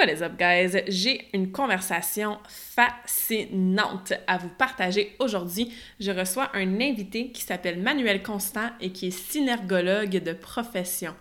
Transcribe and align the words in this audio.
What 0.00 0.10
is 0.10 0.22
up, 0.22 0.38
guys? 0.38 0.82
J'ai 0.88 1.28
une 1.34 1.52
conversation 1.52 2.38
fascinante 2.48 4.14
à 4.26 4.38
vous 4.38 4.48
partager 4.48 5.14
aujourd'hui. 5.18 5.74
Je 5.98 6.10
reçois 6.10 6.48
un 6.54 6.80
invité 6.80 7.30
qui 7.32 7.42
s'appelle 7.42 7.78
Manuel 7.82 8.22
Constant 8.22 8.70
et 8.80 8.92
qui 8.92 9.08
est 9.08 9.10
synergologue 9.10 10.22
de 10.22 10.32
profession. 10.32 11.14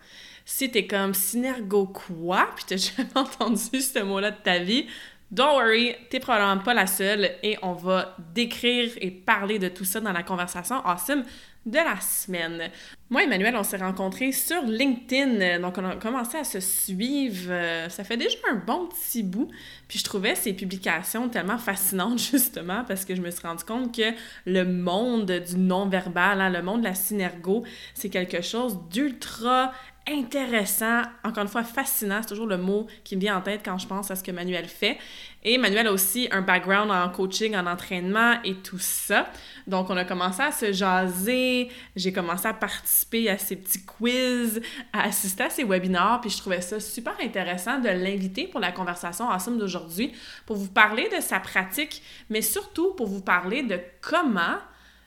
Si 0.46 0.72
t'es 0.72 0.88
comme 0.88 1.14
synergo 1.14 1.88
quoi, 1.88 2.52
puis 2.56 2.64
t'as 2.70 2.78
jamais 2.98 3.10
entendu 3.16 3.82
ce 3.82 4.00
mot-là 4.00 4.32
de 4.32 4.38
ta 4.42 4.60
vie, 4.60 4.88
don't 5.30 5.58
worry, 5.58 5.98
t'es 6.10 6.22
probablement 6.22 6.64
pas 6.64 6.74
la 6.74 6.88
seule 6.88 7.32
et 7.44 7.58
on 7.62 7.74
va 7.74 8.16
décrire 8.34 8.94
et 9.02 9.12
parler 9.12 9.60
de 9.60 9.68
tout 9.68 9.84
ça 9.84 10.00
dans 10.00 10.14
la 10.14 10.24
conversation 10.24 10.78
awesome 10.86 11.26
de 11.70 11.78
la 11.78 12.00
semaine. 12.02 12.70
Moi, 13.10 13.24
Emmanuel, 13.24 13.56
on 13.56 13.64
s'est 13.64 13.78
rencontrés 13.78 14.32
sur 14.32 14.62
LinkedIn, 14.64 15.60
donc 15.60 15.78
on 15.78 15.86
a 15.86 15.96
commencé 15.96 16.38
à 16.38 16.44
se 16.44 16.60
suivre. 16.60 17.48
euh, 17.50 17.90
Ça 17.90 18.04
fait 18.04 18.18
déjà 18.18 18.38
un 18.52 18.56
bon 18.56 18.88
petit 18.88 19.24
bout. 19.24 19.50
Puis 19.88 20.00
je 20.00 20.04
trouvais 20.04 20.36
ces 20.36 20.54
publications 20.54 21.28
tellement 21.30 21.58
fascinantes, 21.58 22.20
justement, 22.32 22.84
parce 22.88 23.06
que 23.06 23.16
je 23.16 23.22
me 23.22 23.32
suis 23.32 23.46
rendu 23.46 23.64
compte 23.64 23.96
que 23.96 24.14
le 24.46 24.64
monde 24.64 25.32
du 25.32 25.58
non-verbal, 25.58 26.42
hein, 26.42 26.50
le 26.50 26.62
monde 26.62 26.82
de 26.82 26.86
la 26.86 26.96
synergo, 26.96 27.64
c'est 27.94 28.10
quelque 28.10 28.42
chose 28.42 28.78
d'ultra 28.92 29.72
intéressant, 30.08 31.02
encore 31.24 31.44
une 31.44 31.50
fois 31.50 31.64
fascinant, 31.64 32.20
c'est 32.22 32.30
toujours 32.30 32.48
le 32.48 32.58
mot 32.58 32.88
qui 33.04 33.16
me 33.16 33.22
vient 33.22 33.38
en 33.38 33.42
tête 33.42 33.62
quand 33.64 33.78
je 33.78 33.86
pense 33.86 34.10
à 34.10 34.16
ce 34.16 34.24
que 34.24 34.32
Manuel 34.32 34.66
fait. 34.66 34.98
Et 35.44 35.58
Manuel 35.58 35.88
a 35.88 35.92
aussi 35.92 36.28
un 36.32 36.42
background 36.42 36.90
en 36.92 37.10
coaching, 37.10 37.56
en 37.56 37.68
entraînement 37.68 38.34
et 38.44 38.56
tout 38.56 38.80
ça. 38.80 39.30
Donc 39.68 39.90
on 39.90 39.98
a 39.98 40.06
commencé 40.06 40.42
à 40.42 40.52
se 40.52 40.72
jaser, 40.74 41.59
j'ai 41.96 42.14
commencé 42.14 42.48
à 42.48 42.54
participer 42.54 43.30
à 43.30 43.38
ces 43.38 43.56
petits 43.56 43.84
quiz, 43.84 44.62
à 44.94 45.04
assister 45.04 45.44
à 45.44 45.50
ces 45.50 45.64
webinaires, 45.64 46.20
puis 46.22 46.30
je 46.30 46.38
trouvais 46.38 46.62
ça 46.62 46.80
super 46.80 47.16
intéressant 47.22 47.80
de 47.80 47.90
l'inviter 47.90 48.48
pour 48.48 48.60
la 48.60 48.72
conversation 48.72 49.26
ensemble 49.26 49.58
d'aujourd'hui, 49.58 50.14
pour 50.46 50.56
vous 50.56 50.70
parler 50.70 51.10
de 51.16 51.22
sa 51.22 51.40
pratique, 51.40 52.02
mais 52.30 52.42
surtout 52.42 52.94
pour 52.94 53.08
vous 53.08 53.22
parler 53.22 53.64
de 53.64 53.80
comment 54.02 54.58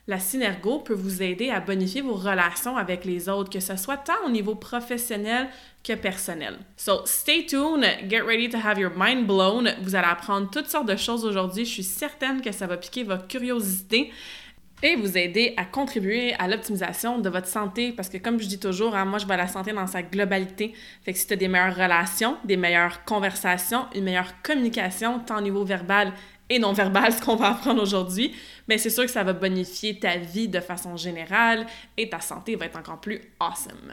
la 0.08 0.18
synergo 0.18 0.80
peut 0.80 0.94
vous 0.94 1.22
aider 1.22 1.50
à 1.50 1.60
bonifier 1.60 2.00
vos 2.00 2.14
relations 2.14 2.76
avec 2.76 3.04
les 3.04 3.28
autres, 3.28 3.50
que 3.50 3.60
ce 3.60 3.76
soit 3.76 3.98
tant 3.98 4.26
au 4.26 4.30
niveau 4.30 4.56
professionnel 4.56 5.48
que 5.84 5.92
personnel. 5.92 6.58
So, 6.76 7.02
stay 7.06 7.46
tuned, 7.46 7.84
get 8.08 8.22
ready 8.22 8.48
to 8.48 8.58
have 8.58 8.78
your 8.78 8.92
mind 8.96 9.26
blown. 9.26 9.68
Vous 9.82 9.94
allez 9.94 10.08
apprendre 10.08 10.50
toutes 10.50 10.68
sortes 10.68 10.88
de 10.88 10.96
choses 10.96 11.24
aujourd'hui. 11.24 11.64
Je 11.64 11.70
suis 11.70 11.82
certaine 11.84 12.42
que 12.42 12.50
ça 12.50 12.66
va 12.66 12.76
piquer 12.76 13.04
votre 13.04 13.28
curiosité 13.28 14.10
et 14.82 14.96
vous 14.96 15.16
aider 15.16 15.54
à 15.56 15.64
contribuer 15.64 16.34
à 16.34 16.48
l'optimisation 16.48 17.18
de 17.18 17.28
votre 17.28 17.46
santé 17.46 17.92
parce 17.92 18.08
que 18.08 18.18
comme 18.18 18.40
je 18.40 18.46
dis 18.46 18.58
toujours, 18.58 18.96
hein, 18.96 19.04
moi 19.04 19.18
je 19.18 19.26
vois 19.26 19.36
la 19.36 19.48
santé 19.48 19.72
dans 19.72 19.86
sa 19.86 20.02
globalité. 20.02 20.74
Fait 21.02 21.12
que 21.12 21.18
si 21.18 21.26
tu 21.26 21.34
as 21.34 21.36
des 21.36 21.48
meilleures 21.48 21.76
relations, 21.76 22.36
des 22.44 22.56
meilleures 22.56 23.04
conversations, 23.04 23.86
une 23.94 24.04
meilleure 24.04 24.40
communication 24.42 25.20
tant 25.20 25.38
au 25.38 25.40
niveau 25.40 25.64
verbal 25.64 26.12
et 26.50 26.58
non 26.58 26.72
verbal, 26.72 27.12
ce 27.12 27.22
qu'on 27.22 27.36
va 27.36 27.50
apprendre 27.50 27.80
aujourd'hui, 27.80 28.34
mais 28.68 28.76
c'est 28.78 28.90
sûr 28.90 29.04
que 29.04 29.10
ça 29.10 29.22
va 29.22 29.32
bonifier 29.32 29.98
ta 29.98 30.16
vie 30.16 30.48
de 30.48 30.60
façon 30.60 30.96
générale 30.96 31.66
et 31.96 32.08
ta 32.10 32.20
santé 32.20 32.56
va 32.56 32.66
être 32.66 32.78
encore 32.78 33.00
plus 33.00 33.20
awesome. 33.40 33.92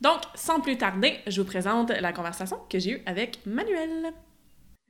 Donc, 0.00 0.20
sans 0.34 0.60
plus 0.60 0.76
tarder, 0.76 1.18
je 1.26 1.40
vous 1.40 1.46
présente 1.46 1.90
la 1.90 2.12
conversation 2.12 2.58
que 2.68 2.78
j'ai 2.78 2.90
eue 2.90 3.02
avec 3.06 3.38
Manuel. 3.46 4.12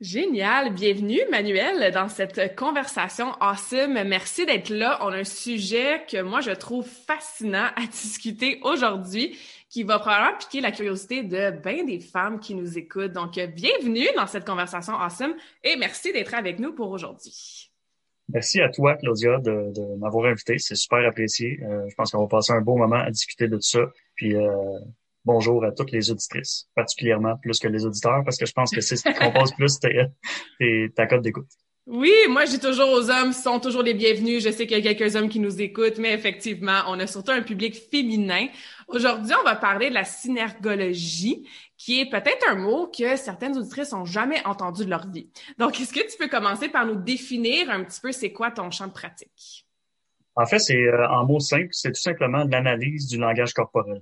Génial, 0.01 0.73
bienvenue 0.73 1.21
Manuel 1.31 1.89
dans 1.93 2.09
cette 2.09 2.57
conversation 2.57 3.31
awesome. 3.39 3.93
Merci 4.05 4.45
d'être 4.45 4.69
là. 4.69 4.99
On 5.01 5.07
a 5.07 5.19
un 5.19 5.23
sujet 5.23 6.01
que 6.05 6.21
moi 6.21 6.41
je 6.41 6.51
trouve 6.51 6.85
fascinant 6.85 7.69
à 7.77 7.87
discuter 7.89 8.59
aujourd'hui 8.63 9.37
qui 9.69 9.83
va 9.83 9.99
probablement 9.99 10.37
piquer 10.37 10.59
la 10.59 10.73
curiosité 10.73 11.23
de 11.23 11.51
bien 11.63 11.85
des 11.85 12.01
femmes 12.01 12.41
qui 12.41 12.55
nous 12.55 12.77
écoutent. 12.77 13.13
Donc 13.13 13.39
bienvenue 13.39 14.07
dans 14.17 14.27
cette 14.27 14.45
conversation 14.45 14.95
awesome 14.95 15.33
et 15.63 15.77
merci 15.77 16.11
d'être 16.11 16.33
avec 16.33 16.59
nous 16.59 16.73
pour 16.73 16.89
aujourd'hui. 16.89 17.71
Merci 18.27 18.59
à 18.59 18.67
toi, 18.67 18.95
Claudia, 18.95 19.37
de, 19.37 19.95
m'avoir 19.97 20.25
invité. 20.25 20.57
C'est 20.57 20.75
super 20.75 21.07
apprécié. 21.07 21.59
Euh, 21.63 21.87
je 21.87 21.95
pense 21.95 22.11
qu'on 22.11 22.19
va 22.19 22.27
passer 22.27 22.51
un 22.51 22.61
bon 22.61 22.77
moment 22.77 22.97
à 22.97 23.11
discuter 23.11 23.47
de 23.47 23.55
tout 23.55 23.61
ça. 23.61 23.79
Euh, 24.23 24.79
bonjour 25.25 25.65
à 25.65 25.71
toutes 25.71 25.91
les 25.91 26.11
auditrices, 26.11 26.67
particulièrement 26.75 27.37
plus 27.37 27.59
que 27.59 27.67
les 27.67 27.85
auditeurs, 27.85 28.23
parce 28.23 28.37
que 28.37 28.45
je 28.45 28.53
pense 28.53 28.71
que 28.71 28.81
c'est 28.81 28.95
ce 28.95 29.03
qui 29.03 29.13
compose 29.13 29.53
plus 29.53 29.79
tes, 29.79 30.05
tes, 30.59 30.89
ta 30.95 31.07
cote 31.07 31.21
d'écoute. 31.21 31.47
Oui, 31.87 32.13
moi 32.29 32.45
je 32.45 32.51
dis 32.51 32.59
toujours 32.59 32.89
aux 32.89 33.11
hommes, 33.11 33.27
ils 33.27 33.33
sont 33.33 33.59
toujours 33.59 33.83
les 33.83 33.93
bienvenus. 33.93 34.43
Je 34.43 34.49
sais 34.49 34.65
qu'il 34.65 34.83
y 34.83 34.87
a 34.87 34.95
quelques 34.95 35.15
hommes 35.15 35.29
qui 35.29 35.39
nous 35.39 35.61
écoutent, 35.61 35.99
mais 35.99 36.13
effectivement, 36.13 36.81
on 36.87 36.99
a 36.99 37.05
surtout 37.05 37.31
un 37.31 37.43
public 37.43 37.75
féminin. 37.91 38.47
Aujourd'hui, 38.87 39.33
on 39.39 39.43
va 39.43 39.55
parler 39.55 39.89
de 39.89 39.93
la 39.93 40.03
synergologie, 40.03 41.47
qui 41.77 42.01
est 42.01 42.09
peut-être 42.09 42.49
un 42.49 42.55
mot 42.55 42.87
que 42.87 43.15
certaines 43.17 43.55
auditrices 43.55 43.93
ont 43.93 44.05
jamais 44.05 44.43
entendu 44.47 44.83
de 44.83 44.89
leur 44.89 45.07
vie. 45.07 45.29
Donc, 45.59 45.79
est-ce 45.79 45.93
que 45.93 45.99
tu 45.99 46.17
peux 46.17 46.27
commencer 46.27 46.69
par 46.69 46.87
nous 46.87 46.95
définir 46.95 47.69
un 47.69 47.83
petit 47.83 48.01
peu 48.01 48.11
c'est 48.11 48.31
quoi 48.31 48.49
ton 48.49 48.71
champ 48.71 48.87
de 48.87 48.93
pratique? 48.93 49.67
En 50.35 50.47
fait, 50.47 50.59
c'est 50.59 50.75
euh, 50.75 51.07
en 51.07 51.25
mots 51.25 51.39
simples, 51.39 51.69
c'est 51.71 51.91
tout 51.91 52.01
simplement 52.01 52.45
l'analyse 52.45 53.07
du 53.07 53.19
langage 53.19 53.53
corporel. 53.53 54.01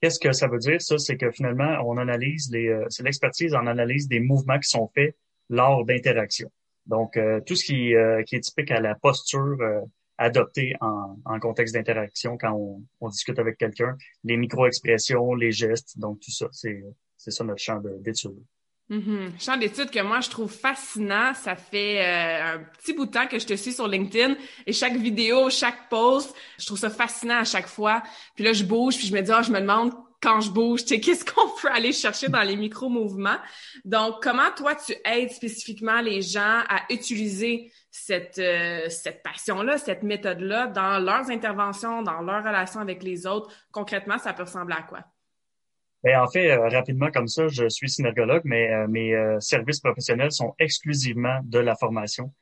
Qu'est-ce 0.00 0.18
que 0.18 0.32
ça 0.32 0.48
veut 0.48 0.58
dire, 0.58 0.80
ça? 0.80 0.98
C'est 0.98 1.16
que 1.16 1.30
finalement, 1.30 1.78
on 1.84 1.98
analyse 1.98 2.50
les, 2.50 2.68
euh, 2.68 2.86
c'est 2.88 3.02
l'expertise 3.02 3.54
en 3.54 3.66
analyse 3.66 4.08
des 4.08 4.20
mouvements 4.20 4.58
qui 4.58 4.68
sont 4.68 4.90
faits 4.94 5.14
lors 5.50 5.84
d'interactions. 5.84 6.50
Donc, 6.86 7.16
euh, 7.16 7.40
tout 7.40 7.54
ce 7.54 7.64
qui, 7.64 7.94
euh, 7.94 8.22
qui 8.22 8.36
est 8.36 8.40
typique 8.40 8.70
à 8.70 8.80
la 8.80 8.94
posture 8.94 9.56
euh, 9.60 9.80
adoptée 10.18 10.74
en, 10.80 11.16
en 11.24 11.38
contexte 11.38 11.74
d'interaction 11.74 12.36
quand 12.36 12.52
on, 12.52 12.82
on, 13.00 13.08
discute 13.08 13.38
avec 13.38 13.58
quelqu'un, 13.58 13.96
les 14.24 14.36
micro-expressions, 14.36 15.34
les 15.34 15.52
gestes, 15.52 15.98
donc 15.98 16.20
tout 16.20 16.30
ça, 16.30 16.48
c'est, 16.52 16.82
c'est 17.16 17.30
ça 17.30 17.44
notre 17.44 17.62
champ 17.62 17.80
d'étude. 18.00 18.42
Mm-hmm. 18.90 19.40
Champ 19.40 19.56
d'études 19.56 19.90
que 19.90 20.00
moi 20.00 20.20
je 20.20 20.28
trouve 20.28 20.52
fascinant. 20.52 21.32
Ça 21.34 21.54
fait 21.54 22.00
euh, 22.00 22.56
un 22.56 22.58
petit 22.58 22.92
bout 22.92 23.06
de 23.06 23.12
temps 23.12 23.26
que 23.28 23.38
je 23.38 23.46
te 23.46 23.54
suis 23.54 23.72
sur 23.72 23.86
LinkedIn 23.86 24.34
et 24.66 24.72
chaque 24.72 24.96
vidéo, 24.96 25.48
chaque 25.48 25.88
post, 25.88 26.34
je 26.58 26.66
trouve 26.66 26.78
ça 26.78 26.90
fascinant 26.90 27.38
à 27.38 27.44
chaque 27.44 27.68
fois. 27.68 28.02
Puis 28.34 28.44
là, 28.44 28.52
je 28.52 28.64
bouge, 28.64 28.96
puis 28.96 29.06
je 29.06 29.14
me 29.14 29.20
dis, 29.20 29.30
ah, 29.30 29.42
je 29.42 29.52
me 29.52 29.60
demande 29.60 29.92
quand 30.20 30.40
je 30.40 30.50
bouge, 30.50 30.82
tu 30.82 30.88
sais, 30.88 31.00
qu'est-ce 31.00 31.24
qu'on 31.24 31.48
peut 31.62 31.70
aller 31.70 31.92
chercher 31.92 32.28
dans 32.28 32.42
les 32.42 32.56
micro-mouvements. 32.56 33.38
Donc, 33.84 34.22
comment 34.22 34.50
toi, 34.56 34.74
tu 34.74 34.92
aides 35.04 35.30
spécifiquement 35.30 36.00
les 36.00 36.20
gens 36.20 36.62
à 36.68 36.82
utiliser 36.90 37.72
cette, 37.92 38.38
euh, 38.38 38.88
cette 38.88 39.22
passion-là, 39.22 39.78
cette 39.78 40.02
méthode-là 40.02 40.66
dans 40.66 40.98
leurs 40.98 41.30
interventions, 41.30 42.02
dans 42.02 42.20
leurs 42.22 42.44
relations 42.44 42.80
avec 42.80 43.04
les 43.04 43.26
autres? 43.26 43.54
Concrètement, 43.70 44.18
ça 44.18 44.32
peut 44.32 44.42
ressembler 44.42 44.74
à 44.76 44.82
quoi? 44.82 45.04
Bien, 46.02 46.22
en 46.22 46.28
fait, 46.28 46.50
euh, 46.50 46.68
rapidement 46.68 47.10
comme 47.10 47.28
ça, 47.28 47.48
je 47.48 47.68
suis 47.68 47.90
synergologue, 47.90 48.42
mais 48.44 48.72
euh, 48.72 48.86
mes 48.88 49.36
services 49.40 49.80
professionnels 49.80 50.32
sont 50.32 50.54
exclusivement 50.58 51.40
de 51.44 51.58
la 51.58 51.76
formation 51.76 52.32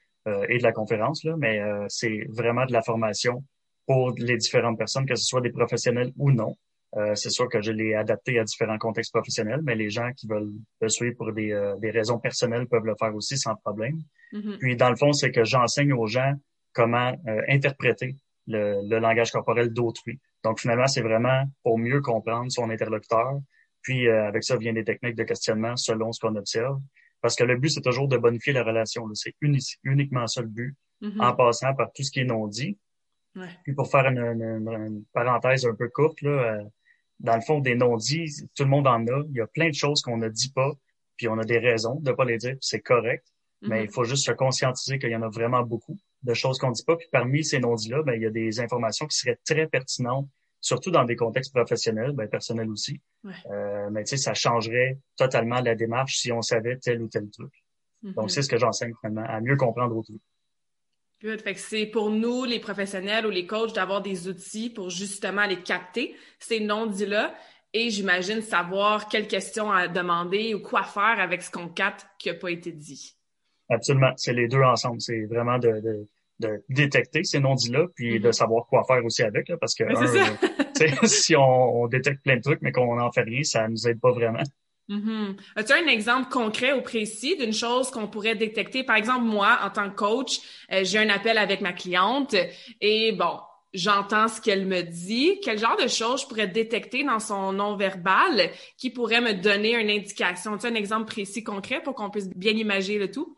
et 0.50 0.58
de 0.58 0.62
la 0.62 0.72
conférence, 0.72 1.24
là, 1.24 1.36
mais 1.38 1.58
c'est 1.88 2.26
vraiment 2.28 2.66
de 2.66 2.72
la 2.74 2.82
formation 2.82 3.42
pour 3.86 4.12
les 4.18 4.36
différentes 4.36 4.76
personnes, 4.76 5.06
que 5.06 5.14
ce 5.14 5.24
soit 5.24 5.40
des 5.40 5.48
professionnels 5.48 6.12
ou 6.18 6.30
non. 6.30 6.54
Euh, 6.96 7.14
c'est 7.14 7.30
sûr 7.30 7.48
que 7.48 7.60
je 7.60 7.70
l'ai 7.70 7.94
adapté 7.94 8.38
à 8.38 8.44
différents 8.44 8.78
contextes 8.78 9.12
professionnels, 9.12 9.60
mais 9.62 9.74
les 9.74 9.90
gens 9.90 10.10
qui 10.12 10.26
veulent 10.26 10.52
le 10.80 10.88
suivre 10.88 11.16
pour 11.16 11.32
des, 11.32 11.52
euh, 11.52 11.76
des 11.76 11.90
raisons 11.90 12.18
personnelles 12.18 12.66
peuvent 12.66 12.86
le 12.86 12.94
faire 12.98 13.14
aussi 13.14 13.36
sans 13.36 13.56
problème. 13.56 14.00
Mm-hmm. 14.32 14.58
Puis, 14.58 14.76
dans 14.76 14.88
le 14.88 14.96
fond, 14.96 15.12
c'est 15.12 15.30
que 15.30 15.44
j'enseigne 15.44 15.92
aux 15.92 16.06
gens 16.06 16.32
comment 16.72 17.14
euh, 17.28 17.42
interpréter 17.48 18.16
le, 18.46 18.80
le, 18.88 18.98
langage 18.98 19.30
corporel 19.32 19.70
d'autrui. 19.70 20.18
Donc, 20.44 20.60
finalement, 20.60 20.86
c'est 20.86 21.02
vraiment 21.02 21.44
pour 21.62 21.78
mieux 21.78 22.00
comprendre 22.00 22.50
son 22.50 22.70
interlocuteur. 22.70 23.40
Puis, 23.82 24.08
avec 24.08 24.44
ça, 24.44 24.56
vient 24.56 24.72
des 24.72 24.84
techniques 24.84 25.16
de 25.16 25.24
questionnement 25.24 25.76
selon 25.76 26.12
ce 26.12 26.20
qu'on 26.20 26.36
observe. 26.36 26.80
Parce 27.20 27.34
que 27.34 27.44
le 27.44 27.56
but, 27.56 27.70
c'est 27.70 27.80
toujours 27.80 28.08
de 28.08 28.16
bonifier 28.16 28.52
la 28.52 28.62
relation. 28.62 29.04
C'est 29.14 29.34
uniquement 29.40 30.26
ça 30.26 30.40
le 30.40 30.48
but, 30.48 30.76
mm-hmm. 31.02 31.20
en 31.20 31.34
passant 31.34 31.74
par 31.74 31.92
tout 31.92 32.02
ce 32.02 32.10
qui 32.10 32.20
est 32.20 32.24
non 32.24 32.46
dit. 32.46 32.78
Ouais. 33.34 33.48
Puis 33.64 33.74
pour 33.74 33.90
faire 33.90 34.06
une, 34.06 34.18
une, 34.18 34.68
une, 34.68 35.04
parenthèse 35.12 35.66
un 35.66 35.74
peu 35.74 35.88
courte, 35.88 36.22
là, 36.22 36.60
dans 37.20 37.34
le 37.34 37.42
fond, 37.42 37.58
des 37.58 37.74
non-dits, 37.74 38.48
tout 38.54 38.62
le 38.62 38.70
monde 38.70 38.86
en 38.86 39.04
a. 39.06 39.22
Il 39.30 39.36
y 39.36 39.40
a 39.40 39.46
plein 39.48 39.68
de 39.68 39.74
choses 39.74 40.02
qu'on 40.02 40.16
ne 40.16 40.28
dit 40.28 40.52
pas 40.52 40.72
puis 41.18 41.28
on 41.28 41.36
a 41.36 41.44
des 41.44 41.58
raisons 41.58 41.96
de 41.96 42.12
pas 42.12 42.24
les 42.24 42.38
dire, 42.38 42.56
c'est 42.60 42.80
correct. 42.80 43.26
Mais 43.60 43.80
Mhm. 43.80 43.84
il 43.86 43.90
faut 43.90 44.04
juste 44.04 44.24
se 44.24 44.32
conscientiser 44.32 44.98
qu'il 44.98 45.10
y 45.10 45.16
en 45.16 45.22
a 45.22 45.28
vraiment 45.28 45.62
beaucoup 45.62 45.98
de 46.22 46.34
choses 46.34 46.58
qu'on 46.58 46.70
dit 46.70 46.84
pas. 46.84 46.96
Puis 46.96 47.08
parmi 47.12 47.44
ces 47.44 47.58
non-dits-là, 47.60 48.02
ben, 48.02 48.14
il 48.14 48.22
y 48.22 48.26
a 48.26 48.30
des 48.30 48.60
informations 48.60 49.06
qui 49.06 49.16
seraient 49.16 49.38
très 49.44 49.66
pertinentes, 49.66 50.28
surtout 50.60 50.90
dans 50.90 51.04
des 51.04 51.16
contextes 51.16 51.54
professionnels, 51.54 52.12
ben, 52.12 52.28
personnels 52.28 52.70
aussi. 52.70 53.00
Ouais. 53.24 53.32
Euh, 53.50 53.88
mais 53.90 54.04
tu 54.04 54.10
sais, 54.10 54.16
ça 54.16 54.34
changerait 54.34 54.98
totalement 55.16 55.60
la 55.60 55.74
démarche 55.74 56.16
si 56.16 56.32
on 56.32 56.42
savait 56.42 56.76
tel 56.76 57.02
ou 57.02 57.08
tel 57.08 57.30
truc. 57.30 57.52
Donc, 58.02 58.24
Mhm. 58.24 58.28
c'est 58.28 58.42
ce 58.42 58.48
que 58.48 58.58
j'enseigne 58.58 58.92
finalement, 59.00 59.26
à 59.28 59.40
mieux 59.40 59.56
comprendre 59.56 59.96
autrui. 59.96 60.20
Good. 61.20 61.40
Fait 61.40 61.54
que 61.54 61.60
c'est 61.60 61.86
pour 61.86 62.10
nous, 62.10 62.44
les 62.44 62.60
professionnels 62.60 63.26
ou 63.26 63.30
les 63.30 63.44
coachs, 63.46 63.74
d'avoir 63.74 64.02
des 64.02 64.28
outils 64.28 64.70
pour 64.70 64.88
justement 64.88 65.46
les 65.46 65.62
capter, 65.62 66.14
ces 66.38 66.60
non-dits-là, 66.60 67.34
et 67.72 67.90
j'imagine 67.90 68.40
savoir 68.40 69.08
quelles 69.08 69.26
questions 69.26 69.70
à 69.70 69.88
demander 69.88 70.54
ou 70.54 70.60
quoi 70.60 70.84
faire 70.84 71.18
avec 71.18 71.42
ce 71.42 71.50
qu'on 71.50 71.68
capte 71.68 72.06
qui 72.18 72.28
n'a 72.28 72.34
pas 72.34 72.50
été 72.50 72.70
dit. 72.70 73.17
Absolument. 73.68 74.12
C'est 74.16 74.32
les 74.32 74.48
deux 74.48 74.62
ensemble. 74.62 75.00
C'est 75.00 75.24
vraiment 75.26 75.58
de, 75.58 75.68
de, 75.80 76.08
de 76.40 76.62
détecter 76.68 77.24
ces 77.24 77.40
non-dits-là, 77.40 77.86
puis 77.94 78.14
Mhm. 78.14 78.22
de 78.22 78.32
savoir 78.32 78.66
quoi 78.66 78.84
faire 78.84 79.04
aussi 79.04 79.22
avec, 79.22 79.48
là, 79.48 79.56
parce 79.58 79.74
que 79.74 79.84
un, 79.84 79.94
euh, 79.94 80.36
si 81.06 81.34
on, 81.36 81.82
on 81.82 81.86
détecte 81.88 82.22
plein 82.22 82.36
de 82.36 82.42
trucs, 82.42 82.62
mais 82.62 82.72
qu'on 82.72 82.96
n'en 82.96 83.10
fait 83.12 83.22
rien, 83.22 83.42
ça 83.42 83.68
nous 83.68 83.86
aide 83.88 84.00
pas 84.00 84.12
vraiment. 84.12 84.42
Mhm. 84.88 85.36
As-tu 85.56 85.72
un 85.74 85.86
exemple 85.86 86.30
concret 86.30 86.72
ou 86.72 86.80
précis 86.80 87.36
d'une 87.36 87.52
chose 87.52 87.90
qu'on 87.90 88.08
pourrait 88.08 88.36
détecter? 88.36 88.84
Par 88.84 88.96
exemple, 88.96 89.24
moi, 89.24 89.58
en 89.62 89.68
tant 89.70 89.90
que 89.90 89.94
coach, 89.96 90.38
euh, 90.72 90.82
j'ai 90.84 90.98
un 90.98 91.10
appel 91.10 91.36
avec 91.36 91.60
ma 91.60 91.74
cliente 91.74 92.34
et 92.80 93.12
bon, 93.12 93.38
j'entends 93.74 94.28
ce 94.28 94.40
qu'elle 94.40 94.64
me 94.64 94.80
dit. 94.82 95.40
Quel 95.44 95.58
genre 95.58 95.76
de 95.76 95.88
choses 95.88 96.22
je 96.22 96.26
pourrais 96.26 96.48
détecter 96.48 97.04
dans 97.04 97.18
son 97.18 97.52
non-verbal 97.52 98.50
qui 98.78 98.88
pourrait 98.88 99.20
me 99.20 99.34
donner 99.34 99.74
une 99.78 99.90
indication? 99.90 100.54
As-tu 100.54 100.68
un 100.68 100.74
exemple 100.74 101.04
précis, 101.04 101.44
concret 101.44 101.82
pour 101.82 101.94
qu'on 101.94 102.08
puisse 102.08 102.30
bien 102.30 102.52
imaginer 102.52 102.98
le 102.98 103.10
tout? 103.10 103.36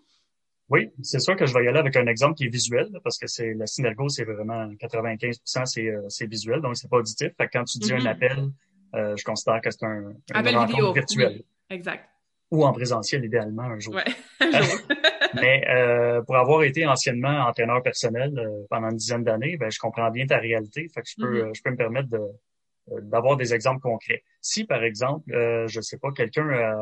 Oui, 0.70 0.90
c'est 1.02 1.18
sûr 1.18 1.34
que 1.36 1.46
je 1.46 1.52
vais 1.54 1.64
y 1.64 1.68
aller 1.68 1.78
avec 1.80 1.96
un 1.96 2.06
exemple 2.06 2.34
qui 2.34 2.44
est 2.44 2.48
visuel, 2.48 2.88
parce 3.02 3.18
que 3.18 3.26
c'est 3.26 3.54
la 3.54 3.66
synergo, 3.66 4.08
c'est 4.08 4.24
vraiment 4.24 4.66
95% 4.74 5.66
c'est 5.66 5.88
euh, 5.88 6.02
c'est 6.08 6.26
visuel, 6.26 6.60
donc 6.60 6.76
c'est 6.76 6.88
pas 6.88 6.98
auditif. 6.98 7.28
Fait 7.36 7.46
que 7.46 7.50
quand 7.58 7.64
tu 7.64 7.78
dis 7.78 7.92
un 7.92 8.06
appel, 8.06 8.48
euh, 8.94 9.14
je 9.16 9.24
considère 9.24 9.60
que 9.60 9.70
c'est 9.70 9.84
un 9.84 10.12
Appel 10.32 10.56
vidéo. 10.66 10.92
virtuelle 10.92 11.36
Oui, 11.42 11.46
exact. 11.76 12.08
ou 12.52 12.64
en 12.64 12.72
présentiel 12.72 13.24
idéalement 13.24 13.64
un 13.64 13.78
jour. 13.80 13.94
Ouais. 13.94 14.04
Un 14.40 14.62
jour. 14.62 14.78
Mais 15.34 15.62
euh, 15.68 16.22
pour 16.22 16.36
avoir 16.36 16.62
été 16.64 16.84
anciennement 16.86 17.46
entraîneur 17.46 17.82
personnel 17.84 18.36
euh, 18.36 18.66
pendant 18.68 18.90
une 18.90 18.96
dizaine 18.96 19.22
d'années, 19.22 19.56
ben, 19.56 19.70
je 19.70 19.78
comprends 19.78 20.10
bien 20.10 20.26
ta 20.26 20.38
réalité. 20.38 20.88
Fait 20.92 21.02
que 21.02 21.08
je 21.08 21.14
peux, 21.22 21.30
Mhm. 21.30 21.48
euh, 21.48 21.50
je 21.54 21.62
peux 21.62 21.70
me 21.70 21.76
permettre 21.76 22.08
de 22.08 22.18
euh, 22.18 23.00
d'avoir 23.02 23.36
des 23.36 23.54
exemples 23.54 23.80
concrets. 23.80 24.24
Si, 24.40 24.64
par 24.64 24.82
exemple, 24.82 25.32
euh, 25.32 25.68
je 25.68 25.80
sais 25.80 25.98
pas, 25.98 26.10
quelqu'un 26.10 26.48
a, 26.48 26.80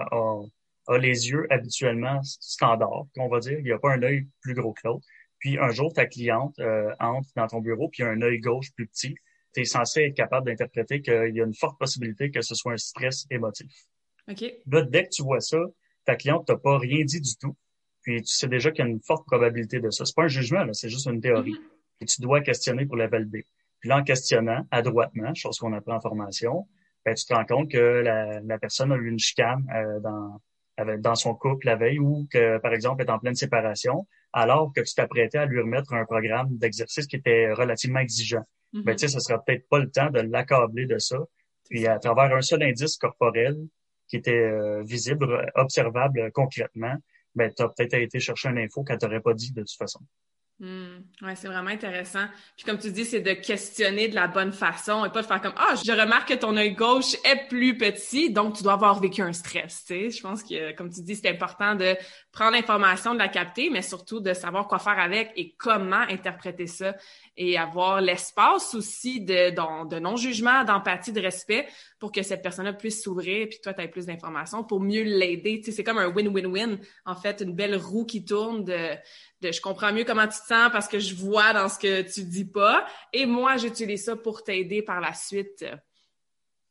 a 0.88 0.98
les 0.98 1.28
yeux 1.30 1.46
habituellement 1.50 2.20
standards, 2.22 3.06
qu'on 3.14 3.28
va 3.28 3.38
dire, 3.40 3.58
il 3.58 3.64
n'y 3.64 3.72
a 3.72 3.78
pas 3.78 3.92
un 3.92 4.02
œil 4.02 4.26
plus 4.40 4.54
gros 4.54 4.72
que 4.72 4.80
l'autre, 4.84 5.06
puis 5.38 5.58
un 5.58 5.70
jour, 5.70 5.92
ta 5.92 6.06
cliente 6.06 6.58
euh, 6.58 6.92
entre 6.98 7.28
dans 7.36 7.46
ton 7.46 7.60
bureau, 7.60 7.88
puis 7.88 8.02
il 8.02 8.06
y 8.06 8.08
a 8.08 8.10
un 8.10 8.22
œil 8.22 8.40
gauche 8.40 8.72
plus 8.74 8.86
petit, 8.86 9.14
tu 9.54 9.60
es 9.60 9.64
censé 9.64 10.02
être 10.02 10.14
capable 10.14 10.46
d'interpréter 10.46 11.00
qu'il 11.00 11.34
y 11.34 11.40
a 11.40 11.44
une 11.44 11.54
forte 11.54 11.78
possibilité 11.78 12.30
que 12.30 12.42
ce 12.42 12.54
soit 12.54 12.72
un 12.72 12.78
stress 12.78 13.26
émotif. 13.30 13.70
OK. 14.28 14.44
Là, 14.66 14.82
dès 14.82 15.04
que 15.04 15.10
tu 15.10 15.22
vois 15.22 15.40
ça, 15.40 15.58
ta 16.04 16.16
cliente 16.16 16.46
t'a 16.46 16.56
pas 16.56 16.78
rien 16.78 17.04
dit 17.04 17.20
du 17.20 17.36
tout. 17.36 17.56
Puis 18.02 18.22
tu 18.22 18.34
sais 18.34 18.48
déjà 18.48 18.70
qu'il 18.70 18.84
y 18.84 18.88
a 18.88 18.90
une 18.90 19.00
forte 19.00 19.26
probabilité 19.26 19.80
de 19.80 19.90
ça. 19.90 20.04
C'est 20.04 20.14
pas 20.14 20.24
un 20.24 20.28
jugement, 20.28 20.64
là, 20.64 20.72
c'est 20.72 20.88
juste 20.88 21.06
une 21.06 21.20
théorie. 21.20 21.52
Mhm. 21.52 21.68
Et 22.00 22.04
tu 22.06 22.20
dois 22.20 22.40
questionner 22.40 22.86
pour 22.86 22.96
la 22.96 23.06
valider. 23.06 23.44
Puis 23.80 23.88
là, 23.88 23.98
en 23.98 24.04
questionnant 24.04 24.66
adroitement, 24.70 25.34
chose 25.34 25.58
qu'on 25.58 25.72
apprend 25.72 25.96
en 25.96 26.00
formation, 26.00 26.66
ben, 27.04 27.14
tu 27.14 27.24
te 27.24 27.32
rends 27.32 27.44
compte 27.44 27.70
que 27.70 27.78
la, 27.78 28.40
la 28.40 28.58
personne 28.58 28.92
a 28.92 28.96
eu 28.96 29.08
une 29.08 29.18
chicane 29.18 29.64
euh, 29.74 30.00
dans, 30.00 30.40
avec- 30.78 31.00
dans 31.00 31.14
son 31.14 31.34
couple 31.34 31.66
la 31.66 31.76
veille 31.76 31.98
ou 31.98 32.26
que, 32.32 32.58
par 32.58 32.72
exemple, 32.72 33.02
est 33.02 33.10
en 33.10 33.18
pleine 33.18 33.34
séparation, 33.34 34.06
alors 34.32 34.72
que 34.74 34.80
tu 34.80 34.94
t'apprêtais 34.94 35.38
à 35.38 35.46
lui 35.46 35.60
remettre 35.60 35.92
un 35.92 36.04
programme 36.04 36.56
d'exercice 36.56 37.06
qui 37.06 37.16
était 37.16 37.52
relativement 37.52 38.00
exigeant. 38.00 38.44
Mhm. 38.72 38.82
Ben, 38.82 38.96
tu 38.96 39.00
sais, 39.00 39.08
ce 39.08 39.20
sera 39.20 39.42
peut-être 39.42 39.68
pas 39.68 39.78
le 39.78 39.90
temps 39.90 40.10
de 40.10 40.20
l'accabler 40.20 40.86
de 40.86 40.98
ça. 40.98 41.18
Puis 41.68 41.86
à 41.86 41.98
travers 41.98 42.34
un 42.34 42.40
seul 42.40 42.62
indice 42.62 42.96
corporel 42.96 43.56
qui 44.08 44.16
était 44.16 44.32
euh, 44.32 44.82
visible, 44.84 45.50
observable 45.54 46.20
euh, 46.20 46.30
concrètement, 46.32 46.96
ben, 47.34 47.52
tu 47.54 47.62
as 47.62 47.68
peut-être 47.68 47.94
été 47.94 48.20
chercher 48.20 48.48
une 48.48 48.58
info 48.58 48.84
qu'elle 48.84 48.98
t'aurait 48.98 49.20
pas 49.20 49.34
dit 49.34 49.52
de 49.52 49.60
toute 49.60 49.76
façon. 49.76 50.00
Hmm. 50.60 51.02
Ouais, 51.22 51.36
c'est 51.36 51.46
vraiment 51.46 51.70
intéressant. 51.70 52.24
Puis 52.56 52.64
comme 52.64 52.78
tu 52.78 52.90
dis, 52.90 53.04
c'est 53.04 53.20
de 53.20 53.30
questionner 53.32 54.08
de 54.08 54.16
la 54.16 54.26
bonne 54.26 54.52
façon 54.52 55.04
et 55.04 55.10
pas 55.10 55.22
de 55.22 55.26
faire 55.28 55.40
comme 55.40 55.52
ah, 55.56 55.74
je 55.76 55.92
remarque 55.92 56.30
que 56.30 56.34
ton 56.34 56.56
œil 56.56 56.72
gauche 56.74 57.14
est 57.24 57.46
plus 57.48 57.78
petit, 57.78 58.32
donc 58.32 58.56
tu 58.56 58.64
dois 58.64 58.72
avoir 58.72 58.98
vécu 58.98 59.22
un 59.22 59.32
stress. 59.32 59.84
Tu 59.86 59.94
sais, 59.94 60.10
je 60.10 60.20
pense 60.20 60.42
que 60.42 60.72
comme 60.74 60.90
tu 60.90 61.00
dis, 61.02 61.14
c'est 61.14 61.28
important 61.28 61.76
de 61.76 61.94
prendre 62.32 62.50
l'information, 62.56 63.14
de 63.14 63.20
la 63.20 63.28
capter, 63.28 63.70
mais 63.70 63.82
surtout 63.82 64.18
de 64.18 64.32
savoir 64.34 64.66
quoi 64.66 64.80
faire 64.80 64.98
avec 64.98 65.30
et 65.36 65.54
comment 65.56 65.94
interpréter 66.08 66.66
ça 66.66 66.96
et 67.36 67.56
avoir 67.56 68.00
l'espace 68.00 68.74
aussi 68.74 69.20
de, 69.20 69.50
d'en- 69.50 69.84
de 69.84 70.00
non-jugement, 70.00 70.64
d'empathie, 70.64 71.12
de 71.12 71.20
respect 71.20 71.68
pour 72.00 72.10
que 72.10 72.24
cette 72.24 72.42
personne-là 72.42 72.72
puisse 72.72 73.00
s'ouvrir 73.04 73.46
puis 73.48 73.60
toi, 73.62 73.74
tu 73.74 73.80
aies 73.82 73.86
plus 73.88 74.06
d'informations 74.06 74.64
pour 74.64 74.80
mieux 74.80 75.04
l'aider. 75.04 75.60
Tu 75.60 75.66
sais, 75.66 75.76
c'est 75.76 75.84
comme 75.84 75.98
un 75.98 76.08
win-win-win. 76.08 76.80
En 77.04 77.14
fait, 77.14 77.42
une 77.42 77.54
belle 77.54 77.76
roue 77.76 78.04
qui 78.06 78.24
tourne 78.24 78.64
de, 78.64 78.88
de 79.40 79.52
je 79.52 79.60
comprends 79.60 79.92
mieux 79.92 80.04
comment 80.04 80.26
tu 80.26 80.38
te 80.40 80.46
sens 80.46 80.70
parce 80.72 80.88
que 80.88 80.98
je 80.98 81.14
vois 81.14 81.52
dans 81.52 81.68
ce 81.68 81.78
que 81.78 82.02
tu 82.02 82.24
dis 82.24 82.44
pas 82.44 82.86
et 83.12 83.24
moi, 83.26 83.56
j'utilise 83.56 84.04
ça 84.04 84.16
pour 84.16 84.42
t'aider 84.42 84.82
par 84.82 85.00
la 85.00 85.12
suite. 85.14 85.64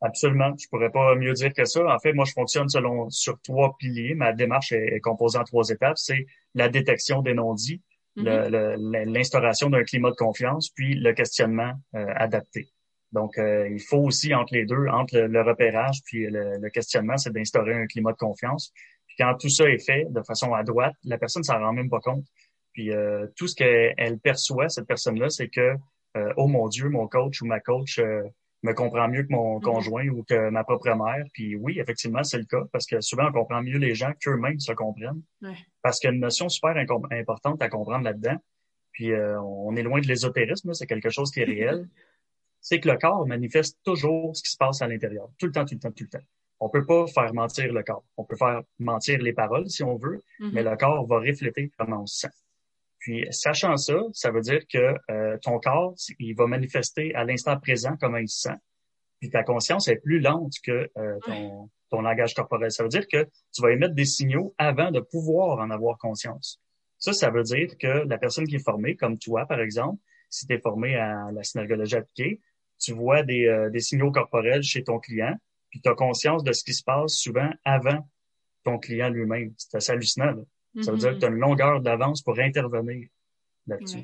Absolument. 0.01 0.53
Je 0.61 0.67
pourrais 0.69 0.91
pas 0.91 1.15
mieux 1.15 1.33
dire 1.33 1.51
que 1.53 1.65
ça. 1.65 1.83
En 1.87 1.97
fait, 1.99 2.13
moi, 2.13 2.25
je 2.25 2.31
fonctionne 2.33 2.69
selon 2.69 3.09
sur 3.09 3.41
trois 3.41 3.75
piliers. 3.79 4.13
Ma 4.13 4.31
démarche 4.31 4.71
est, 4.71 4.95
est 4.95 4.99
composée 4.99 5.39
en 5.39 5.43
trois 5.43 5.67
étapes. 5.69 5.97
C'est 5.97 6.27
la 6.53 6.69
détection 6.69 7.21
des 7.21 7.33
non-dits, 7.33 7.81
Mhm. 8.15 8.25
le- 8.25 9.03
l'instauration 9.05 9.69
d'un 9.69 9.83
climat 9.83 10.09
de 10.09 10.15
confiance, 10.15 10.69
puis 10.69 10.95
le 10.95 11.13
questionnement 11.13 11.73
euh, 11.95 12.05
adapté. 12.15 12.67
Donc, 13.11 13.37
euh, 13.37 13.67
il 13.69 13.79
faut 13.79 13.99
aussi, 13.99 14.33
entre 14.35 14.53
les 14.55 14.65
deux, 14.65 14.87
entre 14.87 15.15
le, 15.17 15.27
le 15.27 15.41
repérage 15.41 16.01
puis 16.03 16.25
le, 16.29 16.57
le 16.59 16.69
questionnement, 16.69 17.17
c'est 17.17 17.31
d'instaurer 17.31 17.73
un 17.73 17.85
climat 17.87 18.11
de 18.11 18.17
confiance. 18.17 18.71
Puis 19.07 19.15
quand 19.19 19.35
tout 19.39 19.49
ça 19.49 19.65
est 19.69 19.83
fait 19.83 20.05
de 20.09 20.21
façon 20.23 20.53
à 20.53 20.63
droite, 20.63 20.93
la 21.05 21.17
personne 21.17 21.43
s'en 21.43 21.59
rend 21.59 21.73
même 21.73 21.89
pas 21.89 21.99
compte. 21.99 22.25
Puis 22.77 22.91
euh, 22.91 23.25
tout 23.35 23.47
ce 23.47 23.55
qu'elle 23.55 24.19
perçoit, 24.19 24.69
cette 24.69 24.85
personne-là, 24.85 25.31
c'est 25.31 25.47
que, 25.47 25.73
euh, 26.15 26.31
oh 26.37 26.45
mon 26.45 26.67
Dieu, 26.67 26.89
mon 26.89 27.07
coach 27.07 27.41
ou 27.41 27.47
ma 27.47 27.59
coach 27.59 27.97
euh, 27.97 28.21
me 28.61 28.71
comprend 28.73 29.07
mieux 29.07 29.23
que 29.23 29.31
mon 29.31 29.55
Mhm. 29.55 29.61
conjoint 29.63 30.07
ou 30.09 30.23
que 30.23 30.51
ma 30.51 30.63
propre 30.63 30.91
mère. 30.93 31.25
Puis 31.33 31.55
oui, 31.55 31.79
effectivement, 31.79 32.23
c'est 32.23 32.37
le 32.37 32.45
cas, 32.45 32.61
parce 32.71 32.85
que 32.85 33.01
souvent, 33.01 33.29
on 33.29 33.31
comprend 33.31 33.63
mieux 33.63 33.79
les 33.79 33.95
gens 33.95 34.11
qu'eux-mêmes 34.21 34.59
se 34.59 34.73
comprennent. 34.73 35.23
Ouais. 35.41 35.55
Parce 35.81 35.99
qu'il 35.99 36.07
y 36.09 36.11
a 36.11 36.13
une 36.13 36.21
notion 36.21 36.49
super 36.49 36.75
importante 36.77 37.59
à 37.63 37.67
comprendre 37.69 38.03
là-dedans. 38.03 38.37
Puis 38.91 39.11
euh, 39.11 39.41
on 39.41 39.75
est 39.75 39.81
loin 39.81 39.99
de 39.99 40.07
l'ésotérisme, 40.07 40.71
c'est 40.75 40.85
quelque 40.85 41.09
chose 41.09 41.31
qui 41.31 41.39
est 41.39 41.45
réel. 41.45 41.87
c'est 42.61 42.79
que 42.79 42.89
le 42.89 42.97
corps 42.97 43.25
manifeste 43.25 43.79
toujours 43.83 44.35
ce 44.35 44.43
qui 44.43 44.51
se 44.51 44.57
passe 44.57 44.81
à 44.83 44.87
l'intérieur. 44.87 45.29
Tout 45.39 45.45
le 45.47 45.51
temps, 45.51 45.65
tout 45.65 45.73
le 45.75 45.79
temps, 45.79 45.91
tout 45.91 46.03
le 46.03 46.09
temps. 46.09 46.25
On 46.59 46.69
peut 46.69 46.85
pas 46.85 47.07
faire 47.07 47.33
mentir 47.33 47.71
le 47.73 47.81
corps. 47.81 48.03
On 48.17 48.23
peut 48.23 48.35
faire 48.35 48.61
mentir 48.79 49.19
les 49.19 49.31
paroles 49.33 49.67
si 49.69 49.83
on 49.83 49.95
veut, 49.95 50.21
Mhm. 50.39 50.51
mais 50.53 50.63
le 50.63 50.75
corps 50.75 51.05
va 51.07 51.19
refléter 51.19 51.71
comment 51.77 52.01
on 52.01 52.05
se 52.05 52.19
sent. 52.21 52.33
Puis, 53.07 53.25
sachant 53.31 53.77
ça, 53.77 53.95
ça 54.11 54.31
veut 54.31 54.41
dire 54.41 54.67
que 54.67 54.93
euh, 55.09 55.37
ton 55.41 55.59
corps, 55.59 55.95
il 56.19 56.33
va 56.33 56.45
manifester 56.45 57.15
à 57.15 57.23
l'instant 57.23 57.57
présent 57.57 57.95
comment 58.01 58.17
il 58.17 58.27
se 58.27 58.41
sent. 58.49 58.57
Puis 59.21 59.29
ta 59.29 59.43
conscience 59.43 59.87
est 59.87 59.95
plus 59.95 60.19
lente 60.19 60.55
que 60.61 60.91
euh, 60.97 61.17
ton, 61.25 61.69
ton 61.89 62.01
langage 62.01 62.33
corporel. 62.33 62.69
Ça 62.69 62.83
veut 62.83 62.89
dire 62.89 63.07
que 63.07 63.23
tu 63.53 63.61
vas 63.61 63.71
émettre 63.71 63.95
des 63.95 64.03
signaux 64.03 64.53
avant 64.57 64.91
de 64.91 64.99
pouvoir 64.99 65.59
en 65.59 65.69
avoir 65.69 65.97
conscience. 65.97 66.59
Ça, 66.99 67.13
ça 67.13 67.29
veut 67.29 67.43
dire 67.43 67.77
que 67.79 68.05
la 68.05 68.17
personne 68.17 68.45
qui 68.45 68.55
est 68.55 68.65
formée, 68.65 68.97
comme 68.97 69.17
toi, 69.17 69.45
par 69.45 69.61
exemple, 69.61 70.01
si 70.29 70.45
tu 70.45 70.53
es 70.53 70.59
formé 70.59 70.97
à 70.97 71.31
la 71.31 71.43
synergologie 71.43 71.95
appliquée, 71.95 72.41
tu 72.77 72.91
vois 72.91 73.23
des, 73.23 73.45
euh, 73.45 73.69
des 73.69 73.79
signaux 73.79 74.11
corporels 74.11 74.63
chez 74.63 74.83
ton 74.83 74.99
client, 74.99 75.33
puis 75.69 75.79
tu 75.79 75.87
as 75.87 75.95
conscience 75.95 76.43
de 76.43 76.51
ce 76.51 76.65
qui 76.65 76.73
se 76.73 76.83
passe 76.83 77.13
souvent 77.13 77.51
avant 77.63 78.05
ton 78.65 78.77
client 78.77 79.09
lui-même. 79.09 79.53
C'est 79.55 79.77
assez 79.77 79.93
hallucinant. 79.93 80.31
là. 80.31 80.41
Ça 80.81 80.91
veut 80.91 80.97
Mhm. 80.97 81.01
dire 81.01 81.13
que 81.13 81.19
tu 81.19 81.25
as 81.25 81.29
une 81.29 81.39
longueur 81.39 81.81
d'avance 81.81 82.21
pour 82.21 82.37
intervenir 82.39 83.07
là-dessus. 83.67 83.97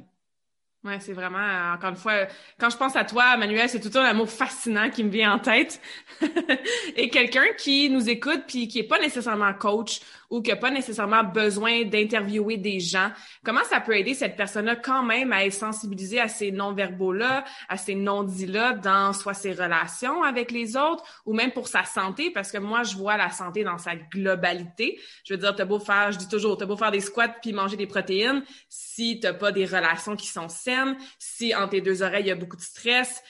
Ouais. 0.83 0.99
C'est 0.99 1.13
vraiment, 1.13 1.37
euh, 1.37 1.73
encore 1.75 1.91
une 1.91 1.95
fois, 1.95 2.27
quand 2.59 2.69
je 2.69 2.75
pense 2.75 2.95
à 2.97 3.05
toi, 3.05 3.37
Manuel, 3.37 3.69
c'est 3.69 3.79
tout 3.79 3.87
le 3.87 3.93
temps 3.93 4.01
un 4.03 4.13
mot 4.13 4.25
fascinant 4.25 4.89
qui 4.89 5.05
me 5.05 5.09
vient 5.09 5.33
en 5.33 5.39
tête. 5.39 5.79
Et 6.97 7.09
quelqu'un 7.09 7.45
qui 7.57 7.89
nous 7.89 8.09
écoute 8.09 8.43
puis 8.47 8.67
qui 8.67 8.79
est 8.79 8.87
pas 8.87 8.99
nécessairement 8.99 9.53
coach 9.53 10.01
ou 10.33 10.41
qui 10.41 10.51
a 10.51 10.55
pas 10.55 10.71
nécessairement 10.71 11.23
besoin 11.23 11.83
d'interviewer 11.83 12.57
des 12.57 12.79
gens, 12.79 13.11
comment 13.45 13.63
ça 13.65 13.79
peut 13.79 13.95
aider 13.95 14.15
cette 14.15 14.35
personne-là 14.35 14.75
quand 14.75 15.03
même 15.03 15.31
à 15.31 15.45
être 15.45 15.53
sensibilisée 15.53 16.19
à 16.19 16.27
ces 16.27 16.51
non-verbaux-là, 16.51 17.43
à 17.69 17.77
ces 17.77 17.93
non-dits-là 17.93 18.73
dans 18.73 19.13
soit 19.13 19.35
ses 19.35 19.51
relations 19.51 20.23
avec 20.23 20.49
les 20.49 20.75
autres 20.75 21.03
ou 21.27 21.35
même 21.35 21.51
pour 21.51 21.67
sa 21.67 21.83
santé, 21.83 22.31
parce 22.31 22.51
que 22.51 22.57
moi, 22.57 22.81
je 22.81 22.97
vois 22.97 23.15
la 23.15 23.29
santé 23.29 23.63
dans 23.63 23.77
sa 23.77 23.95
globalité. 23.95 24.99
Je 25.23 25.35
veux 25.35 25.39
dire, 25.39 25.55
t'as 25.55 25.65
beau 25.65 25.77
faire, 25.77 26.11
je 26.11 26.17
dis 26.17 26.27
toujours, 26.27 26.57
t'as 26.57 26.65
beau 26.65 26.77
faire 26.77 26.89
des 26.89 26.99
squats 26.99 27.27
puis 27.27 27.53
manger 27.53 27.77
des 27.77 27.85
protéines, 27.85 28.43
si 28.69 29.19
t'as 29.19 29.33
pas 29.33 29.51
des 29.51 29.65
relations 29.65 30.15
qui 30.15 30.27
sont 30.27 30.49
saines, 30.49 30.97
si 31.19 31.53
entre 31.53 31.69
tes 31.69 31.81
deux 31.81 32.01
oreilles, 32.01 32.23
il 32.23 32.29
y 32.29 32.31
a 32.31 32.35
beaucoup 32.35 32.57
de 32.57 32.61
stress, 32.63 33.21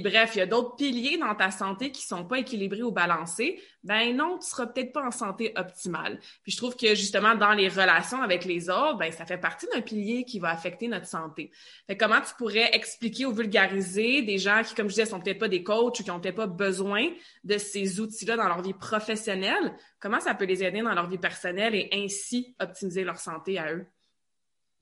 bref, 0.00 0.32
il 0.34 0.38
y 0.38 0.40
a 0.40 0.46
d'autres 0.46 0.76
piliers 0.76 1.18
dans 1.18 1.34
ta 1.34 1.50
santé 1.50 1.90
qui 1.92 2.02
sont 2.02 2.24
pas 2.24 2.38
équilibrés 2.38 2.82
ou 2.82 2.90
balancés, 2.90 3.60
ben 3.84 4.16
non, 4.16 4.38
tu 4.38 4.48
seras 4.48 4.66
peut-être 4.66 4.92
pas 4.92 5.06
en 5.06 5.10
santé 5.10 5.52
optimale. 5.56 6.18
Puis 6.42 6.52
je 6.52 6.56
trouve 6.56 6.76
que 6.76 6.94
justement 6.94 7.34
dans 7.34 7.52
les 7.52 7.68
relations 7.68 8.20
avec 8.22 8.44
les 8.44 8.70
autres, 8.70 8.98
ben 8.98 9.12
ça 9.12 9.24
fait 9.24 9.38
partie 9.38 9.66
d'un 9.72 9.80
pilier 9.80 10.24
qui 10.24 10.38
va 10.38 10.50
affecter 10.50 10.88
notre 10.88 11.06
santé. 11.06 11.50
Fait 11.86 11.96
comment 11.96 12.20
tu 12.20 12.34
pourrais 12.36 12.74
expliquer 12.74 13.26
ou 13.26 13.32
vulgariser 13.32 14.22
des 14.22 14.38
gens 14.38 14.62
qui, 14.64 14.74
comme 14.74 14.88
je 14.88 14.94
disais, 14.94 15.06
sont 15.06 15.20
peut-être 15.20 15.38
pas 15.38 15.48
des 15.48 15.62
coachs 15.62 16.00
ou 16.00 16.02
qui 16.02 16.10
ont 16.10 16.20
peut-être 16.20 16.36
pas 16.36 16.46
besoin 16.46 17.08
de 17.44 17.58
ces 17.58 18.00
outils-là 18.00 18.36
dans 18.36 18.48
leur 18.48 18.62
vie 18.62 18.74
professionnelle, 18.74 19.74
comment 20.00 20.20
ça 20.20 20.34
peut 20.34 20.44
les 20.44 20.64
aider 20.64 20.82
dans 20.82 20.94
leur 20.94 21.08
vie 21.08 21.18
personnelle 21.18 21.74
et 21.74 21.88
ainsi 21.92 22.54
optimiser 22.60 23.04
leur 23.04 23.18
santé 23.18 23.58
à 23.58 23.72
eux? 23.72 23.86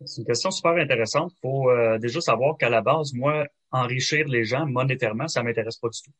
C'est 0.04 0.20
une 0.20 0.26
question 0.26 0.50
super 0.50 0.72
intéressante. 0.72 1.32
Il 1.36 1.40
faut 1.40 1.70
euh, 1.70 1.98
déjà 1.98 2.20
savoir 2.20 2.56
qu'à 2.58 2.68
la 2.68 2.82
base, 2.82 3.14
moi, 3.14 3.46
enrichir 3.76 4.26
les 4.28 4.44
gens 4.44 4.66
monétairement, 4.66 5.28
ça 5.28 5.42
m'intéresse 5.42 5.76
pas 5.76 5.88
du 5.88 6.00
tout. 6.02 6.12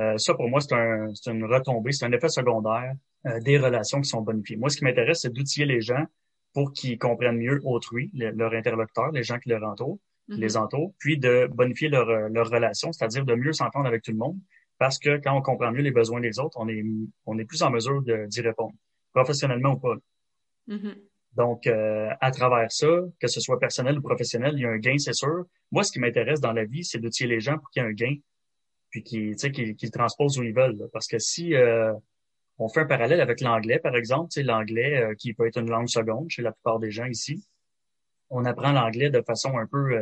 Euh, 0.00 0.18
ça, 0.18 0.34
pour 0.34 0.48
moi, 0.48 0.60
c'est 0.60 0.74
un, 0.74 1.12
une 1.26 1.44
retombée, 1.44 1.92
c'est 1.92 2.04
un 2.04 2.12
effet 2.12 2.28
secondaire 2.28 2.94
euh, 3.26 3.40
des 3.40 3.58
relations 3.58 4.00
qui 4.00 4.08
sont 4.08 4.22
bonifiées. 4.22 4.56
Moi, 4.56 4.68
ce 4.68 4.76
qui 4.76 4.84
m'intéresse, 4.84 5.20
c'est 5.22 5.32
d'outiller 5.32 5.66
les 5.66 5.80
gens 5.80 6.04
pour 6.52 6.72
qu'ils 6.72 6.98
comprennent 6.98 7.38
mieux 7.38 7.60
autrui, 7.64 8.10
leur 8.14 8.52
interlocuteur, 8.52 9.10
les 9.12 9.22
gens 9.22 9.38
qui 9.38 9.48
leur 9.48 9.62
entourent, 9.64 9.98
mm-hmm. 10.28 10.36
les 10.36 10.56
entourent, 10.56 10.92
puis 10.98 11.18
de 11.18 11.48
bonifier 11.52 11.88
leur, 11.88 12.06
leur 12.28 12.48
relation, 12.48 12.92
c'est-à-dire 12.92 13.24
de 13.24 13.34
mieux 13.34 13.52
s'entendre 13.52 13.86
avec 13.86 14.02
tout 14.02 14.12
le 14.12 14.18
monde, 14.18 14.38
parce 14.78 14.98
que 14.98 15.18
quand 15.18 15.36
on 15.36 15.42
comprend 15.42 15.72
mieux 15.72 15.82
les 15.82 15.90
besoins 15.90 16.20
des 16.20 16.38
autres, 16.38 16.56
on 16.60 16.68
est, 16.68 16.84
on 17.26 17.38
est 17.38 17.44
plus 17.44 17.62
en 17.62 17.70
mesure 17.70 18.02
d'y 18.02 18.40
répondre, 18.40 18.74
professionnellement 19.12 19.72
ou 19.72 19.78
pas. 19.78 19.96
Mm-hmm. 20.68 20.94
Donc, 21.36 21.66
euh, 21.66 22.10
à 22.20 22.30
travers 22.30 22.70
ça, 22.70 22.86
que 23.20 23.26
ce 23.26 23.40
soit 23.40 23.58
personnel 23.58 23.98
ou 23.98 24.02
professionnel, 24.02 24.54
il 24.54 24.60
y 24.60 24.66
a 24.66 24.70
un 24.70 24.78
gain, 24.78 24.98
c'est 24.98 25.14
sûr. 25.14 25.44
Moi, 25.72 25.82
ce 25.82 25.90
qui 25.90 25.98
m'intéresse 25.98 26.40
dans 26.40 26.52
la 26.52 26.64
vie, 26.64 26.84
c'est 26.84 26.98
d'outiller 26.98 27.28
les 27.28 27.40
gens 27.40 27.58
pour 27.58 27.70
qu'il 27.70 27.82
y 27.82 27.86
ait 27.86 27.88
un 27.88 27.92
gain, 27.92 28.14
puis 28.90 29.02
qu'ils 29.02 29.36
qu'ils 29.36 29.90
transposent 29.90 30.38
où 30.38 30.44
ils 30.44 30.54
veulent. 30.54 30.88
Parce 30.92 31.08
que 31.08 31.18
si 31.18 31.54
euh, 31.54 31.92
on 32.58 32.68
fait 32.68 32.80
un 32.80 32.86
parallèle 32.86 33.20
avec 33.20 33.40
l'anglais, 33.40 33.80
par 33.80 33.96
exemple, 33.96 34.30
l'anglais 34.42 35.02
euh, 35.02 35.14
qui 35.16 35.34
peut 35.34 35.46
être 35.46 35.58
une 35.58 35.70
langue 35.70 35.88
seconde 35.88 36.30
chez 36.30 36.42
la 36.42 36.52
plupart 36.52 36.78
des 36.78 36.92
gens 36.92 37.06
ici, 37.06 37.44
on 38.30 38.44
apprend 38.44 38.72
l'anglais 38.72 39.10
de 39.10 39.20
façon 39.22 39.58
un 39.58 39.66
peu 39.66 39.98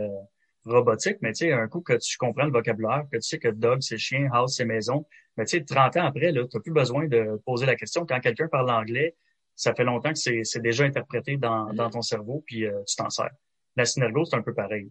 robotique, 0.64 1.18
mais 1.22 1.32
tu 1.32 1.46
sais, 1.46 1.52
un 1.52 1.66
coup 1.66 1.80
que 1.80 1.94
tu 1.94 2.16
comprends 2.18 2.44
le 2.44 2.52
vocabulaire, 2.52 3.04
que 3.10 3.16
tu 3.16 3.22
sais 3.22 3.38
que 3.38 3.48
dog, 3.48 3.78
c'est 3.80 3.98
chien, 3.98 4.28
house, 4.32 4.56
c'est 4.56 4.64
maison, 4.64 5.06
mais 5.36 5.44
tu 5.44 5.58
sais, 5.58 5.64
30 5.64 5.96
ans 5.96 6.06
après, 6.06 6.32
tu 6.32 6.38
n'as 6.38 6.60
plus 6.60 6.72
besoin 6.72 7.06
de 7.08 7.40
poser 7.44 7.66
la 7.66 7.74
question. 7.74 8.06
Quand 8.06 8.20
quelqu'un 8.20 8.48
parle 8.48 8.70
anglais, 8.70 9.16
ça 9.54 9.74
fait 9.74 9.84
longtemps 9.84 10.12
que 10.12 10.18
c'est 10.18 10.62
déjà 10.62 10.84
interprété 10.84 11.36
dans, 11.36 11.72
dans 11.72 11.90
ton 11.90 12.02
cerveau, 12.02 12.42
puis 12.46 12.66
euh, 12.66 12.82
tu 12.86 12.96
t'en 12.96 13.10
sers. 13.10 13.30
La 13.76 13.84
synergo, 13.84 14.24
c'est 14.24 14.36
un 14.36 14.42
peu 14.42 14.54
pareil. 14.54 14.90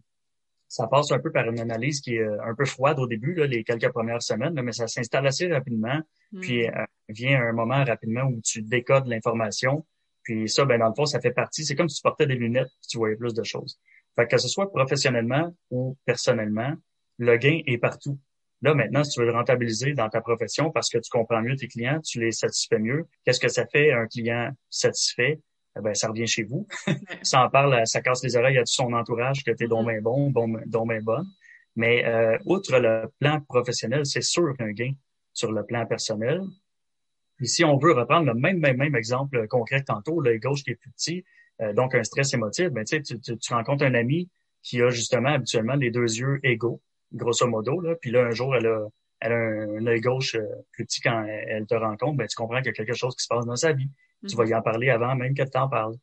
Ça 0.68 0.88
passe 0.88 1.12
un 1.12 1.20
peu 1.20 1.32
par 1.32 1.50
une 1.50 1.60
analyse 1.60 2.00
qui 2.00 2.16
est 2.16 2.22
euh, 2.22 2.42
un 2.46 2.56
peu 2.56 2.66
froide 2.66 3.00
au 3.00 3.08
début, 3.08 3.34
là, 3.34 3.46
les 3.46 3.64
quelques 3.64 3.90
premières 3.90 4.22
semaines, 4.22 4.60
mais 4.62 4.72
ça 4.72 4.88
s'installe 4.88 5.28
assez 5.28 5.52
rapidement. 5.52 6.00
Puis 6.42 6.68
mm. 6.68 6.72
euh, 6.76 6.86
vient 7.10 7.42
un 7.42 7.52
moment 7.52 7.84
rapidement 7.84 8.24
où 8.24 8.40
tu 8.42 8.62
décodes 8.62 9.08
l'information. 9.08 9.86
Puis 10.24 10.48
ça, 10.48 10.66
ben 10.66 10.80
dans 10.80 10.88
le 10.88 10.94
fond, 10.96 11.06
ça 11.06 11.20
fait 11.20 11.32
partie. 11.32 11.66
C'est 11.66 11.76
comme 11.76 11.90
si 11.90 11.98
tu 11.98 12.04
portais 12.04 12.28
des 12.28 12.36
lunettes, 12.36 12.70
tu 12.88 12.98
voyais 12.98 13.16
plus 13.16 13.34
de 13.34 13.44
choses. 13.44 13.80
Fait 14.16 14.26
que, 14.26 14.36
que 14.36 14.42
ce 14.42 14.48
soit 14.48 14.72
professionnellement 14.72 15.54
ou 15.72 15.98
personnellement, 16.06 16.76
le 17.18 17.38
gain 17.38 17.60
est 17.66 17.78
partout. 17.78 18.20
Là, 18.62 18.76
maintenant, 18.76 19.04
si 19.04 19.12
tu 19.12 19.22
veux 19.22 19.26
le 19.26 19.34
rentabiliser 19.34 19.94
dans 19.94 20.10
ta 20.10 20.22
profession 20.22 20.72
parce 20.72 20.90
que 20.90 21.00
tu 21.00 21.10
comprends 21.10 21.42
mieux 21.42 21.56
tes 21.56 21.68
clients, 21.68 22.00
tu 22.00 22.20
les 22.20 22.32
satisfais 22.32 22.78
mieux, 22.78 23.08
qu'est-ce 23.26 23.40
que 23.40 23.48
ça 23.48 23.66
fait 23.66 23.92
un 23.92 24.06
client 24.08 24.52
satisfait? 24.70 25.40
Eh 25.78 25.82
ben, 25.82 25.96
ça 25.96 26.10
revient 26.10 26.28
chez 26.28 26.44
vous. 26.44 26.68
ça 27.24 27.44
en 27.44 27.50
parle, 27.50 27.88
ça 27.88 28.02
casse 28.02 28.24
les 28.24 28.36
oreilles 28.36 28.58
à 28.58 28.62
tout 28.62 28.74
son 28.74 28.94
entourage 28.94 29.44
que 29.44 29.52
tu 29.52 29.64
es 29.64 29.68
donc 29.68 29.88
mm-hmm. 29.88 30.02
bon, 30.02 30.30
bon, 30.30 30.60
donc 30.68 30.90
bien 30.90 31.02
bonne. 31.02 31.26
Mais 31.76 32.06
euh, 32.06 32.38
outre 32.46 32.78
le 32.78 33.10
plan 33.20 33.42
professionnel, 33.42 34.06
c'est 34.06 34.22
sûr 34.22 34.56
qu'un 34.58 34.72
gain 34.72 34.92
sur 35.34 35.52
le 35.52 35.66
plan 35.66 35.86
personnel. 35.86 36.42
Puis 37.38 37.48
si 37.48 37.64
on 37.64 37.78
veut 37.78 37.94
reprendre 37.94 38.28
le 38.28 38.34
même, 38.36 38.60
même, 38.60 38.78
même 38.78 38.96
exemple 38.96 39.48
concret 39.48 39.82
tantôt, 39.82 40.20
l'œil 40.20 40.40
gauche 40.40 40.64
qui 40.64 40.72
est 40.72 40.76
plus 40.76 40.92
petit, 40.92 41.24
euh, 41.62 41.74
donc 41.74 41.96
un 41.96 42.04
stress 42.04 42.34
émotif, 42.34 42.68
ben, 42.70 42.84
tu, 42.84 43.02
tu, 43.02 43.38
tu 43.38 43.54
rencontres 43.54 43.86
un 43.86 43.96
ami 43.96 44.30
qui 44.62 44.82
a 44.82 44.90
justement 44.90 45.30
habituellement 45.30 45.76
les 45.76 45.90
deux 45.90 46.20
yeux 46.20 46.40
égaux 46.44 46.82
grosso 47.14 47.48
modo. 47.48 47.80
Là. 47.82 47.96
Puis 47.96 48.12
là, 48.12 48.26
un 48.26 48.32
jour, 48.32 48.56
elle 48.56 48.68
a, 48.68 48.88
elle 49.20 49.32
a 49.32 49.36
un, 49.36 49.88
œil 49.88 50.02
gauche 50.02 50.36
euh, 50.36 50.46
plus 50.72 50.86
petit 50.86 51.02
quand 51.02 51.24
elle, 51.26 51.66
te 51.66 51.76
rencontre, 51.76 52.18
ben, 52.18 52.28
tu 52.28 52.36
comprends 52.36 52.58
qu'il 52.58 52.68
y 52.68 52.70
a 52.70 52.74
quelque 52.74 52.94
chose 52.94 53.16
qui 53.16 53.24
se 53.24 53.28
passe 53.28 53.46
dans 53.46 53.56
sa 53.56 53.74
vie. 53.74 53.90
Tu 54.28 54.36
vas 54.36 54.46
y 54.46 54.54
en 54.54 54.62
parler 54.62 54.90
avant 54.90 55.16
même 55.16 55.34
qu'elle 55.34 55.50
t'en 55.50 55.68
parle. 55.68 55.96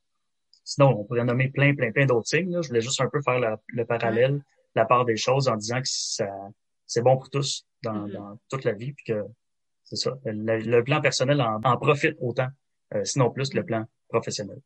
Sinon, 0.64 1.00
on 1.00 1.04
pourrait 1.04 1.24
nommer 1.24 1.48
plein, 1.48 1.74
plein, 1.74 1.92
plein 1.92 2.04
d'autres 2.04 2.26
signes. 2.26 2.50
Là. 2.50 2.62
Je 2.62 2.68
voulais 2.68 2.80
juste 2.80 3.00
un 3.00 3.08
peu 3.08 3.20
faire 3.22 3.58
le 3.68 3.84
parallèle, 3.84 4.42
la 4.74 4.84
part 4.84 5.04
des 5.04 5.16
choses 5.16 5.48
en 5.48 5.56
disant 5.56 5.80
que 5.80 5.88
ça, 5.88 6.26
c'est 6.86 7.02
bon 7.02 7.16
pour 7.16 7.30
tous 7.30 7.66
dans, 7.82 8.06
mm-hmm. 8.06 8.12
dans 8.12 8.38
toute 8.50 8.64
la 8.64 8.72
vie, 8.72 8.92
puis 8.92 9.04
que 9.04 9.24
c'est 9.84 9.96
ça. 9.96 10.18
Le, 10.24 10.80
plan 10.82 11.00
personnel 11.00 11.40
en, 11.40 11.60
en 11.62 11.76
profite 11.76 12.16
autant, 12.20 12.48
euh, 12.94 13.04
sinon 13.04 13.30
plus 13.30 13.54
le 13.54 13.64
plan 13.64 13.84
professionnel. 14.08 14.58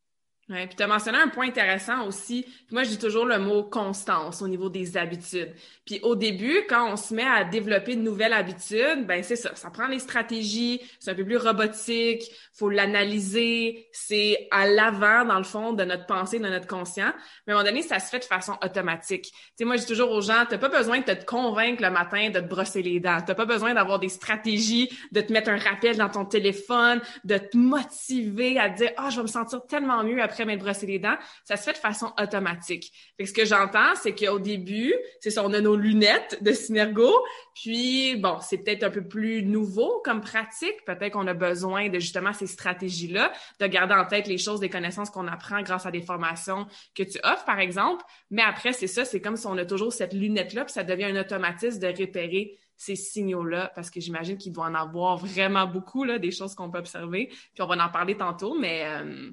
Ouais, 0.48 0.66
puis 0.66 0.74
tu 0.74 0.82
as 0.82 0.88
mentionné 0.88 1.18
un 1.18 1.28
point 1.28 1.46
intéressant 1.46 2.04
aussi. 2.04 2.44
Moi, 2.72 2.82
je 2.82 2.90
dis 2.90 2.98
toujours 2.98 3.24
le 3.24 3.38
mot 3.38 3.62
constance 3.62 4.42
au 4.42 4.48
niveau 4.48 4.68
des 4.68 4.96
habitudes. 4.96 5.54
Puis 5.86 6.00
au 6.02 6.16
début, 6.16 6.64
quand 6.68 6.92
on 6.92 6.96
se 6.96 7.14
met 7.14 7.24
à 7.24 7.44
développer 7.44 7.94
de 7.94 8.02
nouvelles 8.02 8.32
habitudes, 8.32 9.06
ben 9.06 9.22
c'est 9.22 9.36
ça, 9.36 9.54
ça 9.54 9.70
prend 9.70 9.86
les 9.86 10.00
stratégies, 10.00 10.80
c'est 10.98 11.12
un 11.12 11.14
peu 11.14 11.24
plus 11.24 11.36
robotique, 11.36 12.22
faut 12.52 12.70
l'analyser, 12.70 13.88
c'est 13.92 14.48
à 14.50 14.66
l'avant 14.66 15.24
dans 15.24 15.38
le 15.38 15.44
fond 15.44 15.72
de 15.72 15.84
notre 15.84 16.06
pensée, 16.06 16.38
de 16.38 16.48
notre 16.48 16.66
conscient. 16.66 17.12
Mais 17.46 17.52
à 17.52 17.56
un 17.56 17.58
moment 17.60 17.68
donné, 17.70 17.82
ça 17.82 18.00
se 18.00 18.10
fait 18.10 18.18
de 18.18 18.24
façon 18.24 18.56
automatique. 18.64 19.24
Tu 19.32 19.38
sais, 19.58 19.64
moi, 19.64 19.76
je 19.76 19.82
dis 19.82 19.88
toujours 19.88 20.10
aux 20.10 20.20
gens, 20.20 20.44
t'as 20.48 20.58
pas 20.58 20.68
besoin 20.68 20.98
de 20.98 21.04
te 21.04 21.24
convaincre 21.24 21.82
le 21.82 21.90
matin 21.90 22.30
de 22.30 22.40
te 22.40 22.46
brosser 22.46 22.82
les 22.82 22.98
dents. 23.00 23.18
T'as 23.24 23.34
pas 23.34 23.46
besoin 23.46 23.74
d'avoir 23.74 24.00
des 24.00 24.08
stratégies, 24.08 24.90
de 25.12 25.20
te 25.20 25.32
mettre 25.32 25.50
un 25.50 25.58
rappel 25.58 25.96
dans 25.96 26.08
ton 26.08 26.24
téléphone, 26.24 27.00
de 27.24 27.38
te 27.38 27.56
motiver 27.56 28.58
à 28.58 28.68
dire, 28.68 28.90
ah, 28.96 29.04
oh, 29.06 29.10
je 29.10 29.16
vais 29.16 29.22
me 29.22 29.28
sentir 29.28 29.64
tellement 29.66 30.02
mieux 30.04 30.20
m'être 30.40 30.60
brossé 30.60 30.86
les 30.86 30.98
dents, 30.98 31.16
ça 31.44 31.56
se 31.56 31.64
fait 31.64 31.72
de 31.72 31.78
façon 31.78 32.12
automatique. 32.20 32.92
Fait 33.16 33.24
que 33.24 33.28
ce 33.28 33.34
que 33.34 33.44
j'entends, 33.44 33.94
c'est 33.94 34.14
qu'au 34.14 34.38
début, 34.38 34.94
c'est 35.20 35.30
ça, 35.30 35.44
on 35.44 35.52
a 35.52 35.60
nos 35.60 35.76
lunettes 35.76 36.42
de 36.42 36.52
Synergo, 36.52 37.12
puis 37.54 38.16
bon, 38.16 38.38
c'est 38.40 38.58
peut-être 38.58 38.82
un 38.84 38.90
peu 38.90 39.06
plus 39.06 39.42
nouveau 39.42 40.00
comme 40.04 40.20
pratique. 40.20 40.84
Peut-être 40.86 41.12
qu'on 41.12 41.26
a 41.26 41.34
besoin 41.34 41.88
de 41.88 41.98
justement 41.98 42.32
ces 42.32 42.46
stratégies-là, 42.46 43.32
de 43.60 43.66
garder 43.66 43.94
en 43.94 44.06
tête 44.06 44.26
les 44.26 44.38
choses, 44.38 44.60
les 44.60 44.70
connaissances 44.70 45.10
qu'on 45.10 45.28
apprend 45.28 45.62
grâce 45.62 45.86
à 45.86 45.90
des 45.90 46.02
formations 46.02 46.66
que 46.94 47.02
tu 47.02 47.18
offres, 47.24 47.44
par 47.44 47.58
exemple. 47.58 48.04
Mais 48.30 48.42
après, 48.42 48.72
c'est 48.72 48.86
ça, 48.86 49.04
c'est 49.04 49.20
comme 49.20 49.36
si 49.36 49.46
on 49.46 49.56
a 49.58 49.64
toujours 49.64 49.92
cette 49.92 50.14
lunette-là, 50.14 50.64
puis 50.64 50.72
ça 50.72 50.84
devient 50.84 51.04
un 51.04 51.20
automatisme 51.20 51.78
de 51.78 51.86
repérer 51.86 52.58
ces 52.76 52.96
signaux-là, 52.96 53.70
parce 53.74 53.90
que 53.90 54.00
j'imagine 54.00 54.36
qu'il 54.36 54.52
doit 54.52 54.66
en 54.66 54.74
avoir 54.74 55.16
vraiment 55.16 55.66
beaucoup, 55.66 56.04
là, 56.04 56.18
des 56.18 56.32
choses 56.32 56.54
qu'on 56.54 56.70
peut 56.70 56.78
observer. 56.78 57.28
Puis 57.28 57.62
on 57.62 57.66
va 57.66 57.76
en 57.84 57.90
parler 57.90 58.16
tantôt, 58.16 58.58
mais 58.58 58.82
euh, 58.86 59.30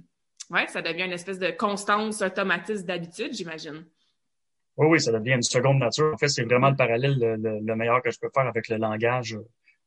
ouais, 0.49 0.67
ça 0.67 0.81
devient 0.81 1.03
une 1.03 1.11
espèce 1.11 1.39
de 1.39 1.51
constance 1.51 2.21
automatisme 2.21 2.85
d'habitude, 2.85 3.33
j'imagine. 3.33 3.85
Oui, 4.77 4.87
oui, 4.87 5.01
ça 5.01 5.11
devient 5.11 5.33
une 5.33 5.41
seconde 5.41 5.79
nature. 5.79 6.13
En 6.13 6.17
fait, 6.17 6.29
c'est 6.29 6.43
vraiment 6.43 6.69
le 6.69 6.75
parallèle 6.75 7.17
le, 7.19 7.75
meilleur 7.75 8.01
que 8.01 8.11
je 8.11 8.19
peux 8.19 8.29
faire 8.33 8.47
avec 8.47 8.69
le 8.69 8.77
langage 8.77 9.37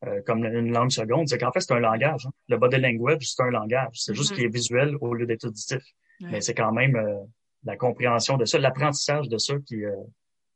euh, 0.04 0.20
comme 0.26 0.44
une 0.44 0.72
langue 0.72 0.90
seconde. 0.90 1.28
C'est 1.28 1.38
qu'en 1.38 1.50
fait, 1.50 1.60
c'est 1.60 1.72
un 1.72 1.80
langage. 1.80 2.26
Hein. 2.26 2.32
Le 2.48 2.58
body 2.58 2.76
language, 2.78 3.26
c'est 3.26 3.42
un 3.42 3.50
langage. 3.50 3.94
C'est 3.94 4.14
juste 4.14 4.32
mm-hmm. 4.32 4.34
qu'il 4.34 4.44
est 4.44 4.54
visuel 4.54 4.96
au 5.00 5.14
lieu 5.14 5.26
d'être 5.26 5.44
auditif. 5.44 5.82
Mais 6.20 6.40
c'est 6.40 6.54
quand 6.54 6.72
même 6.72 6.94
euh, 6.94 7.16
la 7.64 7.76
compréhension 7.76 8.36
de 8.36 8.44
ça, 8.44 8.58
l'apprentissage 8.58 9.28
de 9.28 9.38
ça 9.38 9.54
qui, 9.66 9.84
euh, 9.84 9.90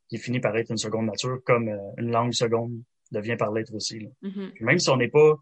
qui 0.07 0.17
finit 0.17 0.39
par 0.39 0.55
être 0.55 0.69
une 0.69 0.77
seconde 0.77 1.07
nature, 1.07 1.39
comme 1.43 1.67
une 1.97 2.11
langue 2.11 2.31
seconde 2.31 2.79
devient 3.11 3.37
par 3.37 3.51
l'être 3.51 3.73
aussi. 3.73 4.07
Mm-hmm. 4.23 4.63
Même 4.63 4.79
si 4.79 4.89
on 4.89 4.97
n'est 4.97 5.09
pas 5.09 5.35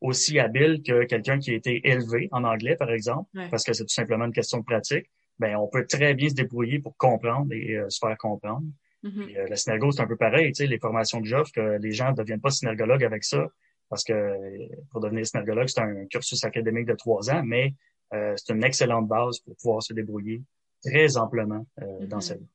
aussi 0.00 0.38
habile 0.38 0.82
que 0.82 1.04
quelqu'un 1.04 1.38
qui 1.38 1.50
a 1.50 1.54
été 1.54 1.80
élevé 1.88 2.28
en 2.32 2.44
anglais, 2.44 2.76
par 2.76 2.90
exemple, 2.90 3.28
parce 3.50 3.64
que 3.64 3.72
c'est 3.72 3.84
tout 3.84 3.94
simplement 3.94 4.26
une 4.26 4.32
question 4.32 4.58
de 4.58 4.64
pratique, 4.64 5.06
ben 5.38 5.56
on 5.56 5.68
peut 5.68 5.86
très 5.86 6.14
bien 6.14 6.28
se 6.28 6.34
débrouiller 6.34 6.80
pour 6.80 6.96
comprendre 6.96 7.52
et 7.52 7.76
euh, 7.76 7.88
se 7.90 7.98
faire 7.98 8.16
comprendre. 8.18 8.64
Mm-hmm. 9.04 9.38
euh, 9.38 9.46
la 9.48 9.56
synergo, 9.56 9.92
c'est 9.92 10.02
un 10.02 10.06
peu 10.06 10.16
pareil, 10.16 10.52
tu 10.52 10.64
sais, 10.64 10.66
les 10.66 10.78
formations 10.78 11.20
de 11.20 11.52
que 11.52 11.78
les 11.80 11.92
gens 11.92 12.10
ne 12.10 12.16
deviennent 12.16 12.40
pas 12.40 12.50
synergologues 12.50 13.04
avec 13.04 13.24
ça, 13.24 13.46
parce 13.88 14.04
que 14.04 14.34
pour 14.90 15.00
devenir 15.00 15.26
synergologue, 15.26 15.68
c'est 15.68 15.80
un 15.80 16.06
cursus 16.06 16.42
académique 16.44 16.86
de 16.86 16.94
trois 16.94 17.30
ans, 17.30 17.42
mais 17.44 17.74
euh, 18.14 18.34
c'est 18.36 18.52
une 18.52 18.64
excellente 18.64 19.06
base 19.06 19.38
pour 19.40 19.54
pouvoir 19.56 19.82
se 19.82 19.92
débrouiller 19.92 20.42
très 20.84 21.16
amplement 21.16 21.66
euh, 21.80 22.06
dans 22.06 22.18
mm-hmm. 22.18 22.20
sa 22.20 22.34
vie. 22.34 22.48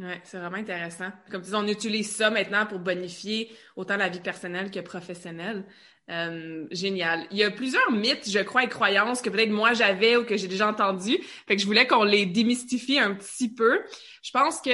Oui, 0.00 0.14
c'est 0.22 0.38
vraiment 0.38 0.56
intéressant. 0.58 1.10
Comme 1.30 1.42
tu 1.42 1.48
dis, 1.48 1.56
on 1.56 1.66
utilise 1.66 2.14
ça 2.14 2.30
maintenant 2.30 2.66
pour 2.66 2.78
bonifier 2.78 3.50
autant 3.74 3.96
la 3.96 4.08
vie 4.08 4.20
personnelle 4.20 4.70
que 4.70 4.78
professionnelle. 4.78 5.64
Euh, 6.10 6.66
génial. 6.70 7.26
Il 7.30 7.36
y 7.36 7.44
a 7.44 7.50
plusieurs 7.50 7.90
mythes, 7.90 8.30
je 8.30 8.38
crois, 8.38 8.64
et 8.64 8.68
croyances 8.68 9.20
que 9.20 9.28
peut-être 9.28 9.50
moi 9.50 9.74
j'avais 9.74 10.16
ou 10.16 10.24
que 10.24 10.36
j'ai 10.36 10.48
déjà 10.48 10.68
entendu. 10.68 11.18
Fait 11.46 11.54
que 11.54 11.60
je 11.60 11.66
voulais 11.66 11.86
qu'on 11.86 12.04
les 12.04 12.24
démystifie 12.24 12.98
un 12.98 13.14
petit 13.14 13.52
peu. 13.52 13.80
Je 14.22 14.30
pense 14.30 14.60
que 14.60 14.70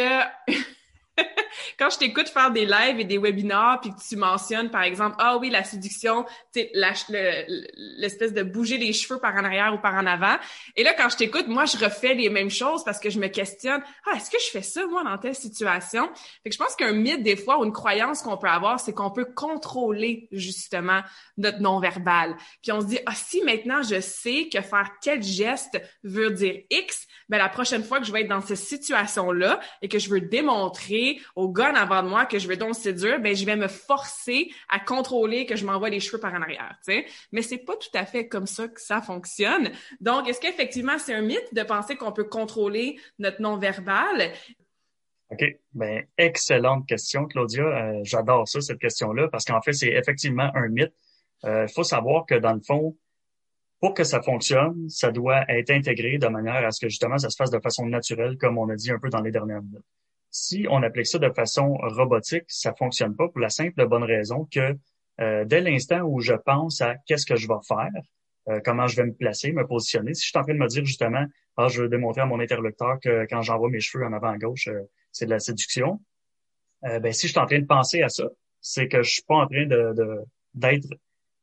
quand 1.78 1.90
je 1.90 1.98
t'écoute 1.98 2.28
faire 2.28 2.50
des 2.50 2.66
lives 2.66 3.00
et 3.00 3.04
des 3.04 3.18
webinars, 3.18 3.80
puis 3.80 3.90
que 3.90 4.00
tu 4.00 4.16
mentionnes, 4.16 4.70
par 4.70 4.82
exemple, 4.82 5.16
ah 5.18 5.36
oui, 5.38 5.50
la 5.50 5.64
séduction, 5.64 6.24
l'espèce 6.54 8.32
de 8.32 8.42
bouger 8.42 8.78
les 8.78 8.92
cheveux 8.92 9.18
par 9.18 9.34
en 9.34 9.44
arrière 9.44 9.74
ou 9.74 9.78
par 9.78 9.94
en 9.94 10.06
avant. 10.06 10.36
Et 10.76 10.82
là, 10.82 10.94
quand 10.94 11.08
je 11.08 11.16
t'écoute, 11.16 11.46
moi, 11.48 11.64
je 11.64 11.76
refais 11.76 12.14
les 12.14 12.30
mêmes 12.30 12.50
choses 12.50 12.84
parce 12.84 12.98
que 12.98 13.10
je 13.10 13.18
me 13.18 13.28
questionne, 13.28 13.82
ah, 14.06 14.16
est-ce 14.16 14.30
que 14.30 14.38
je 14.38 14.50
fais 14.50 14.62
ça, 14.62 14.86
moi, 14.86 15.04
dans 15.04 15.18
telle 15.18 15.34
situation? 15.34 16.08
Fait 16.42 16.50
que 16.50 16.54
je 16.54 16.58
pense 16.58 16.74
qu'un 16.76 16.92
mythe, 16.92 17.22
des 17.22 17.36
fois, 17.36 17.58
ou 17.58 17.64
une 17.64 17.72
croyance 17.72 18.22
qu'on 18.22 18.36
peut 18.36 18.48
avoir, 18.48 18.80
c'est 18.80 18.92
qu'on 18.92 19.10
peut 19.10 19.26
contrôler, 19.26 20.28
justement, 20.32 21.00
notre 21.36 21.60
non-verbal. 21.60 22.36
Puis 22.62 22.72
on 22.72 22.80
se 22.80 22.86
dit, 22.86 22.98
ah, 23.06 23.14
si 23.14 23.42
maintenant 23.42 23.82
je 23.82 24.00
sais 24.00 24.48
que 24.52 24.60
faire 24.60 24.90
tel 25.00 25.22
geste 25.22 25.80
veut 26.02 26.30
dire 26.30 26.62
X, 26.70 27.06
ben 27.28 27.38
la 27.38 27.48
prochaine 27.48 27.84
fois 27.84 28.00
que 28.00 28.06
je 28.06 28.12
vais 28.12 28.22
être 28.22 28.28
dans 28.28 28.40
cette 28.40 28.56
situation-là 28.56 29.60
et 29.82 29.88
que 29.88 29.98
je 29.98 30.10
veux 30.10 30.20
démontrer 30.20 31.03
au 31.36 31.48
en 31.48 31.74
avant 31.74 32.02
de 32.02 32.08
moi 32.08 32.26
que 32.26 32.38
je 32.38 32.48
veux 32.48 32.56
donc 32.56 32.74
séduire, 32.74 33.20
ben 33.20 33.34
je 33.34 33.44
vais 33.44 33.56
me 33.56 33.68
forcer 33.68 34.50
à 34.68 34.80
contrôler 34.80 35.46
que 35.46 35.56
je 35.56 35.64
m'envoie 35.64 35.90
les 35.90 36.00
cheveux 36.00 36.18
par 36.18 36.34
en 36.34 36.42
arrière, 36.42 36.76
tu 36.84 36.92
sais. 36.92 37.06
Mais 37.32 37.42
c'est 37.42 37.58
pas 37.58 37.76
tout 37.76 37.96
à 37.96 38.04
fait 38.04 38.28
comme 38.28 38.46
ça 38.46 38.68
que 38.68 38.80
ça 38.80 39.00
fonctionne. 39.00 39.70
Donc, 40.00 40.28
est-ce 40.28 40.40
qu'effectivement 40.40 40.98
c'est 40.98 41.14
un 41.14 41.22
mythe 41.22 41.54
de 41.54 41.62
penser 41.62 41.96
qu'on 41.96 42.12
peut 42.12 42.24
contrôler 42.24 42.98
notre 43.18 43.40
non-verbal? 43.40 44.32
OK. 45.30 45.58
Ben, 45.72 46.04
excellente 46.18 46.86
question, 46.86 47.26
Claudia. 47.26 47.64
Euh, 47.64 48.00
j'adore 48.04 48.46
ça, 48.46 48.60
cette 48.60 48.78
question-là, 48.78 49.28
parce 49.28 49.44
qu'en 49.44 49.60
fait, 49.62 49.72
c'est 49.72 49.92
effectivement 49.92 50.50
un 50.54 50.68
mythe. 50.68 50.92
Il 51.42 51.48
euh, 51.48 51.66
faut 51.68 51.84
savoir 51.84 52.26
que 52.26 52.34
dans 52.34 52.52
le 52.52 52.60
fond, 52.60 52.96
pour 53.80 53.94
que 53.94 54.04
ça 54.04 54.22
fonctionne, 54.22 54.88
ça 54.88 55.10
doit 55.10 55.44
être 55.48 55.70
intégré 55.70 56.18
de 56.18 56.26
manière 56.28 56.64
à 56.64 56.70
ce 56.70 56.80
que 56.80 56.88
justement 56.88 57.18
ça 57.18 57.28
se 57.28 57.36
fasse 57.36 57.50
de 57.50 57.60
façon 57.60 57.86
naturelle, 57.86 58.38
comme 58.38 58.56
on 58.56 58.68
a 58.70 58.76
dit 58.76 58.90
un 58.90 58.98
peu 58.98 59.10
dans 59.10 59.20
les 59.20 59.30
dernières 59.30 59.62
minutes. 59.62 59.84
Si 60.36 60.66
on 60.68 60.82
applique 60.82 61.06
ça 61.06 61.20
de 61.20 61.30
façon 61.30 61.74
robotique, 61.74 62.42
ça 62.48 62.74
fonctionne 62.74 63.14
pas 63.14 63.28
pour 63.28 63.38
la 63.38 63.50
simple 63.50 63.80
et 63.80 63.86
bonne 63.86 64.02
raison 64.02 64.48
que 64.50 64.76
euh, 65.20 65.44
dès 65.44 65.60
l'instant 65.60 66.00
où 66.00 66.18
je 66.18 66.32
pense 66.32 66.80
à 66.80 66.96
qu'est-ce 67.06 67.24
que 67.24 67.36
je 67.36 67.46
vais 67.46 67.54
faire, 67.68 67.92
euh, 68.48 68.58
comment 68.64 68.88
je 68.88 68.96
vais 68.96 69.06
me 69.06 69.14
placer, 69.14 69.52
me 69.52 69.64
positionner, 69.64 70.12
si 70.12 70.24
je 70.24 70.30
suis 70.30 70.38
en 70.38 70.42
train 70.42 70.54
de 70.54 70.58
me 70.58 70.66
dire 70.66 70.84
justement, 70.84 71.24
ah, 71.56 71.68
je 71.68 71.82
veux 71.82 71.88
démontrer 71.88 72.22
à 72.22 72.26
mon 72.26 72.40
interlocuteur 72.40 72.98
que 73.00 73.28
quand 73.30 73.42
j'envoie 73.42 73.70
mes 73.70 73.78
cheveux 73.78 74.04
en 74.04 74.12
avant 74.12 74.30
à 74.30 74.36
gauche, 74.36 74.66
euh, 74.66 74.80
c'est 75.12 75.26
de 75.26 75.30
la 75.30 75.38
séduction, 75.38 76.00
ben 76.82 77.12
si 77.12 77.28
je 77.28 77.32
suis 77.32 77.40
en 77.40 77.46
train 77.46 77.60
de 77.60 77.66
penser 77.66 78.02
à 78.02 78.08
ça, 78.08 78.24
c'est 78.60 78.88
que 78.88 79.02
je 79.04 79.10
suis 79.10 79.22
pas 79.22 79.36
en 79.36 79.46
train 79.46 79.66
de 79.66 79.94
d'être 80.52 80.88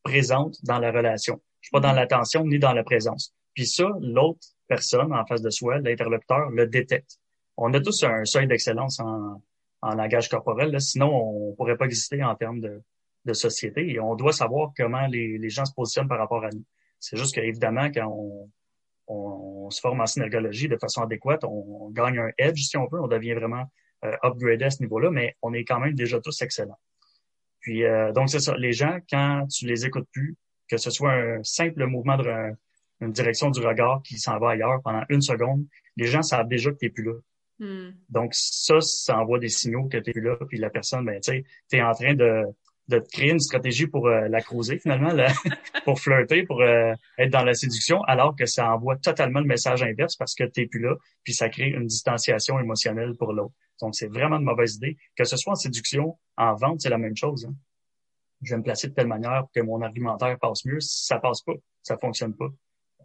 présente 0.03 0.57
dans 0.63 0.77
la 0.79 0.91
relation. 0.91 1.41
Je 1.61 1.67
suis 1.67 1.71
pas 1.71 1.79
dans 1.79 1.93
l'attention 1.93 2.45
ni 2.45 2.59
dans 2.59 2.73
la 2.73 2.83
présence. 2.83 3.33
Puis 3.53 3.65
ça, 3.65 3.89
l'autre 4.01 4.45
personne 4.67 5.13
en 5.13 5.25
face 5.25 5.41
de 5.41 5.49
soi, 5.49 5.79
l'interlocuteur, 5.79 6.49
le 6.49 6.67
détecte. 6.67 7.17
On 7.57 7.73
a 7.73 7.79
tous 7.79 8.03
un 8.03 8.25
seuil 8.25 8.47
d'excellence 8.47 8.99
en, 8.99 9.41
en 9.81 9.95
langage 9.95 10.29
corporel, 10.29 10.79
sinon 10.79 11.09
on 11.13 11.55
pourrait 11.55 11.77
pas 11.77 11.85
exister 11.85 12.23
en 12.23 12.35
termes 12.35 12.59
de, 12.59 12.81
de 13.25 13.33
société. 13.33 13.89
Et 13.91 13.99
on 13.99 14.15
doit 14.15 14.33
savoir 14.33 14.71
comment 14.75 15.05
les, 15.07 15.37
les 15.37 15.49
gens 15.49 15.65
se 15.65 15.73
positionnent 15.73 16.07
par 16.07 16.19
rapport 16.19 16.43
à 16.43 16.49
nous. 16.49 16.63
C'est 16.99 17.17
juste 17.17 17.33
qu'évidemment, 17.33 17.89
quand 17.91 18.07
on, 18.07 18.49
on, 19.07 19.69
se 19.69 19.79
forme 19.79 20.01
en 20.01 20.05
synergologie 20.05 20.67
de 20.67 20.77
façon 20.77 21.01
adéquate, 21.01 21.43
on, 21.43 21.89
gagne 21.91 22.19
un 22.19 22.29
edge, 22.37 22.61
si 22.61 22.77
on 22.77 22.87
veut, 22.87 23.01
on 23.01 23.07
devient 23.07 23.33
vraiment 23.33 23.71
euh, 24.05 24.15
upgradé 24.23 24.65
à 24.65 24.69
ce 24.69 24.81
niveau-là, 24.81 25.11
mais 25.11 25.35
on 25.41 25.53
est 25.53 25.63
quand 25.63 25.79
même 25.79 25.93
déjà 25.93 26.19
tous 26.19 26.41
excellents. 26.41 26.79
Puis 27.59 27.83
euh, 27.83 28.11
donc 28.11 28.29
c'est 28.29 28.39
ça, 28.39 28.55
les 28.57 28.73
gens, 28.73 28.99
quand 29.09 29.47
tu 29.47 29.65
les 29.65 29.85
écoutes 29.85 30.07
plus, 30.11 30.35
que 30.67 30.77
ce 30.77 30.89
soit 30.89 31.13
un 31.13 31.43
simple 31.43 31.85
mouvement 31.85 32.17
de 32.17 32.55
direction 33.11 33.49
du 33.49 33.59
regard 33.65 34.01
qui 34.03 34.17
s'en 34.17 34.39
va 34.39 34.51
ailleurs 34.51 34.81
pendant 34.83 35.03
une 35.09 35.21
seconde, 35.21 35.65
les 35.97 36.07
gens 36.07 36.21
savent 36.21 36.47
déjà 36.47 36.71
que 36.71 36.77
tu 36.77 36.85
n'es 36.85 36.91
plus 36.91 37.03
là. 37.03 37.13
Hmm. 37.61 37.91
Donc, 38.09 38.31
ça, 38.33 38.81
ça 38.81 39.19
envoie 39.19 39.37
des 39.37 39.47
signaux 39.47 39.87
que 39.87 39.97
tu 39.97 40.11
plus 40.11 40.21
là, 40.21 40.35
puis 40.49 40.57
la 40.57 40.71
personne, 40.71 41.05
ben, 41.05 41.21
tu 41.21 41.31
sais, 41.31 41.45
tu 41.69 41.77
es 41.77 41.81
en 41.83 41.93
train 41.93 42.15
de, 42.15 42.43
de 42.87 42.99
créer 43.13 43.29
une 43.29 43.39
stratégie 43.39 43.85
pour 43.85 44.07
euh, 44.07 44.27
la 44.27 44.41
creuser, 44.41 44.79
finalement, 44.79 45.11
pour 45.85 45.99
flirter, 45.99 46.43
pour 46.43 46.61
euh, 46.61 46.93
être 47.19 47.29
dans 47.29 47.43
la 47.43 47.53
séduction, 47.53 48.01
alors 48.05 48.35
que 48.35 48.47
ça 48.47 48.73
envoie 48.73 48.95
totalement 48.97 49.41
le 49.41 49.45
message 49.45 49.83
inverse 49.83 50.15
parce 50.15 50.33
que 50.33 50.43
tu 50.45 50.61
n'es 50.61 50.67
plus 50.67 50.79
là, 50.79 50.95
puis 51.23 51.33
ça 51.33 51.49
crée 51.49 51.69
une 51.69 51.85
distanciation 51.85 52.59
émotionnelle 52.59 53.15
pour 53.15 53.31
l'autre. 53.31 53.53
Donc, 53.79 53.93
c'est 53.93 54.07
vraiment 54.07 54.37
une 54.37 54.43
mauvaise 54.43 54.77
idée. 54.77 54.97
Que 55.15 55.23
ce 55.23 55.37
soit 55.37 55.53
en 55.53 55.55
séduction, 55.55 56.17
en 56.37 56.55
vente, 56.55 56.81
c'est 56.81 56.89
la 56.89 56.97
même 56.97 57.15
chose. 57.15 57.45
Hein 57.45 57.53
je 58.41 58.51
vais 58.51 58.57
me 58.57 58.63
placer 58.63 58.87
de 58.87 58.93
telle 58.93 59.07
manière 59.07 59.45
que 59.53 59.61
mon 59.61 59.81
argumentaire 59.81 60.37
passe 60.39 60.65
mieux. 60.65 60.79
Ça 60.79 61.19
passe 61.19 61.41
pas, 61.41 61.53
ça 61.83 61.97
fonctionne 61.97 62.35
pas. 62.35 62.49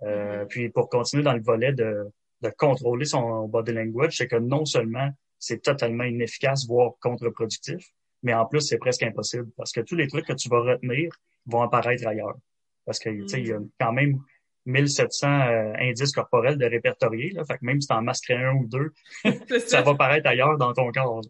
Euh, 0.03 0.45
mm-hmm. 0.45 0.47
puis 0.49 0.69
pour 0.71 0.89
continuer 0.89 1.23
dans 1.23 1.35
le 1.35 1.43
volet 1.43 1.73
de, 1.73 2.11
de 2.43 2.51
contrôler 2.51 3.05
son 3.05 3.49
body 3.49 3.73
language, 3.73 4.17
c'est 4.17 4.29
que 4.29 4.37
non 4.37 4.65
seulement 4.65 5.11
c'est 5.39 5.63
totalement 5.63 6.05
inefficace, 6.05 6.67
voire 6.67 6.93
contre-productif, 7.01 7.85
mais 8.23 8.35
en 8.35 8.47
plus 8.47 8.61
c'est 8.61 8.79
presque 8.79 9.03
impossible 9.03 9.49
parce 9.57 9.73
que 9.73 9.81
tous 9.81 9.95
les 9.95 10.09
trucs 10.09 10.27
que 10.27 10.33
tu 10.33 10.49
vas 10.49 10.61
retenir 10.61 11.13
vont 11.47 11.63
apparaître 11.63 12.07
ailleurs. 12.07 12.37
Parce 12.85 12.99
que 12.99 13.11
tu 13.11 13.29
sais, 13.29 13.41
il 13.41 13.49
y 13.49 13.53
a 13.53 13.59
mm-hmm. 13.59 13.71
quand 13.81 13.93
même 13.93 14.21
1700 14.67 15.29
euh, 15.29 15.73
indices 15.79 16.13
corporels 16.13 16.59
de 16.59 16.67
répertoriés, 16.67 17.31
là, 17.31 17.45
fait 17.45 17.59
que 17.59 17.65
même 17.65 17.81
si 17.81 17.89
t'en 17.89 18.03
masquerais 18.03 18.45
un 18.45 18.55
ou 18.55 18.67
deux, 18.67 18.93
ça. 19.67 19.83
va 19.83 19.93
apparaître 19.93 20.29
ailleurs 20.29 20.59
dans 20.59 20.73
ton 20.73 20.91
corps. 20.91 21.23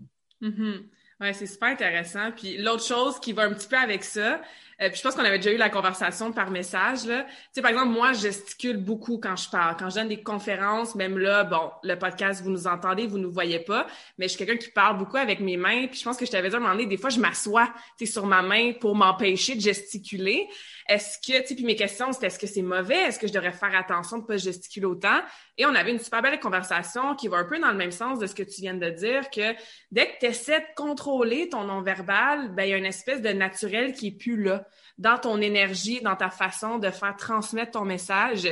Mm-hmm. 0.43 0.83
Ouais, 1.21 1.33
c'est 1.33 1.47
super 1.47 1.69
intéressant. 1.69 2.31
Puis 2.33 2.59
l'autre 2.59 2.85
chose 2.85 3.19
qui 3.19 3.33
va 3.33 3.45
un 3.45 3.55
petit 3.55 3.69
peu 3.69 3.77
avec 3.77 4.05
ça, 4.05 4.41
euh, 4.83 4.91
puis 4.91 4.99
je 4.99 5.03
pense 5.03 5.15
qu'on 5.15 5.25
avait 5.25 5.39
déjà 5.39 5.53
eu 5.53 5.57
la 5.57 5.71
conversation 5.71 6.31
par 6.31 6.51
message. 6.51 7.07
Là. 7.07 7.23
Tu 7.25 7.31
sais, 7.53 7.63
par 7.63 7.71
exemple, 7.71 7.89
moi, 7.89 8.13
je 8.13 8.21
gesticule 8.21 8.77
beaucoup 8.77 9.19
quand 9.19 9.35
je 9.35 9.49
parle. 9.49 9.77
Quand 9.79 9.89
je 9.89 9.95
donne 9.95 10.09
des 10.09 10.23
conférences, 10.23 10.95
même 10.95 11.17
là, 11.19 11.45
bon, 11.45 11.71
le 11.83 11.97
podcast, 11.97 12.43
vous 12.43 12.51
nous 12.51 12.67
entendez, 12.67 13.07
vous 13.07 13.17
nous 13.17 13.33
voyez 13.33 13.61
pas, 13.61 13.87
mais 14.19 14.27
je 14.27 14.37
suis 14.37 14.45
quelqu'un 14.45 14.63
qui 14.63 14.71
parle 14.71 14.99
beaucoup 14.99 15.17
avec 15.17 15.41
mes 15.41 15.57
mains. 15.57 15.87
Puis 15.87 16.01
je 16.01 16.05
pense 16.05 16.19
que 16.19 16.27
je 16.27 16.31
t'avais 16.31 16.51
dit 16.51 16.55
à 16.55 16.59
un 16.59 16.61
moment 16.61 16.75
donné, 16.75 16.87
des 16.87 16.99
fois, 16.99 17.09
je 17.09 17.19
m'assois 17.19 17.73
sur 18.05 18.27
ma 18.27 18.43
main 18.43 18.73
pour 18.79 18.95
m'empêcher 18.95 19.55
de 19.55 19.61
gesticuler. 19.61 20.47
Est-ce 20.89 21.19
que, 21.19 21.41
tu 21.41 21.49
sais, 21.49 21.55
puis 21.55 21.65
mes 21.65 21.77
questions, 21.77 22.13
c'était 22.13 22.27
est-ce 22.27 22.39
que 22.39 22.47
c'est 22.47 22.63
mauvais? 22.63 22.97
Est-ce 22.97 23.19
que 23.19 23.27
je 23.27 23.33
devrais 23.33 23.53
faire 23.53 23.75
attention 23.75 24.19
de 24.19 24.25
pas 24.25 24.37
gesticuler 24.37 24.87
autant? 24.87 25.21
Et 25.59 25.67
on 25.67 25.75
avait 25.75 25.91
une 25.91 25.99
super 25.99 26.23
belle 26.23 26.39
conversation 26.39 27.15
qui 27.15 27.29
va 27.29 27.39
un 27.39 27.45
peu 27.45 27.59
dans 27.59 27.71
le 27.71 27.77
même 27.77 27.93
sens 27.93 28.19
de 28.19 28.27
ce 28.27 28.35
que 28.35 28.43
tu 28.43 28.61
viens 28.61 28.75
de 28.75 28.91
dire, 28.91 29.31
que 29.31 29.55
dès 29.91 30.07
que 30.07 30.19
tu 30.21 30.27
essaies 30.27 30.61
de 30.61 30.75
contrôler 30.77 31.49
ton 31.49 31.65
non-verbal, 31.65 32.55
ben, 32.55 32.65
il 32.65 32.71
y 32.71 32.73
a 32.73 32.77
une 32.77 32.87
espèce 32.87 33.21
de 33.21 33.31
naturel 33.31 33.93
qui 33.93 34.09
est 34.09 34.19
plus 34.19 34.43
là 34.43 34.67
dans 34.99 35.19
ton 35.19 35.41
énergie, 35.41 36.01
dans 36.01 36.17
ta 36.17 36.31
façon 36.31 36.79
de 36.79 36.91
faire 36.91 37.17
transmettre 37.17 37.73
ton 37.73 37.85
message. 37.85 38.49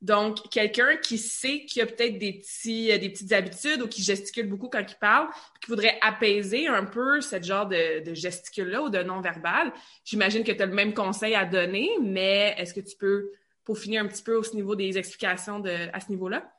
Donc, 0.00 0.48
quelqu'un 0.50 0.96
qui 0.96 1.18
sait 1.18 1.64
qu'il 1.64 1.82
a 1.82 1.86
peut-être 1.86 2.18
des 2.18 2.34
petits, 2.34 2.86
des 2.98 3.10
petites 3.10 3.32
habitudes 3.32 3.82
ou 3.82 3.88
qui 3.88 4.02
gesticule 4.02 4.46
beaucoup 4.46 4.68
quand 4.68 4.84
il 4.88 4.96
parle, 5.00 5.28
qui 5.60 5.68
voudrait 5.68 5.98
apaiser 6.00 6.68
un 6.68 6.84
peu 6.84 7.20
ce 7.20 7.42
genre 7.42 7.66
de, 7.66 8.04
de 8.04 8.14
gesticule-là 8.14 8.82
ou 8.82 8.90
de 8.90 9.02
non-verbal, 9.02 9.72
j'imagine 10.04 10.44
que 10.44 10.52
tu 10.52 10.62
as 10.62 10.66
le 10.66 10.74
même 10.74 10.94
conseil 10.94 11.34
à 11.34 11.44
donner, 11.44 11.77
mais 12.02 12.54
est-ce 12.58 12.74
que 12.74 12.80
tu 12.80 12.96
peux 12.96 13.32
peaufiner 13.64 13.98
un 13.98 14.06
petit 14.06 14.22
peu 14.22 14.36
au 14.36 14.54
niveau 14.54 14.74
des 14.74 14.96
explications 14.96 15.60
de, 15.60 15.90
à 15.92 16.00
ce 16.00 16.10
niveau-là? 16.10 16.50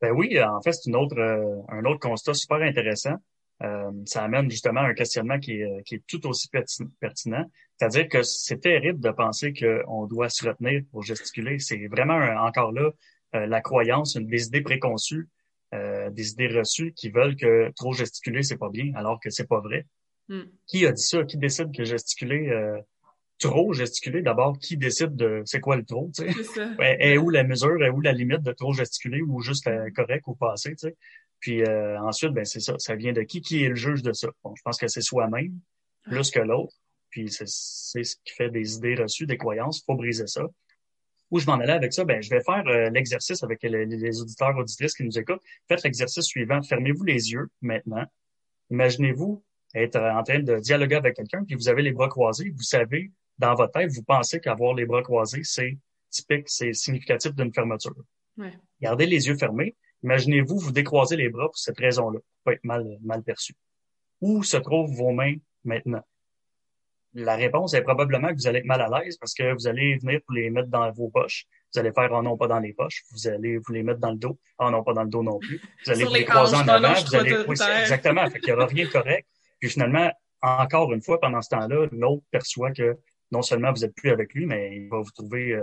Ben 0.00 0.12
oui, 0.12 0.40
en 0.42 0.60
fait, 0.60 0.72
c'est 0.72 0.90
une 0.90 0.96
autre, 0.96 1.18
euh, 1.18 1.62
un 1.68 1.84
autre 1.84 2.00
constat 2.00 2.34
super 2.34 2.58
intéressant. 2.58 3.16
Euh, 3.62 3.90
ça 4.04 4.22
amène 4.22 4.50
justement 4.50 4.80
un 4.80 4.92
questionnement 4.92 5.38
qui 5.38 5.52
est, 5.62 5.82
qui 5.84 5.96
est 5.96 6.02
tout 6.06 6.26
aussi 6.26 6.48
pertinent. 7.00 7.44
C'est-à-dire 7.76 8.08
que 8.08 8.22
c'est 8.22 8.60
terrible 8.60 9.00
de 9.00 9.10
penser 9.10 9.54
qu'on 9.54 10.06
doit 10.06 10.28
se 10.28 10.46
retenir 10.46 10.82
pour 10.90 11.02
gesticuler. 11.02 11.58
C'est 11.58 11.86
vraiment 11.86 12.18
encore 12.44 12.72
là 12.72 12.90
euh, 13.34 13.46
la 13.46 13.60
croyance, 13.60 14.16
des 14.16 14.46
idées 14.46 14.60
préconçues, 14.60 15.28
euh, 15.74 16.10
des 16.10 16.32
idées 16.32 16.48
reçues 16.48 16.92
qui 16.92 17.08
veulent 17.10 17.36
que 17.36 17.72
trop 17.74 17.92
gesticuler 17.92 18.42
c'est 18.42 18.58
pas 18.58 18.70
bien, 18.70 18.92
alors 18.94 19.20
que 19.20 19.30
c'est 19.30 19.48
pas 19.48 19.60
vrai. 19.60 19.86
Hmm. 20.28 20.44
Qui 20.66 20.86
a 20.86 20.92
dit 20.92 21.02
ça? 21.02 21.24
Qui 21.24 21.38
décide 21.38 21.74
que 21.74 21.84
gesticuler 21.84 22.50
trop 23.38 23.72
gesticuler 23.72 24.22
D'abord, 24.22 24.58
qui 24.58 24.76
décide 24.76 25.14
de 25.14 25.42
c'est 25.44 25.60
quoi 25.60 25.76
le 25.76 25.84
trop 25.84 26.10
Tu 26.14 26.32
sais, 26.32 26.76
est 26.80 27.18
où 27.18 27.30
la 27.30 27.44
mesure 27.44 27.82
Est 27.84 27.90
où 27.90 28.00
la 28.00 28.12
limite 28.12 28.42
de 28.42 28.52
trop 28.52 28.72
gesticuler 28.72 29.22
ou 29.22 29.40
juste 29.40 29.68
correct 29.94 30.24
ou 30.26 30.34
pas 30.34 30.52
assez 30.52 30.70
tu 30.70 30.88
sais? 30.88 30.96
Puis 31.40 31.62
euh, 31.62 32.00
ensuite, 32.00 32.32
ben 32.32 32.44
c'est 32.44 32.60
ça. 32.60 32.78
Ça 32.78 32.94
vient 32.94 33.12
de 33.12 33.22
qui? 33.22 33.40
Qui 33.40 33.64
est 33.64 33.68
le 33.68 33.74
juge 33.74 34.02
de 34.02 34.12
ça? 34.12 34.28
Bon, 34.42 34.54
je 34.56 34.62
pense 34.62 34.78
que 34.78 34.88
c'est 34.88 35.02
soi-même 35.02 35.52
plus 36.02 36.30
que 36.30 36.40
l'autre. 36.40 36.74
Puis 37.10 37.30
c'est 37.30 37.46
ce 37.46 38.16
qui 38.24 38.34
fait 38.34 38.50
des 38.50 38.76
idées 38.76 38.94
reçues, 38.94 39.26
des 39.26 39.36
croyances. 39.36 39.82
faut 39.84 39.94
briser 39.94 40.26
ça. 40.26 40.42
Où 41.30 41.38
je 41.38 41.46
m'en 41.46 41.54
allais 41.54 41.72
avec 41.72 41.92
ça? 41.92 42.04
Ben, 42.04 42.22
je 42.22 42.30
vais 42.30 42.42
faire 42.42 42.64
euh, 42.66 42.88
l'exercice 42.90 43.42
avec 43.42 43.62
les, 43.62 43.84
les, 43.84 44.20
auditeurs, 44.20 44.56
auditrices 44.56 44.94
qui 44.94 45.02
nous 45.02 45.18
écoutent. 45.18 45.42
Faites 45.68 45.82
l'exercice 45.82 46.24
suivant. 46.24 46.62
Fermez-vous 46.62 47.04
les 47.04 47.32
yeux 47.32 47.48
maintenant. 47.62 48.04
Imaginez-vous 48.70 49.42
être 49.74 49.96
en 49.98 50.22
train 50.22 50.40
de 50.40 50.58
dialoguer 50.58 50.96
avec 50.96 51.16
quelqu'un, 51.16 51.44
puis 51.44 51.54
vous 51.54 51.68
avez 51.68 51.82
les 51.82 51.92
bras 51.92 52.08
croisés. 52.08 52.50
Vous 52.50 52.62
savez, 52.62 53.10
dans 53.38 53.54
votre 53.54 53.72
tête, 53.72 53.90
vous 53.92 54.02
pensez 54.02 54.40
qu'avoir 54.40 54.74
les 54.74 54.86
bras 54.86 55.02
croisés, 55.02 55.42
c'est 55.44 55.76
typique, 56.10 56.48
c'est 56.48 56.72
significatif 56.72 57.34
d'une 57.34 57.52
fermeture. 57.52 57.94
Ouais. 58.36 58.52
Gardez 58.80 59.06
les 59.06 59.28
yeux 59.28 59.36
fermés 59.36 59.74
Imaginez-vous 60.02 60.58
vous 60.58 60.72
décroiser 60.72 61.16
les 61.16 61.28
bras 61.28 61.46
pour 61.46 61.58
cette 61.58 61.78
raison-là, 61.78 62.20
pas 62.44 62.52
être 62.52 62.64
mal, 62.64 62.86
mal 63.02 63.22
perçu. 63.22 63.54
Où 64.20 64.42
se 64.42 64.56
trouvent 64.56 64.94
vos 64.94 65.10
mains 65.10 65.34
maintenant? 65.64 66.02
La 67.14 67.34
réponse 67.34 67.72
est 67.72 67.82
probablement 67.82 68.28
que 68.28 68.34
vous 68.34 68.46
allez 68.46 68.58
être 68.58 68.66
mal 68.66 68.82
à 68.82 68.88
l'aise 68.88 69.16
parce 69.16 69.32
que 69.32 69.54
vous 69.54 69.66
allez 69.66 69.96
venir 69.96 70.20
pour 70.26 70.34
les 70.34 70.50
mettre 70.50 70.68
dans 70.68 70.90
vos 70.92 71.08
poches. 71.08 71.46
Vous 71.72 71.80
allez 71.80 71.92
faire, 71.92 72.10
oh 72.12 72.22
non, 72.22 72.36
pas 72.36 72.46
dans 72.46 72.58
les 72.58 72.74
poches. 72.74 73.04
Vous 73.10 73.26
allez 73.26 73.56
vous 73.56 73.72
les 73.72 73.82
mettre 73.82 74.00
dans 74.00 74.10
le 74.10 74.18
dos. 74.18 74.38
Oh 74.58 74.70
non, 74.70 74.84
pas 74.84 74.92
dans 74.92 75.02
le 75.02 75.08
dos 75.08 75.22
non 75.22 75.38
plus. 75.38 75.60
Vous 75.84 75.92
allez 75.92 76.04
vous 76.04 76.14
les, 76.14 76.24
croiser 76.24 76.56
en 76.56 76.68
avant. 76.68 76.92
vous 76.92 77.16
allez, 77.16 77.36
oui, 77.48 77.56
exactement. 77.80 78.28
Fait 78.30 78.38
qu'il 78.38 78.52
n'y 78.52 78.58
aura 78.58 78.66
rien 78.66 78.84
de 78.84 78.90
correct. 78.90 79.26
Puis 79.58 79.70
finalement, 79.70 80.10
encore 80.42 80.92
une 80.92 81.02
fois, 81.02 81.18
pendant 81.18 81.40
ce 81.40 81.48
temps-là, 81.48 81.88
l'autre 81.90 82.22
perçoit 82.30 82.70
que 82.72 82.96
non 83.32 83.42
seulement 83.42 83.72
vous 83.72 83.84
êtes 83.84 83.94
plus 83.94 84.10
avec 84.10 84.34
lui, 84.34 84.46
mais 84.46 84.76
il 84.76 84.88
va 84.88 84.98
vous 84.98 85.10
trouver, 85.10 85.52
euh, 85.52 85.62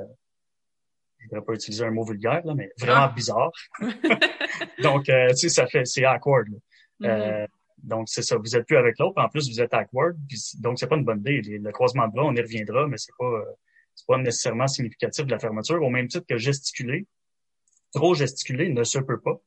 je 1.20 1.26
ne 1.26 1.30
voudrais 1.30 1.46
pas 1.46 1.54
utiliser 1.54 1.86
un 1.86 1.92
mot 1.92 2.04
vulgaire, 2.04 2.46
là, 2.46 2.54
mais 2.56 2.72
vraiment 2.78 3.04
ah. 3.04 3.14
bizarre. 3.16 3.52
donc, 4.84 5.10
euh, 5.10 5.30
tu 5.30 5.36
sais, 5.36 5.50
ça 5.50 5.68
fait, 5.68 5.86
c'est 5.86 6.06
awkward. 6.06 6.48
Euh, 7.04 7.48
donc, 7.84 8.08
c'est 8.10 8.22
ça. 8.22 8.38
Vous 8.38 8.56
êtes 8.56 8.66
plus 8.66 8.78
avec 8.78 8.98
l'autre. 8.98 9.22
En 9.22 9.30
plus, 9.30 9.50
vous 9.50 9.62
êtes 9.62 9.74
awkward. 9.74 10.18
Puis, 10.28 10.40
donc, 10.60 10.80
c'est 10.80 10.88
pas 10.88 10.96
une 10.96 11.04
bonne 11.04 11.20
idée. 11.20 11.42
Le 11.42 11.72
croisement 11.72 12.08
de 12.08 12.14
bras, 12.14 12.24
on 12.24 12.34
y 12.34 12.42
reviendra, 12.42 12.88
mais 12.88 12.98
c'est 12.98 13.12
pas, 13.18 13.26
euh, 13.26 13.44
c'est 13.94 14.08
pas 14.08 14.18
nécessairement 14.18 14.68
significatif 14.68 15.26
de 15.26 15.32
la 15.32 15.40
fermeture. 15.40 15.82
Au 15.84 15.90
même 15.90 16.08
titre 16.08 16.26
que 16.28 16.38
gesticuler. 16.38 17.06
Trop 17.94 18.16
gesticuler 18.16 18.70
ne 18.70 18.84
se 18.84 19.00
peut 19.00 19.20
pas. 19.20 19.40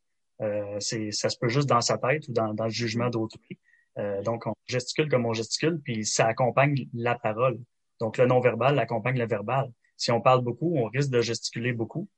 Euh, 0.42 0.76
c'est, 0.80 1.10
ça 1.12 1.30
se 1.30 1.38
peut 1.38 1.48
juste 1.48 1.68
dans 1.68 1.80
sa 1.80 1.96
tête 1.96 2.28
ou 2.28 2.32
dans, 2.32 2.52
dans 2.52 2.64
le 2.64 2.70
jugement 2.70 3.08
d'autrui. 3.08 3.58
Euh, 3.98 4.22
donc, 4.22 4.46
on 4.46 4.54
gesticule 4.66 5.08
comme 5.08 5.24
on 5.24 5.32
gesticule, 5.32 5.80
puis 5.82 6.04
ça 6.04 6.26
accompagne 6.26 6.88
la 6.92 7.18
parole. 7.18 7.58
Donc, 8.00 8.18
le 8.18 8.26
non-verbal 8.26 8.78
accompagne 8.78 9.18
le 9.18 9.26
verbal. 9.26 9.70
Si 9.96 10.12
on 10.12 10.20
parle 10.20 10.42
beaucoup, 10.42 10.76
on 10.76 10.86
risque 10.86 11.10
de 11.10 11.20
gesticuler 11.20 11.72
beaucoup. 11.72 12.08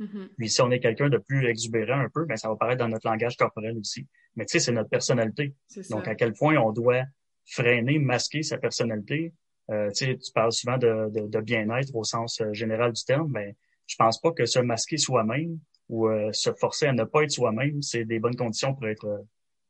Mm-hmm. 0.00 0.28
Puis 0.36 0.50
si 0.50 0.60
on 0.60 0.70
est 0.70 0.80
quelqu'un 0.80 1.08
de 1.08 1.18
plus 1.18 1.46
exubérant 1.46 1.98
un 1.98 2.08
peu, 2.08 2.24
ben 2.24 2.36
ça 2.36 2.48
va 2.48 2.56
paraître 2.56 2.78
dans 2.78 2.88
notre 2.88 3.08
langage 3.08 3.36
corporel 3.36 3.76
aussi. 3.78 4.06
Mais 4.36 4.46
tu 4.46 4.52
sais, 4.52 4.60
c'est 4.60 4.72
notre 4.72 4.90
personnalité. 4.90 5.54
Donc 5.90 6.06
à 6.06 6.14
quel 6.14 6.32
point 6.34 6.56
on 6.56 6.72
doit 6.72 7.02
freiner, 7.46 7.98
masquer 7.98 8.42
sa 8.42 8.58
personnalité? 8.58 9.34
Euh, 9.70 9.90
tu 9.90 10.06
sais, 10.06 10.16
tu 10.16 10.32
parles 10.32 10.52
souvent 10.52 10.78
de, 10.78 11.10
de, 11.10 11.40
bien-être 11.40 11.94
au 11.94 12.04
sens 12.04 12.40
euh, 12.40 12.52
général 12.52 12.92
du 12.92 13.04
terme, 13.04 13.30
mais 13.32 13.46
ben, 13.46 13.54
je 13.86 13.96
pense 13.96 14.20
pas 14.20 14.32
que 14.32 14.46
se 14.46 14.60
masquer 14.60 14.96
soi-même 14.96 15.58
ou 15.88 16.08
euh, 16.08 16.32
se 16.32 16.52
forcer 16.54 16.86
à 16.86 16.92
ne 16.92 17.04
pas 17.04 17.24
être 17.24 17.30
soi-même, 17.30 17.82
c'est 17.82 18.04
des 18.04 18.18
bonnes 18.18 18.36
conditions 18.36 18.74
pour 18.74 18.86
être 18.86 19.06
euh, 19.06 19.22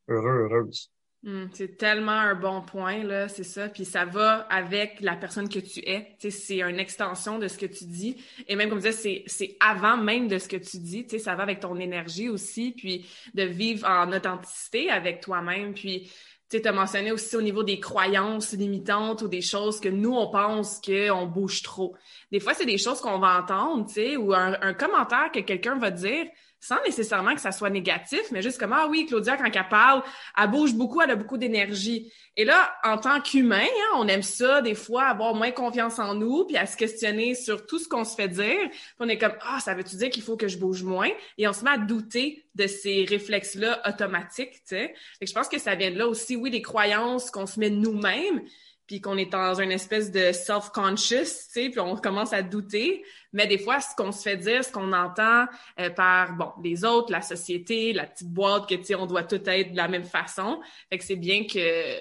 heureux, 0.09 0.49
heureuse. 0.51 0.93
Hmm, 1.25 1.47
c'est 1.53 1.77
tellement 1.77 2.13
un 2.13 2.37
bon 2.37 2.63
point, 2.63 3.03
là, 3.03 3.29
c'est 3.29 3.43
ça. 3.45 3.69
Puis 3.69 3.85
ça 3.85 4.05
va 4.05 4.47
avec 4.51 5.01
la 5.01 5.17
personne 5.17 5.49
que 5.49 5.59
tu 5.59 5.81
es. 5.81 6.17
c'est 6.31 6.63
une 6.63 6.79
extension 6.79 7.41
de 7.41 7.49
ce 7.49 7.59
que 7.59 7.67
tu 7.67 7.87
dis. 7.87 8.23
Et 8.47 8.55
même 8.55 8.69
comme 8.69 8.81
je 8.81 8.89
disais, 8.89 9.25
c'est 9.27 9.57
avant 9.59 9.97
même 9.97 10.29
de 10.29 10.39
ce 10.39 10.49
que 10.49 10.57
tu 10.57 10.79
dis. 10.79 11.07
ça 11.19 11.35
va 11.35 11.43
avec 11.43 11.59
ton 11.59 11.77
énergie 11.77 12.29
aussi. 12.29 12.73
Puis 12.77 13.07
de 13.35 13.43
vivre 13.43 13.89
en 13.89 14.13
authenticité 14.13 14.91
avec 14.91 15.21
toi-même. 15.21 15.75
Puis 15.75 16.09
tu 16.49 16.63
as 16.65 16.73
mentionné 16.73 17.11
aussi 17.11 17.35
au 17.35 17.43
niveau 17.43 17.65
des 17.65 17.81
croyances 17.81 18.53
limitantes 18.53 19.23
ou 19.23 19.29
des 19.29 19.43
choses 19.43 19.81
que 19.81 19.89
nous, 19.89 20.15
on 20.15 20.31
pense 20.31 20.81
qu'on 20.81 21.27
bouge 21.27 21.63
trop. 21.63 21.97
Des 22.31 22.39
fois, 22.39 22.55
c'est 22.55 22.65
des 22.65 22.79
choses 22.79 23.01
qu'on 23.01 23.19
va 23.19 23.41
entendre, 23.41 23.87
tu 23.87 23.95
sais, 23.95 24.17
ou 24.17 24.33
un 24.33 24.73
commentaire 24.73 25.31
que 25.33 25.41
quelqu'un 25.41 25.79
va 25.79 25.91
dire 25.91 26.27
sans 26.61 26.83
nécessairement 26.85 27.35
que 27.35 27.41
ça 27.41 27.53
soit 27.53 27.71
négatif, 27.71 28.23
mais 28.31 28.43
juste 28.43 28.59
comme, 28.59 28.73
ah 28.73 28.87
oui, 28.89 29.07
Claudia, 29.07 29.37
quand 29.37 29.51
elle 29.53 29.69
parle, 29.69 30.03
elle 30.37 30.51
bouge 30.51 30.75
beaucoup, 30.75 31.01
elle 31.01 31.13
a 31.13 31.17
beaucoup 31.17 31.39
d'énergie. 31.39 32.13
Et 32.37 32.45
là, 32.45 32.73
en 32.85 32.99
tant 32.99 33.21
qu'humain, 33.21 33.63
hein, 33.65 33.97
on 33.97 34.09
aime 34.09 34.23
ça, 34.23 34.61
des 34.63 34.75
fois, 34.75 35.05
avoir 35.05 35.35
moins 35.35 35.51
confiance 35.51 35.99
en 35.99 36.15
nous, 36.15 36.45
puis 36.47 36.57
à 36.57 36.67
se 36.67 36.77
questionner 36.77 37.35
sur 37.35 37.67
tout 37.67 37.79
ce 37.79 37.89
qu'on 37.89 38.05
se 38.05 38.15
fait 38.15 38.29
dire. 38.29 38.69
Puis 38.71 38.97
on 39.01 39.09
est 39.09 39.19
comme, 39.19 39.35
ah, 39.41 39.61
ça 39.61 39.75
veut-tu 39.75 39.97
dire 39.97 40.11
qu'il 40.11 40.23
faut 40.23 40.37
que 40.37 40.49
je 40.49 40.59
bouge 40.59 40.83
moins? 40.83 41.11
Et 41.37 41.47
on 41.49 41.53
se 41.53 41.65
met 41.65 41.71
à 41.71 41.79
douter 41.79 42.45
de 42.55 42.67
ces 42.67 43.05
réflexes-là 43.05 43.81
automatiques, 43.89 44.53
tu 44.53 44.77
sais. 44.77 44.95
je 45.23 45.33
pense 45.33 45.49
que 45.49 45.59
ça 45.59 45.77
vient 45.77 45.93
de 45.93 45.99
là 45.99 46.09
aussi, 46.09 46.35
oui, 46.35 46.51
des 46.51 46.63
croyances 46.63 47.31
qu'on 47.31 47.47
se 47.47 47.61
met 47.61 47.71
nous-mêmes, 47.71 48.43
puis 48.89 49.03
qu'on 49.03 49.19
est 49.19 49.31
dans 49.31 49.61
une 49.61 49.71
espèce 49.71 50.11
de 50.11 50.33
self-conscious, 50.33 51.19
tu 51.19 51.51
sais, 51.51 51.69
puis 51.69 51.79
on 51.79 51.95
commence 51.95 52.33
à 52.33 52.43
douter. 52.43 53.05
Mais 53.35 53.47
des 53.47 53.59
fois, 53.59 53.81
ce 53.81 53.95
qu'on 53.95 54.13
se 54.13 54.23
fait 54.23 54.39
dire, 54.39 54.65
ce 54.65 54.73
qu'on 54.73 54.95
entend 54.95 55.45
euh, 55.79 55.91
par, 55.91 56.35
bon, 56.35 56.53
les 56.65 56.87
autres, 56.87 57.13
la 57.13 57.21
société, 57.21 57.93
la 57.93 58.07
petite 58.07 58.31
boîte 58.31 58.67
que, 58.67 58.75
tu 58.77 58.85
sais, 58.85 58.95
on 58.95 59.05
doit 59.05 59.25
tout 59.25 59.43
être 59.47 59.73
de 59.73 59.77
la 59.77 59.89
même 59.89 60.05
façon. 60.05 60.63
Fait 60.89 60.97
que 60.97 61.05
c'est 61.05 61.17
bien 61.17 61.45
que, 61.45 61.99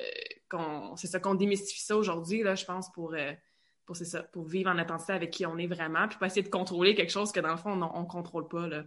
qu'on, 0.47 0.95
c'est 0.95 1.07
ça 1.07 1.19
qu'on 1.19 1.35
démystifie 1.35 1.83
ça 1.83 1.97
aujourd'hui, 1.97 2.41
là, 2.41 2.55
je 2.55 2.63
pense, 2.63 2.89
pour, 2.93 3.13
euh, 3.13 3.33
pour, 3.85 3.97
c'est 3.97 4.05
ça, 4.05 4.23
pour 4.23 4.47
vivre 4.47 4.71
en 4.71 4.77
intensité 4.77 5.11
avec 5.11 5.31
qui 5.31 5.45
on 5.45 5.57
est 5.57 5.67
vraiment, 5.67 6.07
puis 6.07 6.17
pas 6.17 6.27
essayer 6.27 6.43
de 6.43 6.49
contrôler 6.49 6.95
quelque 6.95 7.11
chose 7.11 7.33
que, 7.33 7.41
dans 7.41 7.51
le 7.51 7.57
fond, 7.57 7.73
on, 7.73 7.99
on 7.99 8.05
contrôle 8.05 8.47
pas, 8.47 8.65
là. 8.65 8.85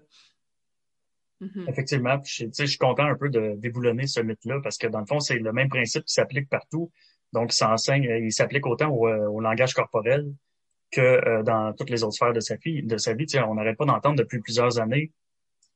Mm-hmm. 1.42 1.68
Effectivement, 1.68 2.18
je, 2.24 2.46
je 2.58 2.64
suis 2.64 2.78
content 2.78 3.04
un 3.04 3.14
peu 3.14 3.28
de 3.28 3.56
déboulonner 3.56 4.06
ce 4.06 4.20
mythe-là 4.20 4.60
parce 4.62 4.78
que 4.78 4.86
dans 4.86 5.00
le 5.00 5.06
fond, 5.06 5.20
c'est 5.20 5.38
le 5.38 5.52
même 5.52 5.68
principe 5.68 6.04
qui 6.04 6.14
s'applique 6.14 6.48
partout. 6.48 6.90
Donc, 7.32 7.52
il 7.52 7.56
s'enseigne, 7.56 8.04
il 8.04 8.32
s'applique 8.32 8.66
autant 8.66 8.90
au, 8.90 9.08
euh, 9.08 9.28
au, 9.28 9.40
langage 9.40 9.74
corporel 9.74 10.32
que 10.90 11.00
euh, 11.00 11.42
dans 11.42 11.72
toutes 11.72 11.90
les 11.90 12.02
autres 12.02 12.14
sphères 12.14 12.32
de 12.32 12.40
sa 12.40 12.56
vie. 12.56 12.82
De 12.82 12.96
sa 12.96 13.14
vie, 13.14 13.26
on 13.46 13.54
n'arrête 13.54 13.76
pas 13.76 13.84
d'entendre 13.84 14.16
depuis 14.16 14.40
plusieurs 14.40 14.80
années. 14.80 15.12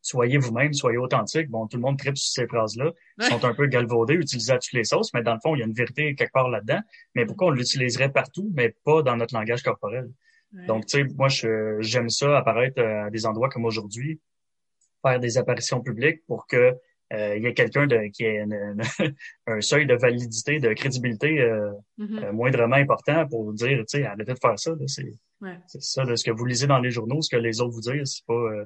Soyez 0.02 0.36
vous-même, 0.36 0.74
soyez 0.74 0.98
authentique. 0.98 1.48
Bon, 1.48 1.66
tout 1.66 1.78
le 1.78 1.82
monde 1.82 1.98
tripe 1.98 2.18
sur 2.18 2.42
ces 2.42 2.46
phrases-là. 2.46 2.92
Ils 3.18 3.24
sont 3.24 3.44
un 3.44 3.54
peu 3.54 3.66
galvaudés, 3.66 4.14
utilisés 4.14 4.52
à 4.52 4.58
toutes 4.58 4.74
les 4.74 4.84
sauces, 4.84 5.14
mais 5.14 5.22
dans 5.22 5.32
le 5.32 5.40
fond, 5.40 5.54
il 5.54 5.60
y 5.60 5.62
a 5.62 5.66
une 5.66 5.72
vérité 5.72 6.14
quelque 6.14 6.32
part 6.32 6.50
là-dedans. 6.50 6.80
Mais 7.14 7.24
pourquoi 7.24 7.46
on 7.46 7.50
l'utiliserait 7.50 8.12
partout, 8.12 8.50
mais 8.54 8.74
pas 8.84 9.02
dans 9.02 9.16
notre 9.16 9.34
langage 9.34 9.62
corporel? 9.62 10.10
Donc, 10.68 10.86
tu 10.86 10.98
sais, 10.98 11.04
moi, 11.16 11.28
j'aime 11.80 12.08
ça 12.08 12.38
apparaître 12.38 12.80
euh, 12.80 13.06
à 13.06 13.10
des 13.10 13.26
endroits 13.26 13.48
comme 13.48 13.64
aujourd'hui, 13.64 14.20
faire 15.02 15.18
des 15.18 15.36
apparitions 15.36 15.80
publiques 15.80 16.24
pour 16.26 16.46
que 16.46 16.56
euh, 16.56 16.72
il 17.12 17.42
y 17.42 17.46
a 17.46 17.52
quelqu'un 17.52 17.86
qui 18.10 18.26
a 18.26 18.44
un 19.46 19.60
seuil 19.60 19.86
de 19.86 19.94
validité, 19.94 20.58
de 20.58 20.72
crédibilité 20.72 21.40
euh, 21.40 21.70
mm-hmm. 21.98 22.24
euh, 22.24 22.32
moindrement 22.32 22.76
important 22.76 23.26
pour 23.28 23.52
dire, 23.52 23.78
tu 23.80 23.98
sais, 23.98 24.04
arrêtez 24.04 24.32
de 24.32 24.38
faire 24.40 24.58
ça. 24.58 24.72
C'est 25.66 25.82
ça, 25.82 26.04
de 26.04 26.16
ce 26.16 26.24
que 26.24 26.30
vous 26.30 26.44
lisez 26.44 26.66
dans 26.66 26.78
les 26.78 26.90
journaux, 26.90 27.20
ce 27.22 27.34
que 27.34 27.40
les 27.40 27.60
autres 27.60 27.74
vous 27.74 27.80
disent, 27.80 28.16
c'est 28.16 28.26
pas, 28.26 28.64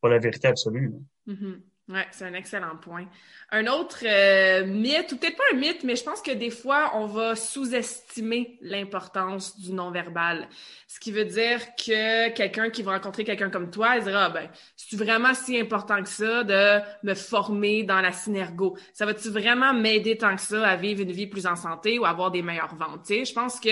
pas 0.00 0.08
la 0.08 0.18
vérité 0.18 0.48
absolue. 0.48 0.92
Mm-hmm. 1.26 1.60
Oui, 1.88 2.00
c'est 2.10 2.24
un 2.24 2.34
excellent 2.34 2.76
point. 2.76 3.06
Un 3.52 3.68
autre 3.68 3.98
euh, 4.02 4.66
mythe, 4.66 5.12
ou 5.12 5.16
peut-être 5.18 5.36
pas 5.36 5.44
un 5.52 5.56
mythe, 5.56 5.84
mais 5.84 5.94
je 5.94 6.02
pense 6.02 6.20
que 6.20 6.32
des 6.32 6.50
fois, 6.50 6.90
on 6.94 7.06
va 7.06 7.36
sous-estimer 7.36 8.58
l'importance 8.60 9.56
du 9.60 9.72
non-verbal. 9.72 10.48
Ce 10.88 10.98
qui 10.98 11.12
veut 11.12 11.24
dire 11.24 11.60
que 11.76 12.30
quelqu'un 12.30 12.70
qui 12.70 12.82
va 12.82 12.94
rencontrer 12.94 13.22
quelqu'un 13.22 13.50
comme 13.50 13.70
toi, 13.70 13.98
il 13.98 14.02
dira, 14.02 14.24
ah, 14.24 14.30
ben, 14.30 14.50
c'est 14.76 14.96
vraiment 14.96 15.32
si 15.32 15.60
important 15.60 16.02
que 16.02 16.08
ça 16.08 16.42
de 16.42 16.80
me 17.04 17.14
former 17.14 17.84
dans 17.84 18.00
la 18.00 18.10
synergo? 18.10 18.76
Ça 18.92 19.06
va-tu 19.06 19.28
vraiment 19.28 19.72
m'aider 19.72 20.18
tant 20.18 20.34
que 20.34 20.42
ça 20.42 20.66
à 20.66 20.74
vivre 20.74 21.02
une 21.02 21.12
vie 21.12 21.28
plus 21.28 21.46
en 21.46 21.54
santé 21.54 22.00
ou 22.00 22.04
avoir 22.04 22.32
des 22.32 22.42
meilleures 22.42 22.74
ventes? 22.74 23.06
je 23.08 23.32
pense 23.32 23.60
que 23.60 23.70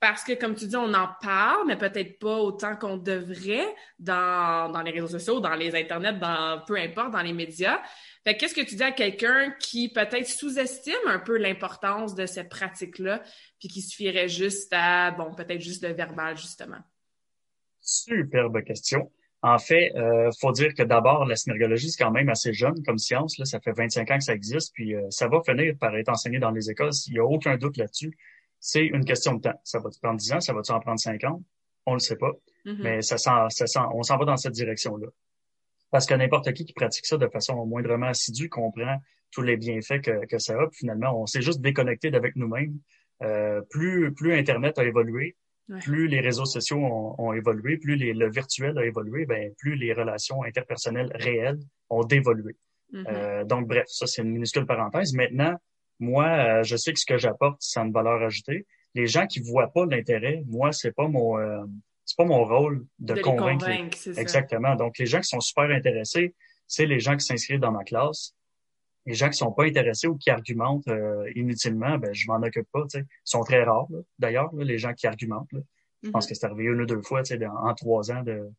parce 0.00 0.22
que, 0.22 0.32
comme 0.34 0.54
tu 0.54 0.66
dis, 0.66 0.76
on 0.76 0.94
en 0.94 1.08
parle, 1.20 1.66
mais 1.66 1.76
peut-être 1.76 2.18
pas 2.20 2.36
autant 2.38 2.76
qu'on 2.76 2.96
devrait 2.96 3.74
dans, 3.98 4.70
dans 4.70 4.82
les 4.82 4.92
réseaux 4.92 5.18
sociaux, 5.18 5.40
dans 5.40 5.54
les 5.54 5.74
internets, 5.74 6.12
dans 6.12 6.62
peu 6.66 6.76
importe, 6.76 7.10
dans 7.10 7.22
les 7.22 7.32
médias. 7.32 7.80
Fait 8.24 8.36
qu'est-ce 8.36 8.54
que 8.54 8.60
tu 8.60 8.76
dis 8.76 8.82
à 8.82 8.92
quelqu'un 8.92 9.54
qui 9.58 9.92
peut-être 9.92 10.28
sous-estime 10.28 10.94
un 11.06 11.18
peu 11.18 11.36
l'importance 11.36 12.14
de 12.14 12.26
cette 12.26 12.48
pratique-là, 12.48 13.22
puis 13.58 13.68
qui 13.68 13.82
suffirait 13.82 14.28
juste 14.28 14.72
à, 14.72 15.10
bon, 15.10 15.34
peut-être 15.34 15.60
juste 15.60 15.82
le 15.82 15.92
verbal, 15.92 16.36
justement? 16.36 16.78
Superbe 17.80 18.62
question. 18.62 19.10
En 19.42 19.58
fait, 19.58 19.92
euh, 19.96 20.30
faut 20.40 20.52
dire 20.52 20.74
que 20.74 20.82
d'abord, 20.82 21.24
la 21.24 21.36
synergologie, 21.36 21.90
c'est 21.90 22.02
quand 22.02 22.10
même 22.10 22.28
assez 22.28 22.52
jeune 22.52 22.82
comme 22.84 22.98
science. 22.98 23.38
Là, 23.38 23.44
ça 23.44 23.60
fait 23.60 23.72
25 23.72 24.10
ans 24.10 24.18
que 24.18 24.24
ça 24.24 24.34
existe, 24.34 24.72
puis 24.74 24.94
euh, 24.94 25.06
ça 25.10 25.28
va 25.28 25.40
finir 25.44 25.74
par 25.78 25.96
être 25.96 26.08
enseigné 26.08 26.38
dans 26.38 26.50
les 26.50 26.70
écoles. 26.70 26.90
Il 27.06 27.14
n'y 27.14 27.18
a 27.18 27.24
aucun 27.24 27.56
doute 27.56 27.76
là-dessus 27.76 28.16
c'est 28.60 28.86
une 28.86 29.04
question 29.04 29.34
de 29.34 29.42
temps. 29.42 29.60
Ça 29.64 29.78
va 29.78 29.90
te 29.90 29.98
prendre 30.00 30.18
10 30.18 30.32
ans, 30.32 30.40
ça 30.40 30.52
va 30.52 30.62
te 30.62 30.72
en 30.72 30.80
prendre 30.80 30.98
5 30.98 31.22
ans? 31.24 31.42
On 31.86 31.94
le 31.94 32.00
sait 32.00 32.16
pas. 32.16 32.32
Mm-hmm. 32.64 32.82
Mais 32.82 33.02
ça 33.02 33.18
sent, 33.18 33.30
ça 33.50 33.66
sent, 33.66 33.80
on 33.94 34.02
s'en 34.02 34.18
va 34.18 34.24
dans 34.24 34.36
cette 34.36 34.52
direction-là. 34.52 35.08
Parce 35.90 36.06
que 36.06 36.14
n'importe 36.14 36.52
qui 36.52 36.64
qui 36.64 36.72
pratique 36.72 37.06
ça 37.06 37.16
de 37.16 37.28
façon 37.28 37.64
moindrement 37.64 38.08
assidue 38.08 38.48
comprend 38.48 38.98
tous 39.30 39.42
les 39.42 39.56
bienfaits 39.56 40.00
que, 40.02 40.26
que 40.26 40.38
ça 40.38 40.54
a. 40.54 40.66
Puis 40.68 40.80
finalement, 40.80 41.20
on 41.20 41.26
s'est 41.26 41.42
juste 41.42 41.60
déconnecté 41.60 42.10
d'avec 42.10 42.36
nous-mêmes. 42.36 42.78
Euh, 43.22 43.62
plus, 43.70 44.12
plus 44.14 44.34
Internet 44.34 44.78
a 44.78 44.84
évolué, 44.84 45.36
plus 45.80 46.06
les 46.08 46.20
réseaux 46.20 46.44
sociaux 46.44 46.78
ont, 46.78 47.14
ont 47.18 47.32
évolué, 47.32 47.76
plus 47.76 47.96
les, 47.96 48.14
le 48.14 48.30
virtuel 48.30 48.78
a 48.78 48.84
évolué, 48.84 49.26
ben, 49.26 49.52
plus 49.58 49.74
les 49.74 49.92
relations 49.92 50.42
interpersonnelles 50.42 51.10
réelles 51.14 51.58
ont 51.90 52.04
dévolué. 52.04 52.56
Mm-hmm. 52.92 53.06
euh, 53.08 53.44
donc, 53.44 53.66
bref, 53.66 53.84
ça, 53.88 54.06
c'est 54.06 54.22
une 54.22 54.30
minuscule 54.30 54.66
parenthèse. 54.66 55.12
Maintenant, 55.14 55.58
moi, 56.00 56.26
euh, 56.26 56.62
je 56.62 56.76
sais 56.76 56.92
que 56.92 57.00
ce 57.00 57.06
que 57.06 57.18
j'apporte, 57.18 57.56
c'est 57.60 57.80
une 57.80 57.92
valeur 57.92 58.22
ajoutée. 58.22 58.66
Les 58.94 59.06
gens 59.06 59.26
qui 59.26 59.40
voient 59.40 59.72
pas 59.72 59.84
l'intérêt, 59.86 60.42
moi, 60.46 60.72
c'est 60.72 60.92
pas 60.92 61.08
mon 61.08 61.38
euh, 61.38 61.64
c'est 62.04 62.16
pas 62.16 62.24
mon 62.24 62.44
rôle 62.44 62.86
de, 63.00 63.20
convaincre. 63.20 63.68
Exactement. 64.16 64.74
Donc, 64.76 64.96
les 64.98 65.04
gens 65.04 65.20
qui 65.20 65.28
sont 65.28 65.40
super 65.40 65.64
intéressés, 65.64 66.34
c'est 66.66 66.86
les 66.86 67.00
gens 67.00 67.16
qui 67.16 67.26
s'inscrivent 67.26 67.60
dans 67.60 67.72
ma 67.72 67.84
classe. 67.84 68.34
Les 69.04 69.14
gens 69.14 69.28
qui 69.28 69.36
sont 69.36 69.52
pas 69.52 69.64
intéressés 69.64 70.06
ou 70.06 70.16
qui 70.16 70.30
argumentent 70.30 70.88
euh, 70.88 71.30
inutilement, 71.34 71.98
ben 71.98 72.14
je 72.14 72.26
m'en 72.28 72.36
occupe 72.36 72.68
pas. 72.72 72.84
Ils 72.94 73.04
sont 73.24 73.42
très 73.42 73.62
rares, 73.62 73.88
d'ailleurs, 74.18 74.50
les 74.54 74.78
gens 74.78 74.94
qui 74.94 75.06
argumentent. 75.06 75.48
Je 76.02 76.10
pense 76.10 76.24
mm-hmm. 76.24 76.28
que 76.28 76.34
c'est 76.34 76.46
arrivé 76.46 76.64
une 76.64 76.80
ou 76.80 76.86
deux 76.86 77.02
fois 77.02 77.22
en, 77.30 77.74
trois 77.74 78.10
ans 78.10 78.22
de, 78.22 78.50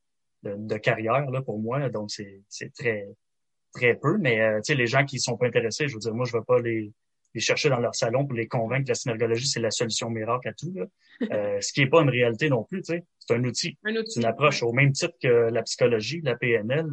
de, 0.44 0.56
de, 0.58 0.78
carrière 0.78 1.30
là, 1.32 1.42
pour 1.42 1.60
moi. 1.60 1.90
Donc, 1.90 2.12
c'est 2.12 2.74
très 2.78 3.08
très 3.74 3.96
peu. 3.96 4.18
Mais 4.20 4.60
les 4.68 4.88
gens 4.88 5.06
qui 5.06 5.20
sont 5.20 5.38
pas 5.38 5.48
intéressés, 5.48 5.88
je 5.88 5.94
veux 5.96 6.00
dire, 6.00 6.14
moi, 6.14 6.26
je 6.26 6.34
vais 6.34 6.44
pas 6.46 6.60
les 6.60 6.92
les 7.34 7.42
chercher 7.42 7.70
dans 7.70 7.80
leur 7.80 7.96
salon 7.96 8.26
pour 8.26 8.36
les 8.36 8.48
convaincre 8.48 8.86
que 8.86 8.90
la 8.90 8.96
synergologie, 8.96 9.48
c'est 9.48 9.60
la 9.60 9.72
solution 9.72 10.10
miracle 10.10 10.48
à 10.48 10.54
tout. 10.54 10.74
Là. 10.76 10.86
Euh, 11.34 11.60
ce 11.60 11.74
qui 11.74 11.82
n'est 11.82 11.90
pas 11.90 12.02
une 12.02 12.10
réalité 12.10 12.48
non 12.48 12.64
plus. 12.64 12.82
C'est 12.82 13.04
un 13.32 13.44
outil. 13.44 13.78
Un 13.84 13.94
outil. 13.98 14.12
C'est 14.14 14.20
une 14.22 14.26
approche 14.26 14.64
au 14.64 14.72
même 14.72 14.94
titre 14.94 15.16
que 15.22 15.28
la 15.28 15.64
psychologie, 15.64 16.22
la 16.24 16.38
PNL, 16.38 16.88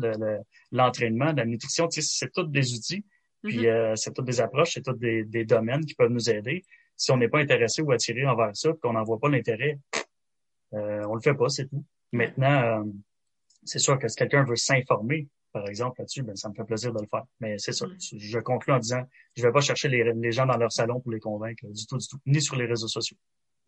l'entraînement, 0.72 1.32
la 1.32 1.44
nutrition. 1.44 1.88
C'est 1.88 2.32
tous 2.32 2.42
des 2.48 2.74
outils. 2.74 3.04
Puis 3.44 3.58
mm-hmm. 3.58 3.66
euh, 3.66 3.94
c'est 3.94 4.12
toutes 4.12 4.24
des 4.24 4.40
approches, 4.40 4.72
c'est 4.74 4.82
tous 4.82 4.94
des, 4.94 5.24
des, 5.24 5.44
domaines 5.44 5.84
qui 5.84 5.94
peuvent 5.94 6.10
nous 6.10 6.28
aider. 6.28 6.64
Si 6.96 7.12
on 7.12 7.16
n'est 7.16 7.28
pas 7.28 7.38
intéressé 7.38 7.82
ou 7.82 7.92
attiré 7.92 8.26
envers 8.26 8.56
ça, 8.56 8.72
qu'on 8.82 8.94
n'en 8.94 9.04
voit 9.04 9.20
pas 9.20 9.28
l'intérêt, 9.28 9.78
euh, 10.74 11.04
on 11.08 11.14
le 11.14 11.20
fait 11.20 11.34
pas, 11.34 11.48
c'est 11.48 11.68
tout. 11.68 11.84
Maintenant, 12.12 12.62
euh, 12.62 12.84
c'est 13.64 13.78
sûr 13.78 13.98
que 13.98 14.08
si 14.08 14.16
quelqu'un 14.16 14.44
veut 14.44 14.56
s'informer, 14.56 15.28
par 15.56 15.68
exemple, 15.68 16.00
là-dessus, 16.00 16.22
ben, 16.22 16.36
ça 16.36 16.50
me 16.50 16.54
fait 16.54 16.64
plaisir 16.64 16.92
de 16.92 17.00
le 17.00 17.06
faire. 17.08 17.24
Mais 17.40 17.56
c'est 17.56 17.72
ça. 17.72 17.86
Mm. 17.86 17.96
Je 18.18 18.38
conclue 18.40 18.74
en 18.74 18.78
disant, 18.78 19.02
je 19.34 19.42
vais 19.42 19.52
pas 19.52 19.62
chercher 19.62 19.88
les, 19.88 20.12
les, 20.12 20.32
gens 20.32 20.44
dans 20.44 20.58
leur 20.58 20.70
salon 20.70 21.00
pour 21.00 21.12
les 21.12 21.18
convaincre 21.18 21.64
du 21.66 21.86
tout, 21.86 21.96
du 21.96 22.06
tout, 22.06 22.18
ni 22.26 22.42
sur 22.42 22.56
les 22.56 22.66
réseaux 22.66 22.88
sociaux. 22.88 23.16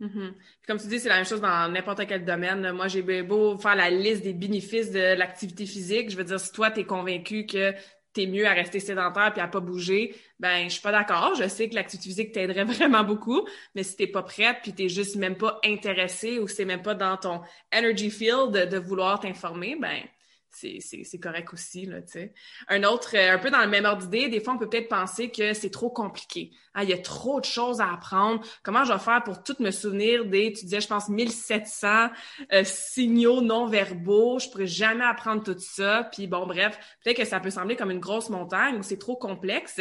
Mm-hmm. 0.03 0.35
Comme 0.66 0.79
tu 0.79 0.87
dis, 0.87 1.01
c'est 1.01 1.09
la 1.09 1.16
même 1.16 1.24
chose 1.24 1.40
dans 1.40 1.72
n'importe 1.72 2.07
quel 2.07 2.27
domaine. 2.27 2.72
Moi, 2.72 2.88
j'ai 2.88 3.22
beau 3.22 3.57
faire 3.57 3.74
la 3.74 3.88
liste 3.88 4.22
des 4.22 4.35
bénéfices 4.35 4.90
de 4.90 5.16
l'activité 5.16 5.64
physique. 5.64 6.11
Je 6.11 6.16
veux 6.18 6.24
dire, 6.24 6.38
si 6.38 6.53
toi, 6.53 6.70
tu 6.70 6.81
es 6.81 6.85
convaincu 6.85 7.46
que 7.46 7.72
t'es 8.12 8.27
mieux 8.27 8.46
à 8.46 8.53
rester 8.53 8.81
sédentaire 8.81 9.33
puis 9.33 9.40
à 9.40 9.48
pas 9.48 9.61
bouger, 9.61 10.14
ben 10.38 10.64
je 10.64 10.74
suis 10.74 10.83
pas 10.83 10.92
d'accord. 10.92 11.37
Je 11.37 11.48
sais 11.48 11.70
que 11.70 11.74
l'activité 11.74 12.09
physique 12.11 12.33
t'aiderait 12.33 12.64
vraiment 12.77 13.03
beaucoup, 13.03 13.46
mais 13.74 13.83
si 13.83 13.96
t'es 13.96 14.07
pas 14.07 14.22
prête 14.22 14.59
puis 14.62 14.74
t'es 14.74 14.90
juste 14.90 15.16
même 15.16 15.37
pas 15.37 15.59
intéressé 15.64 16.38
ou 16.38 16.48
c'est 16.48 16.66
même 16.66 16.83
pas 16.83 16.94
dans 16.94 17.16
ton 17.16 17.40
energy 17.74 18.11
field 18.11 18.51
de, 18.51 18.64
de 18.66 18.79
vouloir 18.79 19.20
t'informer, 19.20 19.77
ben 19.81 20.03
c'est 20.50 21.20
correct 21.20 21.52
aussi, 21.52 21.87
là, 21.87 22.02
tu 22.02 22.12
sais. 22.12 22.34
Un 22.68 22.84
autre, 22.84 23.16
euh, 23.16 23.34
un 23.34 23.38
peu 23.38 23.50
dans 23.50 23.61
le 23.61 23.68
même 23.68 23.84
ordre 23.84 24.06
d'idée, 24.06 24.28
des 24.28 24.40
fois, 24.40 24.54
on 24.54 24.58
peut 24.58 24.68
peut-être 24.68 24.88
penser 24.88 25.30
que 25.30 25.52
c'est 25.52 25.70
trop 25.70 25.90
compliqué. 25.90 26.52
Ah, 26.74 26.84
il 26.84 26.90
y 26.90 26.92
a 26.92 26.98
trop 26.98 27.40
de 27.40 27.44
choses 27.44 27.80
à 27.80 27.92
apprendre. 27.92 28.40
Comment 28.62 28.84
je 28.84 28.92
vais 28.92 28.98
faire 28.98 29.22
pour 29.24 29.42
tout 29.42 29.56
me 29.61 29.70
souvenir 29.70 30.24
des, 30.24 30.52
tu 30.52 30.64
disais, 30.64 30.80
je 30.80 30.87
pense, 30.87 31.08
1700 31.08 32.08
euh, 32.52 32.62
signaux 32.64 33.40
non-verbaux. 33.40 34.38
Je 34.38 34.48
pourrais 34.48 34.66
jamais 34.66 35.04
apprendre 35.04 35.42
tout 35.42 35.58
ça. 35.58 36.08
Puis 36.12 36.26
bon, 36.26 36.46
bref, 36.46 36.78
peut-être 37.02 37.16
que 37.16 37.24
ça 37.24 37.40
peut 37.40 37.50
sembler 37.50 37.76
comme 37.76 37.90
une 37.90 37.98
grosse 37.98 38.30
montagne 38.30 38.76
ou 38.76 38.82
c'est 38.82 38.98
trop 38.98 39.16
complexe. 39.16 39.80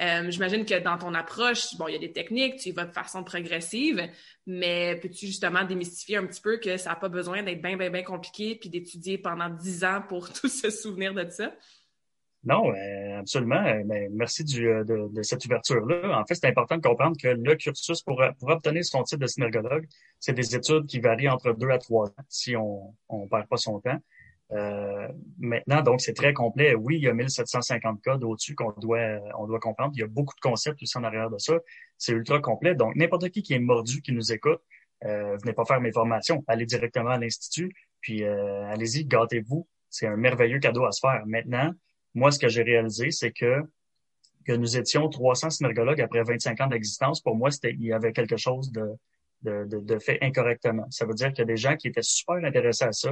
Euh, 0.00 0.30
J'imagine 0.30 0.64
que 0.64 0.78
dans 0.80 0.98
ton 0.98 1.14
approche, 1.14 1.76
bon, 1.76 1.88
il 1.88 1.92
y 1.92 1.96
a 1.96 2.00
des 2.00 2.12
techniques, 2.12 2.56
tu 2.56 2.70
y 2.70 2.72
vas 2.72 2.86
de 2.86 2.92
façon 2.92 3.22
progressive, 3.22 4.08
mais 4.46 4.96
peux-tu 4.96 5.26
justement 5.26 5.64
démystifier 5.64 6.16
un 6.16 6.26
petit 6.26 6.40
peu 6.40 6.58
que 6.58 6.76
ça 6.76 6.90
n'a 6.90 6.96
pas 6.96 7.08
besoin 7.08 7.42
d'être 7.42 7.62
bien, 7.62 7.76
bien, 7.76 7.90
bien 7.90 8.02
compliqué 8.02 8.56
puis 8.56 8.68
d'étudier 8.68 9.18
pendant 9.18 9.48
dix 9.48 9.84
ans 9.84 10.02
pour 10.08 10.32
tout 10.32 10.48
se 10.48 10.70
souvenir 10.70 11.14
de 11.14 11.28
ça? 11.30 11.52
Non, 12.44 12.72
euh, 12.74 13.20
absolument. 13.20 13.64
Euh, 13.64 13.82
ben, 13.84 14.10
merci 14.12 14.42
du, 14.42 14.68
euh, 14.68 14.82
de, 14.82 15.14
de, 15.14 15.22
cette 15.22 15.44
ouverture-là. 15.44 16.18
En 16.18 16.26
fait, 16.26 16.34
c'est 16.34 16.48
important 16.48 16.76
de 16.76 16.82
comprendre 16.82 17.16
que 17.16 17.28
le 17.28 17.54
cursus 17.54 18.02
pour, 18.02 18.20
pour 18.40 18.48
obtenir 18.48 18.84
son 18.84 19.04
titre 19.04 19.20
de 19.20 19.28
synergologue, 19.28 19.86
c'est 20.18 20.32
des 20.32 20.56
études 20.56 20.86
qui 20.86 20.98
varient 20.98 21.28
entre 21.28 21.52
deux 21.52 21.70
à 21.70 21.78
trois 21.78 22.08
ans 22.08 22.24
si 22.28 22.56
on 22.56 22.94
ne 23.12 23.28
perd 23.28 23.46
pas 23.46 23.58
son 23.58 23.78
temps. 23.80 23.98
Euh, 24.52 25.08
maintenant, 25.38 25.82
donc, 25.82 26.00
c'est 26.00 26.12
très 26.12 26.32
complet. 26.32 26.74
Oui, 26.74 26.96
il 26.96 27.02
y 27.02 27.08
a 27.08 27.14
1750 27.14 28.02
codes 28.02 28.24
au-dessus 28.24 28.54
qu'on 28.54 28.72
doit, 28.72 29.18
on 29.38 29.46
doit 29.46 29.60
comprendre. 29.60 29.92
Il 29.94 30.00
y 30.00 30.04
a 30.04 30.06
beaucoup 30.06 30.34
de 30.34 30.40
concepts 30.40 30.82
aussi 30.82 30.98
en 30.98 31.04
arrière 31.04 31.30
de 31.30 31.38
ça. 31.38 31.58
C'est 31.96 32.12
ultra 32.12 32.40
complet. 32.40 32.74
Donc, 32.74 32.94
n'importe 32.96 33.30
qui 33.30 33.42
qui 33.42 33.54
est 33.54 33.58
mordu, 33.58 34.02
qui 34.02 34.12
nous 34.12 34.32
écoute, 34.32 34.60
euh, 35.04 35.36
venez 35.42 35.52
pas 35.52 35.64
faire 35.64 35.80
mes 35.80 35.92
formations. 35.92 36.44
Allez 36.46 36.66
directement 36.66 37.10
à 37.10 37.18
l'Institut, 37.18 37.74
puis 38.00 38.24
euh, 38.24 38.64
allez-y, 38.66 39.04
gâtez-vous. 39.04 39.66
C'est 39.88 40.06
un 40.06 40.16
merveilleux 40.16 40.58
cadeau 40.58 40.84
à 40.84 40.92
se 40.92 41.00
faire. 41.00 41.22
Maintenant, 41.26 41.72
moi, 42.14 42.30
ce 42.30 42.38
que 42.38 42.48
j'ai 42.48 42.62
réalisé, 42.62 43.10
c'est 43.10 43.32
que 43.32 43.62
que 44.44 44.52
nous 44.52 44.76
étions 44.76 45.08
300 45.08 45.50
synergologues 45.50 46.00
après 46.00 46.24
25 46.24 46.60
ans 46.62 46.66
d'existence. 46.66 47.20
Pour 47.20 47.36
moi, 47.36 47.52
c'était 47.52 47.72
il 47.72 47.84
y 47.84 47.92
avait 47.92 48.12
quelque 48.12 48.36
chose 48.36 48.72
de, 48.72 48.88
de, 49.42 49.64
de, 49.66 49.78
de 49.78 49.98
fait 50.00 50.18
incorrectement. 50.20 50.84
Ça 50.90 51.06
veut 51.06 51.14
dire 51.14 51.28
qu'il 51.28 51.38
y 51.38 51.42
a 51.42 51.46
des 51.46 51.56
gens 51.56 51.76
qui 51.76 51.86
étaient 51.86 52.02
super 52.02 52.36
intéressés 52.44 52.84
à 52.84 52.92
ça, 52.92 53.10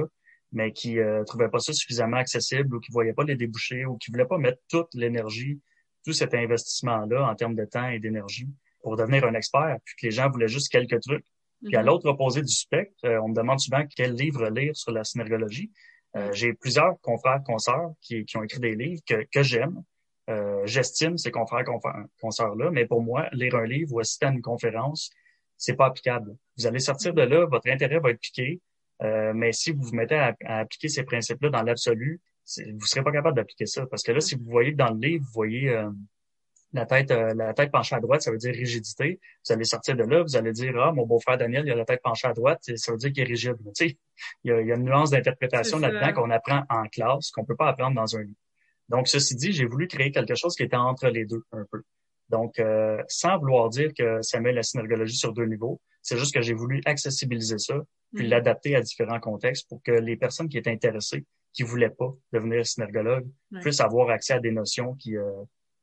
mais 0.51 0.71
qui 0.71 0.99
euh, 0.99 1.23
trouvaient 1.23 1.49
pas 1.49 1.59
ça 1.59 1.73
suffisamment 1.73 2.17
accessible 2.17 2.75
ou 2.75 2.79
qui 2.79 2.91
voyaient 2.91 3.13
pas 3.13 3.23
les 3.23 3.35
débouchés 3.35 3.85
ou 3.85 3.97
qui 3.97 4.11
voulaient 4.11 4.25
pas 4.25 4.37
mettre 4.37 4.59
toute 4.69 4.93
l'énergie, 4.93 5.59
tout 6.05 6.13
cet 6.13 6.33
investissement-là 6.33 7.29
en 7.29 7.35
termes 7.35 7.55
de 7.55 7.65
temps 7.65 7.89
et 7.89 7.99
d'énergie 7.99 8.49
pour 8.81 8.97
devenir 8.97 9.25
un 9.25 9.33
expert, 9.33 9.77
puis 9.85 9.95
que 9.95 10.05
les 10.07 10.11
gens 10.11 10.29
voulaient 10.29 10.47
juste 10.47 10.69
quelques 10.71 10.99
trucs. 11.01 11.25
Puis 11.63 11.75
à 11.75 11.81
mm-hmm. 11.81 11.85
l'autre 11.85 12.09
opposé 12.09 12.41
du 12.41 12.53
spectre, 12.53 12.95
euh, 13.05 13.21
on 13.21 13.29
me 13.29 13.35
demande 13.35 13.59
souvent 13.59 13.83
quel 13.95 14.13
livre 14.13 14.49
lire 14.49 14.75
sur 14.75 14.91
la 14.91 15.03
synergologie. 15.03 15.71
Euh, 16.15 16.31
j'ai 16.33 16.53
plusieurs 16.53 16.99
confrères, 17.01 17.41
consoeurs 17.45 17.91
qui, 18.01 18.25
qui, 18.25 18.37
ont 18.37 18.43
écrit 18.43 18.59
des 18.59 18.75
livres 18.75 19.01
que, 19.07 19.25
que 19.31 19.43
j'aime. 19.43 19.83
Euh, 20.29 20.65
J'estime 20.65 21.17
ces 21.17 21.31
confrères, 21.31 21.63
consoeurs-là, 22.19 22.71
mais 22.71 22.85
pour 22.85 23.01
moi, 23.01 23.29
lire 23.31 23.55
un 23.55 23.65
livre 23.65 23.93
ou 23.93 23.99
assister 23.99 24.25
à 24.25 24.29
une 24.29 24.41
conférence, 24.41 25.11
c'est 25.57 25.75
pas 25.75 25.85
applicable. 25.85 26.35
Vous 26.57 26.67
allez 26.67 26.79
sortir 26.79 27.13
de 27.13 27.21
là, 27.21 27.45
votre 27.45 27.69
intérêt 27.69 27.99
va 27.99 28.09
être 28.09 28.19
piqué, 28.19 28.59
euh, 29.03 29.33
mais 29.33 29.51
si 29.51 29.71
vous 29.71 29.83
vous 29.83 29.95
mettez 29.95 30.15
à, 30.15 30.35
appliquer 30.45 30.87
ces 30.87 31.03
principes-là 31.03 31.49
dans 31.49 31.63
l'absolu, 31.63 32.21
vous 32.73 32.85
serez 32.85 33.03
pas 33.03 33.11
capable 33.11 33.35
d'appliquer 33.35 33.65
ça. 33.65 33.85
Parce 33.87 34.03
que 34.03 34.11
là, 34.11 34.19
si 34.19 34.35
vous 34.35 34.45
voyez 34.45 34.71
que 34.71 34.77
dans 34.77 34.91
le 34.91 34.99
livre, 34.99 35.23
vous 35.25 35.31
voyez 35.33 35.69
euh, 35.69 35.89
la 36.73 36.85
tête 36.85 37.11
euh, 37.11 37.33
la 37.33 37.53
tête 37.53 37.71
penchée 37.71 37.95
à 37.95 37.99
droite, 37.99 38.21
ça 38.21 38.31
veut 38.31 38.37
dire 38.37 38.53
rigidité. 38.53 39.19
Vous 39.45 39.53
allez 39.53 39.63
sortir 39.63 39.95
de 39.95 40.03
là, 40.03 40.21
vous 40.21 40.35
allez 40.35 40.51
dire 40.51 40.79
Ah, 40.79 40.91
mon 40.91 41.05
beau-frère 41.05 41.37
Daniel, 41.37 41.65
il 41.65 41.71
a 41.71 41.75
la 41.75 41.85
tête 41.85 42.01
penchée 42.03 42.27
à 42.27 42.33
droite, 42.33 42.59
ça 42.75 42.91
veut 42.91 42.97
dire 42.97 43.11
qu'il 43.11 43.23
est 43.23 43.27
rigide. 43.27 43.55
tu 43.57 43.87
sais, 43.87 43.97
il 44.43 44.49
y, 44.49 44.51
a, 44.51 44.61
il 44.61 44.67
y 44.67 44.71
a 44.71 44.75
une 44.75 44.85
nuance 44.85 45.09
d'interprétation 45.11 45.79
là-dedans 45.79 46.13
qu'on 46.13 46.29
apprend 46.29 46.63
en 46.69 46.83
classe, 46.87 47.31
qu'on 47.31 47.45
peut 47.45 47.55
pas 47.55 47.69
apprendre 47.69 47.95
dans 47.95 48.15
un 48.15 48.21
livre. 48.21 48.35
Donc, 48.89 49.07
ceci 49.07 49.35
dit, 49.35 49.53
j'ai 49.53 49.65
voulu 49.65 49.87
créer 49.87 50.11
quelque 50.11 50.35
chose 50.35 50.55
qui 50.55 50.63
était 50.63 50.75
entre 50.75 51.07
les 51.07 51.25
deux 51.25 51.43
un 51.53 51.65
peu. 51.71 51.81
Donc, 52.29 52.61
sans 53.07 53.37
vouloir 53.37 53.69
dire 53.69 53.91
que 53.97 54.21
ça 54.21 54.39
met 54.39 54.51
la 54.51 54.63
synergologie 54.63 55.15
sur 55.15 55.33
deux 55.33 55.45
niveaux, 55.45 55.79
c'est 56.01 56.17
juste 56.17 56.33
que 56.33 56.41
j'ai 56.41 56.53
voulu 56.53 56.81
accessibiliser 56.85 57.57
ça, 57.57 57.75
puis 58.13 58.25
mm. 58.25 58.29
l'adapter 58.29 58.75
à 58.75 58.81
différents 58.81 59.19
contextes 59.19 59.67
pour 59.69 59.81
que 59.83 59.91
les 59.91 60.17
personnes 60.17 60.49
qui 60.49 60.57
étaient 60.57 60.71
intéressées, 60.71 61.25
qui 61.53 61.63
voulaient 61.63 61.89
pas 61.89 62.13
devenir 62.31 62.65
synergologue, 62.65 63.27
puissent 63.61 63.81
avoir 63.81 64.09
accès 64.09 64.33
à 64.33 64.39
des 64.39 64.51
notions 64.51 64.95
qui 64.95 65.17
euh, 65.17 65.29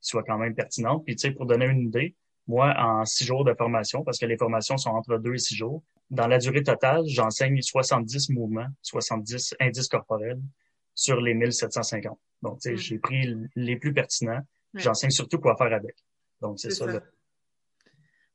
soient 0.00 0.24
quand 0.24 0.38
même 0.38 0.54
pertinentes. 0.54 1.04
Puis, 1.04 1.16
tu 1.16 1.28
sais, 1.28 1.34
pour 1.34 1.46
donner 1.46 1.66
une 1.66 1.82
idée, 1.82 2.14
moi, 2.46 2.74
en 2.78 3.04
six 3.04 3.24
jours 3.24 3.44
de 3.44 3.52
formation, 3.54 4.02
parce 4.02 4.18
que 4.18 4.26
les 4.26 4.38
formations 4.38 4.78
sont 4.78 4.90
entre 4.90 5.18
deux 5.18 5.34
et 5.34 5.38
six 5.38 5.54
jours, 5.54 5.82
dans 6.10 6.26
la 6.26 6.38
durée 6.38 6.62
totale, 6.62 7.02
j'enseigne 7.06 7.60
70 7.60 8.30
mouvements, 8.30 8.68
70 8.82 9.54
indices 9.60 9.88
corporels 9.88 10.40
sur 10.94 11.20
les 11.20 11.34
1750. 11.34 12.18
Donc, 12.42 12.60
tu 12.60 12.70
sais, 12.70 12.74
mm. 12.74 12.76
j'ai 12.78 12.98
pris 12.98 13.36
les 13.54 13.76
plus 13.76 13.92
pertinents. 13.92 14.40
J'enseigne 14.74 15.10
surtout 15.10 15.38
quoi 15.38 15.56
faire 15.56 15.72
avec. 15.72 15.96
Donc, 16.40 16.58
c'est 16.58 16.70
ça. 16.70 16.86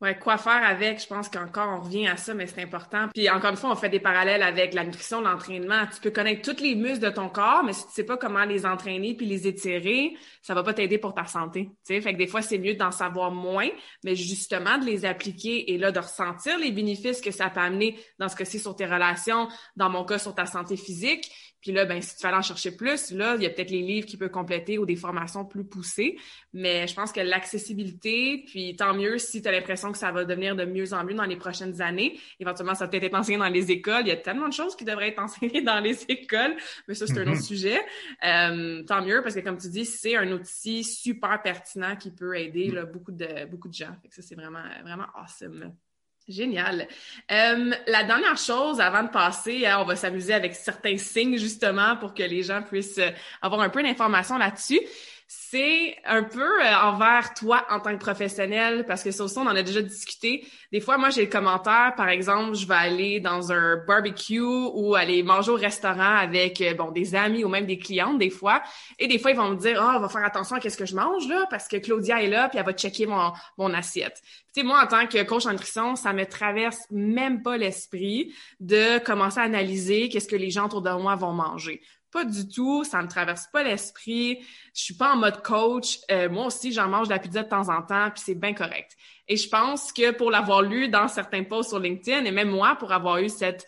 Ouais, 0.03 0.19
quoi 0.19 0.37
faire 0.37 0.61
avec, 0.65 1.01
je 1.01 1.07
pense 1.07 1.29
qu'encore 1.29 1.69
on 1.69 1.79
revient 1.79 2.09
à 2.09 2.17
ça, 2.17 2.33
mais 2.33 2.45
c'est 2.45 2.61
important. 2.61 3.07
Puis 3.13 3.29
encore 3.29 3.51
une 3.51 3.55
fois, 3.55 3.71
on 3.71 3.75
fait 3.77 3.87
des 3.87 4.01
parallèles 4.01 4.43
avec 4.43 4.73
la 4.73 4.83
nutrition, 4.83 5.21
l'entraînement. 5.21 5.85
Tu 5.95 6.01
peux 6.01 6.11
connaître 6.11 6.41
tous 6.41 6.61
les 6.61 6.75
muscles 6.75 7.05
de 7.05 7.09
ton 7.09 7.29
corps, 7.29 7.63
mais 7.63 7.71
si 7.71 7.87
tu 7.87 7.93
sais 7.93 8.03
pas 8.03 8.17
comment 8.17 8.43
les 8.43 8.65
entraîner 8.65 9.13
puis 9.13 9.25
les 9.25 9.47
étirer, 9.47 10.17
ça 10.41 10.53
va 10.53 10.61
pas 10.61 10.73
t'aider 10.73 10.97
pour 10.97 11.13
ta 11.13 11.23
santé. 11.23 11.69
Tu 11.87 11.95
sais, 11.95 12.01
fait 12.01 12.11
que 12.11 12.17
des 12.17 12.27
fois 12.27 12.41
c'est 12.41 12.57
mieux 12.57 12.73
d'en 12.73 12.91
savoir 12.91 13.31
moins, 13.31 13.69
mais 14.03 14.17
justement 14.17 14.77
de 14.77 14.83
les 14.83 15.05
appliquer 15.05 15.71
et 15.71 15.77
là 15.77 15.93
de 15.93 15.99
ressentir 15.99 16.59
les 16.59 16.73
bénéfices 16.73 17.21
que 17.21 17.31
ça 17.31 17.49
peut 17.49 17.61
amener 17.61 17.97
dans 18.19 18.27
ce 18.27 18.35
c'est 18.43 18.59
sur 18.59 18.75
tes 18.75 18.85
relations, 18.85 19.47
dans 19.77 19.89
mon 19.89 20.03
cas 20.03 20.19
sur 20.19 20.35
ta 20.35 20.45
santé 20.45 20.75
physique, 20.75 21.31
puis 21.63 21.71
là, 21.71 21.85
ben, 21.85 22.01
si 22.01 22.17
tu 22.17 22.27
veux 22.27 22.33
en 22.33 22.41
chercher 22.41 22.71
plus, 22.71 23.11
là, 23.11 23.35
il 23.37 23.43
y 23.43 23.45
a 23.45 23.49
peut-être 23.49 23.71
les 23.71 23.81
livres 23.81 24.05
qui 24.05 24.17
peuvent 24.17 24.29
compléter 24.29 24.77
ou 24.77 24.85
des 24.85 24.97
formations 24.97 25.45
plus 25.45 25.63
poussées. 25.63 26.17
Mais 26.51 26.87
je 26.89 26.93
pense 26.93 27.13
que 27.13 27.21
l'accessibilité, 27.21 28.43
puis 28.45 28.75
tant 28.75 28.93
mieux 28.93 29.17
si 29.17 29.41
tu 29.41 29.47
as 29.47 29.51
l'impression 29.53 29.92
que 29.93 29.97
ça 29.97 30.11
va 30.11 30.25
devenir 30.25 30.57
de 30.57 30.65
mieux 30.65 30.93
en 30.93 31.05
mieux 31.05 31.13
dans 31.13 31.23
les 31.23 31.37
prochaines 31.37 31.81
années. 31.81 32.19
Éventuellement, 32.41 32.75
ça 32.75 32.85
va 32.85 32.91
peut-être 32.91 33.05
être 33.05 33.15
enseigné 33.15 33.37
dans 33.37 33.47
les 33.47 33.71
écoles. 33.71 34.01
Il 34.01 34.09
y 34.09 34.11
a 34.11 34.17
tellement 34.17 34.49
de 34.49 34.53
choses 34.53 34.75
qui 34.75 34.83
devraient 34.83 35.07
être 35.07 35.19
enseignées 35.19 35.61
dans 35.63 35.79
les 35.79 36.03
écoles, 36.09 36.57
mais 36.87 36.93
ça, 36.93 37.07
c'est 37.07 37.17
un 37.17 37.21
autre 37.21 37.39
mm-hmm. 37.39 37.41
sujet. 37.41 37.79
Euh, 38.25 38.83
tant 38.83 39.01
mieux, 39.01 39.21
parce 39.23 39.35
que 39.35 39.39
comme 39.39 39.57
tu 39.57 39.69
dis, 39.69 39.85
c'est 39.85 40.17
un 40.17 40.29
outil 40.33 40.83
super 40.83 41.41
pertinent 41.41 41.95
qui 41.95 42.11
peut 42.11 42.37
aider 42.37 42.71
là, 42.71 42.83
beaucoup, 42.83 43.13
de, 43.13 43.45
beaucoup 43.45 43.69
de 43.69 43.73
gens. 43.73 43.95
Fait 44.01 44.09
que 44.09 44.15
ça, 44.15 44.21
c'est 44.21 44.35
vraiment, 44.35 44.63
vraiment 44.83 45.05
awesome. 45.15 45.73
Génial. 46.27 46.87
Euh, 47.31 47.71
la 47.85 48.03
dernière 48.05 48.37
chose, 48.37 48.79
avant 48.79 49.03
de 49.03 49.09
passer, 49.09 49.65
hein, 49.65 49.79
on 49.81 49.83
va 49.83 49.97
s'amuser 49.97 50.33
avec 50.33 50.55
certains 50.55 50.97
signes 50.97 51.37
justement 51.37 51.97
pour 51.97 52.13
que 52.13 52.23
les 52.23 52.43
gens 52.43 52.61
puissent 52.63 52.97
euh, 52.97 53.09
avoir 53.41 53.59
un 53.61 53.69
peu 53.69 53.83
d'informations 53.83 54.37
là-dessus 54.37 54.79
c'est 55.27 55.95
un 56.05 56.23
peu 56.23 56.41
euh, 56.41 56.75
envers 56.81 57.33
toi 57.33 57.65
en 57.69 57.79
tant 57.79 57.91
que 57.93 57.99
professionnel, 57.99 58.85
parce 58.85 59.03
que 59.03 59.11
ça 59.11 59.23
aussi, 59.23 59.37
on 59.37 59.41
en 59.41 59.55
a 59.55 59.63
déjà 59.63 59.81
discuté. 59.81 60.45
Des 60.71 60.79
fois, 60.79 60.97
moi, 60.97 61.09
j'ai 61.09 61.21
le 61.21 61.29
commentaire, 61.29 61.93
par 61.95 62.09
exemple, 62.09 62.55
je 62.55 62.67
vais 62.67 62.75
aller 62.75 63.19
dans 63.19 63.51
un 63.51 63.77
barbecue 63.85 64.39
ou 64.39 64.95
aller 64.95 65.23
manger 65.23 65.51
au 65.51 65.55
restaurant 65.55 66.15
avec, 66.15 66.61
euh, 66.61 66.73
bon, 66.73 66.91
des 66.91 67.15
amis 67.15 67.43
ou 67.43 67.49
même 67.49 67.65
des 67.65 67.77
clientes, 67.77 68.17
des 68.17 68.29
fois. 68.29 68.61
Et 68.99 69.07
des 69.07 69.19
fois, 69.19 69.31
ils 69.31 69.37
vont 69.37 69.49
me 69.49 69.57
dire, 69.57 69.81
ah, 69.81 69.95
oh, 69.97 70.01
va 70.01 70.09
faire 70.09 70.25
attention 70.25 70.55
à 70.55 70.59
qu'est-ce 70.59 70.77
que 70.77 70.85
je 70.85 70.95
mange, 70.95 71.27
là, 71.27 71.45
parce 71.49 71.67
que 71.67 71.77
Claudia 71.77 72.21
est 72.21 72.27
là, 72.27 72.49
puis 72.49 72.59
elle 72.59 72.65
va 72.65 72.73
checker 72.73 73.05
mon, 73.05 73.31
mon 73.57 73.73
assiette. 73.73 74.21
Tu 74.53 74.61
sais, 74.61 74.63
moi, 74.63 74.83
en 74.83 74.87
tant 74.87 75.07
que 75.07 75.21
coach 75.23 75.45
en 75.45 75.51
nutrition, 75.51 75.95
ça 75.95 76.13
me 76.13 76.25
traverse 76.25 76.79
même 76.91 77.41
pas 77.41 77.57
l'esprit 77.57 78.33
de 78.59 78.99
commencer 78.99 79.39
à 79.39 79.43
analyser 79.43 80.09
qu'est-ce 80.09 80.27
que 80.27 80.35
les 80.35 80.51
gens 80.51 80.65
autour 80.65 80.81
de 80.81 80.91
moi 80.91 81.15
vont 81.15 81.33
manger 81.33 81.81
pas 82.13 82.23
du 82.23 82.47
tout, 82.47 82.83
ça 82.83 83.01
me 83.01 83.07
traverse 83.07 83.47
pas 83.51 83.63
l'esprit, 83.63 84.39
je 84.73 84.81
suis 84.81 84.93
pas 84.93 85.13
en 85.13 85.17
mode 85.17 85.41
coach. 85.41 85.99
Euh, 86.11 86.29
moi 86.29 86.45
aussi, 86.45 86.71
j'en 86.71 86.87
mange 86.87 87.07
de 87.07 87.13
la 87.13 87.19
pizza 87.19 87.43
de 87.43 87.49
temps 87.49 87.69
en 87.69 87.81
temps, 87.81 88.09
puis 88.11 88.23
c'est 88.23 88.35
bien 88.35 88.53
correct. 88.53 88.95
Et 89.27 89.35
je 89.35 89.49
pense 89.49 89.91
que 89.91 90.11
pour 90.11 90.31
l'avoir 90.31 90.61
lu 90.61 90.87
dans 90.87 91.07
certains 91.07 91.43
posts 91.43 91.69
sur 91.69 91.79
LinkedIn, 91.79 92.25
et 92.25 92.31
même 92.31 92.49
moi, 92.49 92.75
pour 92.75 92.91
avoir 92.91 93.17
eu 93.17 93.29
cette 93.29 93.67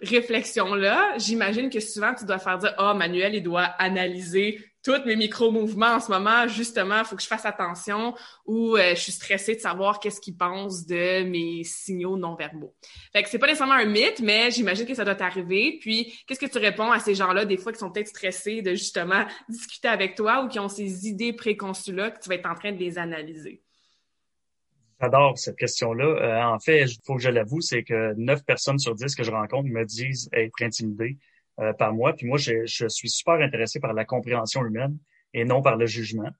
réflexion-là, 0.00 1.18
j'imagine 1.18 1.70
que 1.70 1.80
souvent, 1.80 2.14
tu 2.14 2.24
dois 2.24 2.38
faire 2.38 2.58
dire, 2.58 2.74
ah, 2.78 2.92
oh, 2.92 2.96
Manuel, 2.96 3.34
il 3.34 3.42
doit 3.42 3.64
analyser 3.64 4.64
tous 4.82 5.04
mes 5.06 5.16
micro-mouvements 5.16 5.94
en 5.94 6.00
ce 6.00 6.10
moment, 6.10 6.48
justement, 6.48 6.98
il 6.98 7.04
faut 7.04 7.16
que 7.16 7.22
je 7.22 7.26
fasse 7.26 7.46
attention 7.46 8.14
ou 8.46 8.76
euh, 8.76 8.94
je 8.94 9.00
suis 9.00 9.12
stressée 9.12 9.54
de 9.54 9.60
savoir 9.60 10.00
qu'est-ce 10.00 10.20
qu'ils 10.20 10.36
pensent 10.36 10.86
de 10.86 11.22
mes 11.22 11.62
signaux 11.64 12.16
non-verbaux. 12.16 12.74
Fait 13.12 13.22
que 13.22 13.28
c'est 13.28 13.38
pas 13.38 13.46
nécessairement 13.46 13.74
un 13.74 13.86
mythe, 13.86 14.20
mais 14.20 14.50
j'imagine 14.50 14.86
que 14.86 14.94
ça 14.94 15.04
doit 15.04 15.14
t'arriver. 15.14 15.78
Puis, 15.80 16.12
qu'est-ce 16.26 16.40
que 16.40 16.50
tu 16.50 16.58
réponds 16.58 16.90
à 16.90 16.98
ces 16.98 17.14
gens-là, 17.14 17.44
des 17.44 17.56
fois, 17.56 17.72
qui 17.72 17.78
sont 17.78 17.90
peut-être 17.90 18.08
stressés 18.08 18.62
de 18.62 18.70
justement 18.72 19.24
discuter 19.48 19.88
avec 19.88 20.14
toi 20.14 20.42
ou 20.42 20.48
qui 20.48 20.58
ont 20.58 20.68
ces 20.68 21.06
idées 21.06 21.32
préconçues-là 21.32 22.10
que 22.10 22.20
tu 22.20 22.28
vas 22.28 22.34
être 22.34 22.50
en 22.50 22.54
train 22.54 22.72
de 22.72 22.78
les 22.78 22.98
analyser? 22.98 23.62
J'adore 25.00 25.36
cette 25.36 25.56
question-là. 25.56 26.04
Euh, 26.04 26.54
en 26.54 26.58
fait, 26.60 26.82
il 26.82 26.96
faut 27.04 27.16
que 27.16 27.22
je 27.22 27.28
l'avoue, 27.28 27.60
c'est 27.60 27.82
que 27.82 28.14
neuf 28.16 28.44
personnes 28.44 28.78
sur 28.78 28.94
dix 28.94 29.14
que 29.14 29.24
je 29.24 29.30
rencontre 29.30 29.68
me 29.68 29.84
disent 29.84 30.28
être 30.32 30.62
intimidées 30.62 31.18
euh, 31.60 31.72
par 31.72 31.92
moi. 31.92 32.14
Puis 32.14 32.26
moi, 32.26 32.38
je, 32.38 32.66
je, 32.66 32.88
suis 32.88 33.10
super 33.10 33.34
intéressé 33.34 33.80
par 33.80 33.92
la 33.92 34.04
compréhension 34.04 34.64
humaine 34.64 34.96
et 35.34 35.44
non 35.44 35.62
par 35.62 35.76
le 35.76 35.86
jugement. 35.86 36.30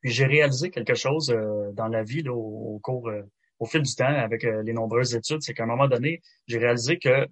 Puis 0.00 0.10
j'ai 0.10 0.26
réalisé 0.26 0.70
quelque 0.70 0.94
chose 0.94 1.30
euh, 1.30 1.72
dans 1.72 1.88
la 1.88 2.02
vie 2.02 2.22
là, 2.22 2.32
au, 2.32 2.78
cours, 2.82 3.10
au 3.58 3.66
fil 3.66 3.82
du 3.82 3.94
temps, 3.94 4.06
avec 4.06 4.42
les 4.42 4.72
nombreuses 4.72 5.14
études, 5.14 5.42
c'est 5.42 5.54
qu'à 5.54 5.64
un 5.64 5.66
moment 5.66 5.88
donné, 5.88 6.22
j'ai 6.46 6.58
réalisé 6.58 6.98
que 6.98 7.26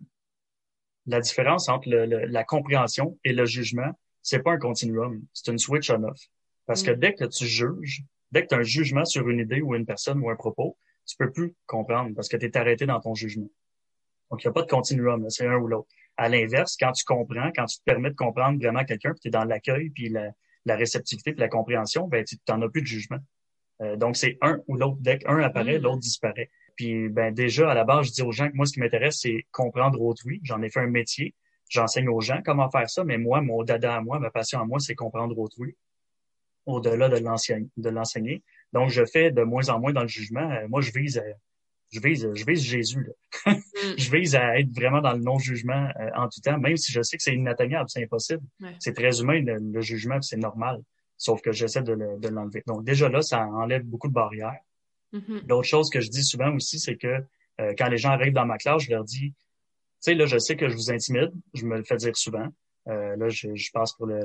la 1.06 1.20
différence 1.20 1.68
entre 1.68 1.88
le, 1.88 2.04
la 2.04 2.44
compréhension 2.44 3.18
et 3.24 3.32
le 3.32 3.44
jugement, 3.46 3.92
c'est 4.22 4.42
pas 4.42 4.52
un 4.52 4.58
continuum, 4.58 5.22
c'est 5.32 5.52
une 5.52 5.58
switch 5.58 5.88
on-off. 5.90 6.18
Parce 6.66 6.82
que 6.82 6.90
mm. 6.90 6.96
dès 6.96 7.14
que 7.14 7.24
tu 7.24 7.46
juges, 7.46 8.02
dès 8.32 8.42
que 8.42 8.48
tu 8.48 8.54
as 8.54 8.58
un 8.58 8.62
jugement 8.62 9.04
sur 9.04 9.28
une 9.28 9.38
idée 9.38 9.62
ou 9.62 9.74
une 9.74 9.86
personne 9.86 10.18
ou 10.20 10.30
un 10.30 10.36
propos, 10.36 10.76
tu 11.06 11.16
peux 11.16 11.30
plus 11.30 11.54
comprendre 11.66 12.14
parce 12.14 12.28
que 12.28 12.36
tu 12.36 12.46
es 12.46 12.56
arrêté 12.56 12.86
dans 12.86 13.00
ton 13.00 13.14
jugement. 13.14 13.48
Donc, 14.30 14.42
il 14.42 14.48
n'y 14.48 14.50
a 14.50 14.52
pas 14.52 14.62
de 14.62 14.68
continuum, 14.68 15.30
c'est 15.30 15.46
un 15.46 15.56
ou 15.56 15.68
l'autre. 15.68 15.88
À 16.16 16.28
l'inverse, 16.28 16.76
quand 16.78 16.92
tu 16.92 17.04
comprends, 17.04 17.50
quand 17.54 17.66
tu 17.66 17.78
te 17.78 17.84
permets 17.84 18.10
de 18.10 18.16
comprendre 18.16 18.58
vraiment 18.58 18.84
quelqu'un, 18.84 19.10
puis 19.10 19.20
tu 19.20 19.28
es 19.28 19.30
dans 19.30 19.44
l'accueil, 19.44 19.90
puis 19.90 20.08
la, 20.08 20.76
réceptivité, 20.76 21.32
puis 21.32 21.40
la 21.40 21.48
compréhension, 21.48 22.08
ben 22.08 22.24
tu 22.24 22.36
n'en 22.48 22.62
as 22.62 22.68
plus 22.68 22.82
de 22.82 22.86
jugement. 22.86 23.18
Euh, 23.82 23.96
donc, 23.96 24.16
c'est 24.16 24.38
un 24.40 24.58
ou 24.66 24.76
l'autre. 24.76 24.96
Dès 25.00 25.18
qu'un 25.18 25.38
apparaît, 25.40 25.78
mm. 25.78 25.82
l'autre 25.82 26.00
disparaît. 26.00 26.50
Puis, 26.76 27.08
ben 27.08 27.32
déjà, 27.32 27.70
à 27.70 27.74
la 27.74 27.84
base, 27.84 28.06
je 28.06 28.12
dis 28.12 28.22
aux 28.22 28.32
gens 28.32 28.48
que 28.48 28.56
moi, 28.56 28.66
ce 28.66 28.72
qui 28.72 28.80
m'intéresse, 28.80 29.18
c'est 29.20 29.46
comprendre 29.52 30.00
autrui. 30.00 30.40
J'en 30.42 30.62
ai 30.62 30.70
fait 30.70 30.80
un 30.80 30.88
métier. 30.88 31.34
J'enseigne 31.68 32.08
aux 32.08 32.20
gens 32.20 32.40
comment 32.44 32.70
faire 32.70 32.88
ça, 32.88 33.04
mais 33.04 33.18
moi, 33.18 33.40
mon 33.40 33.62
dada 33.64 33.96
à 33.96 34.00
moi, 34.00 34.18
ma 34.18 34.30
passion 34.30 34.60
à 34.60 34.64
moi, 34.64 34.78
c'est 34.78 34.94
comprendre 34.94 35.36
autrui 35.38 35.76
au-delà 36.66 37.08
de 37.08 37.88
l'enseigner. 37.90 38.42
Donc, 38.72 38.90
je 38.90 39.04
fais 39.04 39.30
de 39.30 39.42
moins 39.42 39.68
en 39.68 39.80
moins 39.80 39.92
dans 39.92 40.02
le 40.02 40.08
jugement. 40.08 40.50
Euh, 40.50 40.66
moi, 40.68 40.80
je 40.80 40.92
vise, 40.92 41.22
je 41.90 42.00
vise, 42.00 42.28
je 42.34 42.44
vise 42.44 42.62
Jésus. 42.62 43.04
Là. 43.04 43.52
Mm. 43.54 43.60
je 43.98 44.10
vise 44.10 44.34
à 44.34 44.58
être 44.58 44.70
vraiment 44.74 45.00
dans 45.00 45.12
le 45.12 45.20
non-jugement 45.20 45.88
euh, 46.00 46.10
en 46.16 46.28
tout 46.28 46.40
temps, 46.40 46.58
même 46.58 46.76
si 46.76 46.92
je 46.92 47.02
sais 47.02 47.16
que 47.16 47.22
c'est 47.22 47.34
inatteignable, 47.34 47.88
c'est 47.88 48.02
impossible. 48.02 48.42
C'est 48.78 48.94
très 48.94 49.20
humain 49.20 49.40
le, 49.42 49.80
jugement, 49.80 50.20
c'est 50.20 50.36
normal. 50.36 50.80
Sauf 51.16 51.40
que 51.40 51.52
j'essaie 51.52 51.82
de 51.82 52.28
l'enlever. 52.28 52.62
Donc 52.66 52.84
déjà 52.84 53.08
là, 53.08 53.22
ça 53.22 53.46
enlève 53.46 53.82
beaucoup 53.82 54.08
de 54.08 54.12
barrières. 54.12 54.60
Mm-hmm. 55.12 55.48
L'autre 55.48 55.68
chose 55.68 55.88
que 55.88 56.00
je 56.00 56.10
dis 56.10 56.24
souvent 56.24 56.54
aussi, 56.54 56.78
c'est 56.78 56.96
que 56.96 57.22
euh, 57.60 57.74
quand 57.78 57.88
les 57.88 57.96
gens 57.96 58.10
arrivent 58.10 58.34
dans 58.34 58.44
ma 58.44 58.58
classe, 58.58 58.82
je 58.82 58.90
leur 58.90 59.04
dis, 59.04 59.30
tu 59.30 59.34
sais, 60.00 60.14
là, 60.14 60.26
je 60.26 60.36
sais 60.36 60.56
que 60.56 60.68
je 60.68 60.74
vous 60.74 60.90
intimide, 60.90 61.32
je 61.54 61.64
me 61.64 61.78
le 61.78 61.84
fais 61.84 61.96
dire 61.96 62.16
souvent. 62.16 62.48
là, 62.86 63.28
je, 63.28 63.54
je 63.54 63.70
passe 63.72 63.94
pour 63.94 64.06
le, 64.06 64.20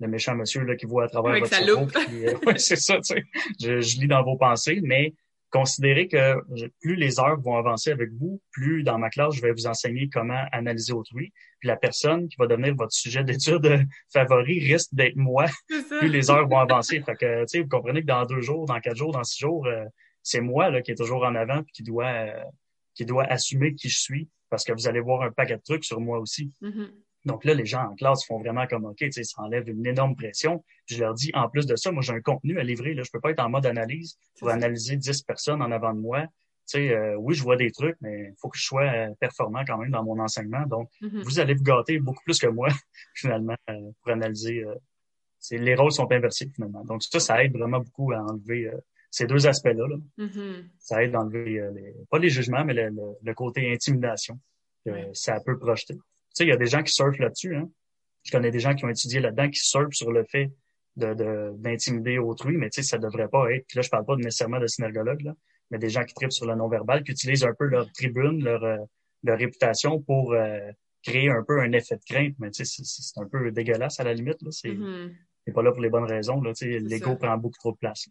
le 0.00 0.08
méchant 0.08 0.34
monsieur 0.34 0.62
là, 0.64 0.76
qui 0.76 0.86
voit 0.86 1.04
à 1.04 1.08
travers 1.08 1.38
votre 1.38 1.54
cerveau. 1.54 1.86
Euh, 2.10 2.52
c'est 2.56 2.76
ça, 2.76 2.96
tu 2.96 3.14
sais. 3.14 3.24
Je, 3.60 3.80
je, 3.80 4.00
lis 4.00 4.08
dans 4.08 4.22
vos 4.22 4.36
pensées, 4.36 4.80
mais 4.82 5.14
considérez 5.54 6.08
que 6.08 6.34
plus 6.80 6.96
les 6.96 7.20
heures 7.20 7.40
vont 7.40 7.56
avancer 7.56 7.92
avec 7.92 8.10
vous, 8.12 8.42
plus 8.50 8.82
dans 8.82 8.98
ma 8.98 9.08
classe, 9.08 9.34
je 9.36 9.40
vais 9.40 9.52
vous 9.52 9.68
enseigner 9.68 10.08
comment 10.08 10.44
analyser 10.50 10.92
autrui. 10.92 11.32
Puis 11.60 11.68
la 11.68 11.76
personne 11.76 12.26
qui 12.26 12.34
va 12.36 12.48
devenir 12.48 12.74
votre 12.74 12.92
sujet 12.92 13.22
d'étude 13.22 13.86
favori 14.12 14.58
risque 14.58 14.92
d'être 14.92 15.14
moi. 15.14 15.46
Plus 16.00 16.08
les 16.08 16.28
heures 16.28 16.48
vont 16.48 16.58
avancer. 16.58 17.00
Fait 17.02 17.14
que, 17.14 17.42
tu 17.42 17.46
sais, 17.46 17.60
vous 17.60 17.68
comprenez 17.68 18.00
que 18.00 18.06
dans 18.06 18.26
deux 18.26 18.40
jours, 18.40 18.66
dans 18.66 18.80
quatre 18.80 18.96
jours, 18.96 19.12
dans 19.12 19.22
six 19.22 19.38
jours, 19.38 19.64
euh, 19.66 19.84
c'est 20.24 20.40
moi 20.40 20.70
là, 20.70 20.82
qui 20.82 20.90
est 20.90 20.96
toujours 20.96 21.22
en 21.22 21.36
avant 21.36 21.62
puis 21.62 21.72
qui 21.72 21.82
doit, 21.84 22.10
euh, 22.10 22.42
qui 22.94 23.04
doit 23.06 23.24
assumer 23.24 23.76
qui 23.76 23.88
je 23.88 24.00
suis 24.00 24.28
parce 24.50 24.64
que 24.64 24.72
vous 24.72 24.88
allez 24.88 25.00
voir 25.00 25.22
un 25.22 25.30
paquet 25.30 25.56
de 25.56 25.62
trucs 25.62 25.84
sur 25.84 26.00
moi 26.00 26.18
aussi. 26.18 26.50
Mm-hmm. 26.62 26.90
Donc 27.24 27.44
là, 27.44 27.54
les 27.54 27.64
gens 27.64 27.82
en 27.82 27.94
classe 27.94 28.24
font 28.26 28.38
vraiment 28.38 28.66
comme 28.66 28.84
OK, 28.84 29.04
ça 29.10 29.42
enlève 29.42 29.68
une 29.68 29.86
énorme 29.86 30.14
pression. 30.14 30.62
je 30.86 31.00
leur 31.00 31.14
dis, 31.14 31.30
en 31.34 31.48
plus 31.48 31.66
de 31.66 31.76
ça, 31.76 31.90
moi, 31.90 32.02
j'ai 32.02 32.12
un 32.12 32.20
contenu 32.20 32.58
à 32.58 32.62
livrer. 32.62 32.94
Là, 32.94 33.02
je 33.02 33.10
peux 33.10 33.20
pas 33.20 33.30
être 33.30 33.40
en 33.40 33.48
mode 33.48 33.66
analyse 33.66 34.18
pour 34.38 34.50
analyser 34.50 34.96
10 34.96 35.22
personnes 35.22 35.62
en 35.62 35.70
avant 35.70 35.94
de 35.94 36.00
moi. 36.00 36.22
Tu 36.66 36.78
sais, 36.78 36.94
euh, 36.94 37.16
oui, 37.16 37.34
je 37.34 37.42
vois 37.42 37.56
des 37.56 37.70
trucs, 37.70 37.96
mais 38.00 38.30
il 38.30 38.34
faut 38.38 38.48
que 38.48 38.56
je 38.56 38.64
sois 38.64 38.84
euh, 38.84 39.10
performant 39.20 39.64
quand 39.66 39.76
même 39.76 39.90
dans 39.90 40.02
mon 40.02 40.18
enseignement. 40.18 40.64
Donc, 40.66 40.88
mm-hmm. 41.02 41.22
vous 41.22 41.38
allez 41.38 41.54
vous 41.54 41.62
gâter 41.62 41.98
beaucoup 41.98 42.22
plus 42.24 42.38
que 42.38 42.46
moi, 42.46 42.68
finalement, 43.14 43.56
euh, 43.68 43.90
pour 44.00 44.12
analyser. 44.12 44.64
c'est 45.38 45.58
les 45.58 45.74
rôles 45.74 45.92
sont 45.92 46.10
inversés, 46.10 46.50
finalement. 46.54 46.84
Donc, 46.84 47.02
ça, 47.02 47.20
ça 47.20 47.44
aide 47.44 47.52
vraiment 47.52 47.80
beaucoup 47.80 48.12
à 48.12 48.22
enlever 48.22 48.70
ces 49.10 49.26
deux 49.26 49.46
aspects-là. 49.46 49.86
Là. 49.86 49.96
Mm-hmm. 50.26 50.64
Ça 50.78 51.04
aide 51.04 51.14
à 51.14 51.20
enlever, 51.20 51.44
les, 51.74 51.94
pas 52.10 52.18
les 52.18 52.30
jugements, 52.30 52.64
mais 52.64 52.74
le, 52.74 52.90
le, 53.22 53.34
côté 53.34 53.70
intimidation 53.70 54.38
que 54.84 54.90
ça 55.12 55.40
peut 55.40 55.58
projeter 55.58 55.98
sais, 56.34 56.44
il 56.44 56.48
y 56.48 56.52
a 56.52 56.56
des 56.56 56.66
gens 56.66 56.82
qui 56.82 56.92
surfent 56.92 57.18
là-dessus. 57.18 57.56
Hein. 57.56 57.68
Je 58.24 58.30
connais 58.30 58.50
des 58.50 58.60
gens 58.60 58.74
qui 58.74 58.84
ont 58.84 58.88
étudié 58.88 59.20
là-dedans 59.20 59.50
qui 59.50 59.60
surfent 59.60 59.94
sur 59.94 60.12
le 60.12 60.24
fait 60.24 60.50
de 60.96 61.52
d'intimider 61.58 62.18
autrui, 62.18 62.56
mais 62.56 62.70
tu 62.70 62.82
sais, 62.82 62.88
ça 62.88 62.98
devrait 62.98 63.28
pas 63.28 63.50
être. 63.52 63.66
Puis 63.66 63.76
là, 63.76 63.82
je 63.82 63.90
parle 63.90 64.04
pas 64.04 64.16
nécessairement 64.16 64.60
de 64.60 64.66
synergologues, 64.66 65.22
là, 65.22 65.34
mais 65.70 65.78
des 65.78 65.88
gens 65.88 66.04
qui 66.04 66.14
tripent 66.14 66.32
sur 66.32 66.46
le 66.46 66.54
non-verbal, 66.54 67.02
qui 67.02 67.12
utilisent 67.12 67.44
un 67.44 67.54
peu 67.58 67.66
leur 67.66 67.90
tribune, 67.92 68.42
leur, 68.44 68.62
euh, 68.62 68.78
leur 69.24 69.38
réputation 69.38 70.00
pour 70.00 70.32
euh, 70.32 70.70
créer 71.02 71.30
un 71.30 71.42
peu 71.42 71.60
un 71.60 71.72
effet 71.72 71.96
de 71.96 72.04
crainte. 72.04 72.34
Mais 72.38 72.50
tu 72.50 72.64
sais, 72.64 72.82
c'est 72.84 73.20
un 73.20 73.26
peu 73.26 73.50
dégueulasse 73.50 73.98
à 74.00 74.04
la 74.04 74.14
limite. 74.14 74.40
Là. 74.42 74.50
C'est 74.50 74.68
mm-hmm. 74.68 75.52
pas 75.52 75.62
là 75.62 75.72
pour 75.72 75.80
les 75.80 75.90
bonnes 75.90 76.04
raisons. 76.04 76.40
Là, 76.40 76.54
tu 76.54 76.72
sais, 76.72 76.78
l'ego 76.78 77.16
prend 77.16 77.36
beaucoup 77.36 77.58
trop 77.58 77.72
de 77.72 77.78
place. 77.78 78.08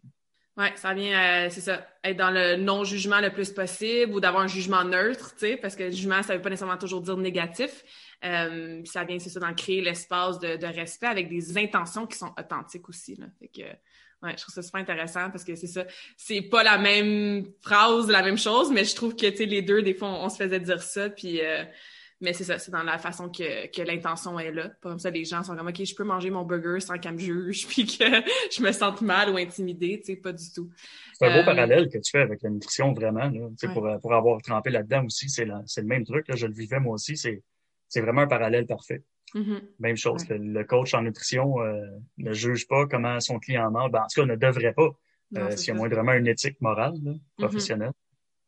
Oui, 0.56 0.66
ça 0.76 0.94
vient, 0.94 1.46
euh, 1.46 1.48
c'est 1.50 1.60
ça, 1.60 1.84
être 2.04 2.16
dans 2.16 2.30
le 2.30 2.54
non-jugement 2.54 3.20
le 3.20 3.30
plus 3.30 3.50
possible 3.50 4.12
ou 4.12 4.20
d'avoir 4.20 4.44
un 4.44 4.46
jugement 4.46 4.84
neutre, 4.84 5.32
tu 5.32 5.40
sais, 5.40 5.56
parce 5.56 5.74
que 5.74 5.82
le 5.82 5.90
jugement, 5.90 6.22
ça 6.22 6.36
veut 6.36 6.42
pas 6.42 6.48
nécessairement 6.48 6.78
toujours 6.78 7.00
dire 7.00 7.16
négatif. 7.16 7.82
Euh, 8.24 8.80
ça 8.84 9.02
vient, 9.02 9.18
c'est 9.18 9.30
ça, 9.30 9.40
d'en 9.40 9.52
créer 9.52 9.80
l'espace 9.80 10.38
de, 10.38 10.56
de, 10.56 10.66
respect 10.66 11.08
avec 11.08 11.28
des 11.28 11.58
intentions 11.58 12.06
qui 12.06 12.16
sont 12.16 12.32
authentiques 12.38 12.88
aussi. 12.88 13.16
Là. 13.16 13.26
Fait 13.40 13.48
que, 13.48 13.62
ouais, 13.62 14.34
je 14.36 14.42
trouve 14.42 14.54
ça 14.54 14.62
super 14.62 14.80
intéressant 14.80 15.28
parce 15.28 15.42
que 15.42 15.56
c'est 15.56 15.66
ça, 15.66 15.86
c'est 16.16 16.42
pas 16.42 16.62
la 16.62 16.78
même 16.78 17.46
phrase, 17.60 18.08
la 18.08 18.22
même 18.22 18.38
chose, 18.38 18.70
mais 18.70 18.84
je 18.84 18.94
trouve 18.94 19.16
que, 19.16 19.26
tu 19.26 19.38
sais, 19.38 19.46
les 19.46 19.62
deux, 19.62 19.82
des 19.82 19.94
fois, 19.94 20.08
on, 20.08 20.28
se 20.28 20.36
faisait 20.36 20.60
dire 20.60 20.82
ça, 20.82 21.10
puis... 21.10 21.40
Euh, 21.40 21.64
mais 22.24 22.32
c'est 22.32 22.44
ça, 22.44 22.58
c'est 22.58 22.72
dans 22.72 22.82
la 22.82 22.98
façon 22.98 23.28
que, 23.28 23.66
que 23.70 23.82
l'intention 23.82 24.38
est 24.40 24.50
là. 24.50 24.70
Comme 24.80 24.98
ça, 24.98 25.10
les 25.10 25.24
gens 25.24 25.44
sont 25.44 25.54
comme, 25.54 25.68
OK, 25.68 25.84
je 25.84 25.94
peux 25.94 26.04
manger 26.04 26.30
mon 26.30 26.42
burger 26.42 26.80
sans 26.80 26.98
qu'elle 26.98 27.14
me 27.14 27.18
juge, 27.18 27.66
puis 27.68 27.86
que 27.86 28.04
je 28.50 28.62
me 28.62 28.72
sente 28.72 29.02
mal 29.02 29.30
ou 29.30 29.36
intimidée, 29.36 30.00
tu 30.00 30.06
sais, 30.06 30.16
pas 30.16 30.32
du 30.32 30.50
tout. 30.52 30.70
C'est 31.12 31.26
un 31.26 31.34
beau 31.34 31.42
euh, 31.42 31.44
parallèle 31.44 31.88
que 31.88 31.98
tu 31.98 32.10
fais 32.10 32.22
avec 32.22 32.42
la 32.42 32.50
nutrition, 32.50 32.92
vraiment. 32.92 33.28
Là, 33.28 33.48
sais 33.56 33.68
pour, 33.68 33.88
pour 34.00 34.14
avoir 34.14 34.42
trempé 34.42 34.70
là-dedans 34.70 35.04
aussi, 35.04 35.28
c'est 35.28 35.44
le 35.44 35.82
même 35.84 36.04
truc. 36.04 36.26
Là, 36.26 36.34
je 36.34 36.46
le 36.46 36.54
vivais 36.54 36.80
moi 36.80 36.94
aussi. 36.94 37.16
C'est 37.16 37.42
c'est 37.94 38.00
vraiment 38.00 38.22
un 38.22 38.26
parallèle 38.26 38.66
parfait. 38.66 39.04
Mm-hmm. 39.34 39.60
Même 39.78 39.96
chose. 39.96 40.28
Le, 40.28 40.64
coach 40.64 40.94
en 40.94 41.02
nutrition 41.02 41.60
euh, 41.60 41.80
ne 42.18 42.32
juge 42.32 42.66
pas 42.66 42.86
comment 42.86 43.20
son 43.20 43.38
client 43.38 43.70
mange. 43.70 43.92
Ben, 43.92 44.00
en 44.00 44.06
tout 44.06 44.20
cas, 44.20 44.26
ne 44.26 44.34
devrait 44.34 44.72
pas. 44.72 44.90
Euh, 45.36 45.56
S'il 45.56 45.68
y 45.68 45.70
a 45.70 45.74
moindrement 45.74 46.12
une 46.12 46.26
éthique 46.26 46.60
morale, 46.60 46.94
là, 47.04 47.12
mm-hmm. 47.12 47.20
professionnelle. 47.38 47.92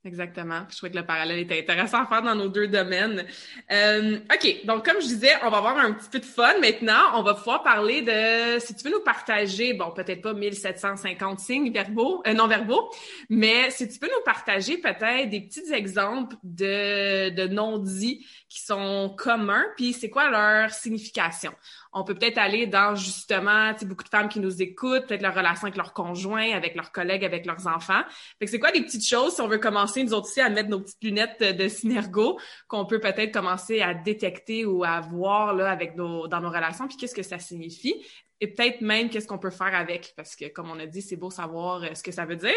Exactement. 0.06 0.60
Je 0.70 0.76
trouvais 0.76 0.92
que 0.92 0.96
le 0.96 1.04
parallèle 1.04 1.40
était 1.40 1.58
intéressant 1.58 2.04
à 2.04 2.06
faire 2.06 2.22
dans 2.22 2.36
nos 2.36 2.48
deux 2.48 2.68
domaines. 2.68 3.24
Euh, 3.72 4.18
OK. 4.32 4.64
Donc, 4.64 4.84
comme 4.84 5.00
je 5.00 5.06
disais, 5.06 5.32
on 5.42 5.50
va 5.50 5.58
avoir 5.58 5.76
un 5.78 5.92
petit 5.94 6.08
peu 6.08 6.20
de 6.20 6.24
fun 6.24 6.60
maintenant. 6.60 7.10
On 7.14 7.22
va 7.22 7.34
pouvoir 7.34 7.64
parler 7.64 8.02
de, 8.02 8.60
si 8.60 8.76
tu 8.76 8.84
veux 8.84 8.92
nous 8.92 9.02
partager, 9.02 9.74
bon, 9.74 9.90
peut-être 9.90 10.22
pas 10.22 10.32
1750 10.32 11.40
signes 11.40 11.72
verbaux, 11.72 12.22
euh, 12.24 12.34
non 12.34 12.46
verbaux, 12.46 12.88
mais 13.28 13.68
si 13.70 13.88
tu 13.88 13.98
peux 13.98 14.06
nous 14.06 14.22
partager 14.24 14.78
peut-être 14.78 15.28
des 15.28 15.40
petits 15.40 15.72
exemples 15.72 16.36
de, 16.44 17.30
de 17.30 17.48
non-dits 17.48 18.24
qui 18.48 18.62
sont 18.62 19.12
communs, 19.18 19.64
puis 19.76 19.92
c'est 19.92 20.08
quoi 20.08 20.30
leur 20.30 20.70
signification? 20.70 21.52
On 21.98 22.04
peut 22.04 22.14
peut-être 22.14 22.37
aller 22.37 22.66
dans 22.66 22.94
justement, 22.94 23.72
tu 23.72 23.80
sais, 23.80 23.87
beaucoup 23.87 24.04
de 24.04 24.11
femmes 24.11 24.28
qui 24.28 24.38
nous 24.38 24.61
écoutent, 24.61 25.06
peut-être 25.06 25.22
leur 25.22 25.35
relation 25.35 25.62
avec 25.62 25.78
leurs 25.78 25.94
conjoints, 25.94 26.52
avec 26.52 26.74
leurs 26.74 26.92
collègues, 26.92 27.24
avec 27.24 27.46
leurs 27.46 27.66
enfants. 27.66 28.02
Fait 28.38 28.44
que 28.44 28.50
c'est 28.50 28.61
quoi 28.61 28.70
les 28.70 28.82
petites 28.82 29.06
choses, 29.06 29.35
si 29.35 29.40
on 29.40 29.48
veut 29.48 29.56
commencer, 29.56 30.04
nous 30.04 30.12
autres 30.12 30.28
aussi, 30.28 30.42
à 30.42 30.50
mettre 30.50 30.68
nos 30.68 30.80
petites 30.80 31.02
lunettes 31.02 31.40
de 31.40 31.68
synergo, 31.68 32.38
qu'on 32.68 32.85
peut 32.85 33.00
peut-être 33.00 33.32
commencer 33.32 33.80
à 33.80 33.94
détecter 33.94 34.66
ou 34.66 34.85
à 34.85 35.00
voir, 35.00 35.54
là, 35.54 35.70
avec 35.70 35.96
nos, 35.96 36.28
dans 36.28 36.40
nos 36.40 36.50
relations, 36.50 36.87
puis 36.87 36.98
qu'est-ce 36.98 37.14
que 37.14 37.22
ça 37.22 37.38
signifie? 37.38 38.04
Et 38.42 38.48
peut-être 38.48 38.82
même 38.82 39.09
qu'est-ce 39.09 39.26
qu'on 39.26 39.38
peut 39.38 39.48
faire 39.48 39.74
avec, 39.74 40.12
parce 40.18 40.37
que 40.37 40.48
comme 40.48 40.70
on 40.70 40.78
a 40.78 40.85
dit, 40.85 41.00
c'est 41.00 41.16
beau 41.16 41.30
savoir 41.30 41.82
euh, 41.82 41.94
ce 41.94 42.02
que 42.02 42.12
ça 42.12 42.26
veut 42.26 42.37
dire, 42.37 42.52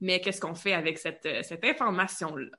mais 0.00 0.20
qu'est-ce 0.20 0.40
qu'on 0.40 0.54
fait 0.54 0.72
avec 0.72 0.98
cette, 0.98 1.26
euh, 1.26 1.42
cette 1.42 1.64
information-là? 1.64 2.56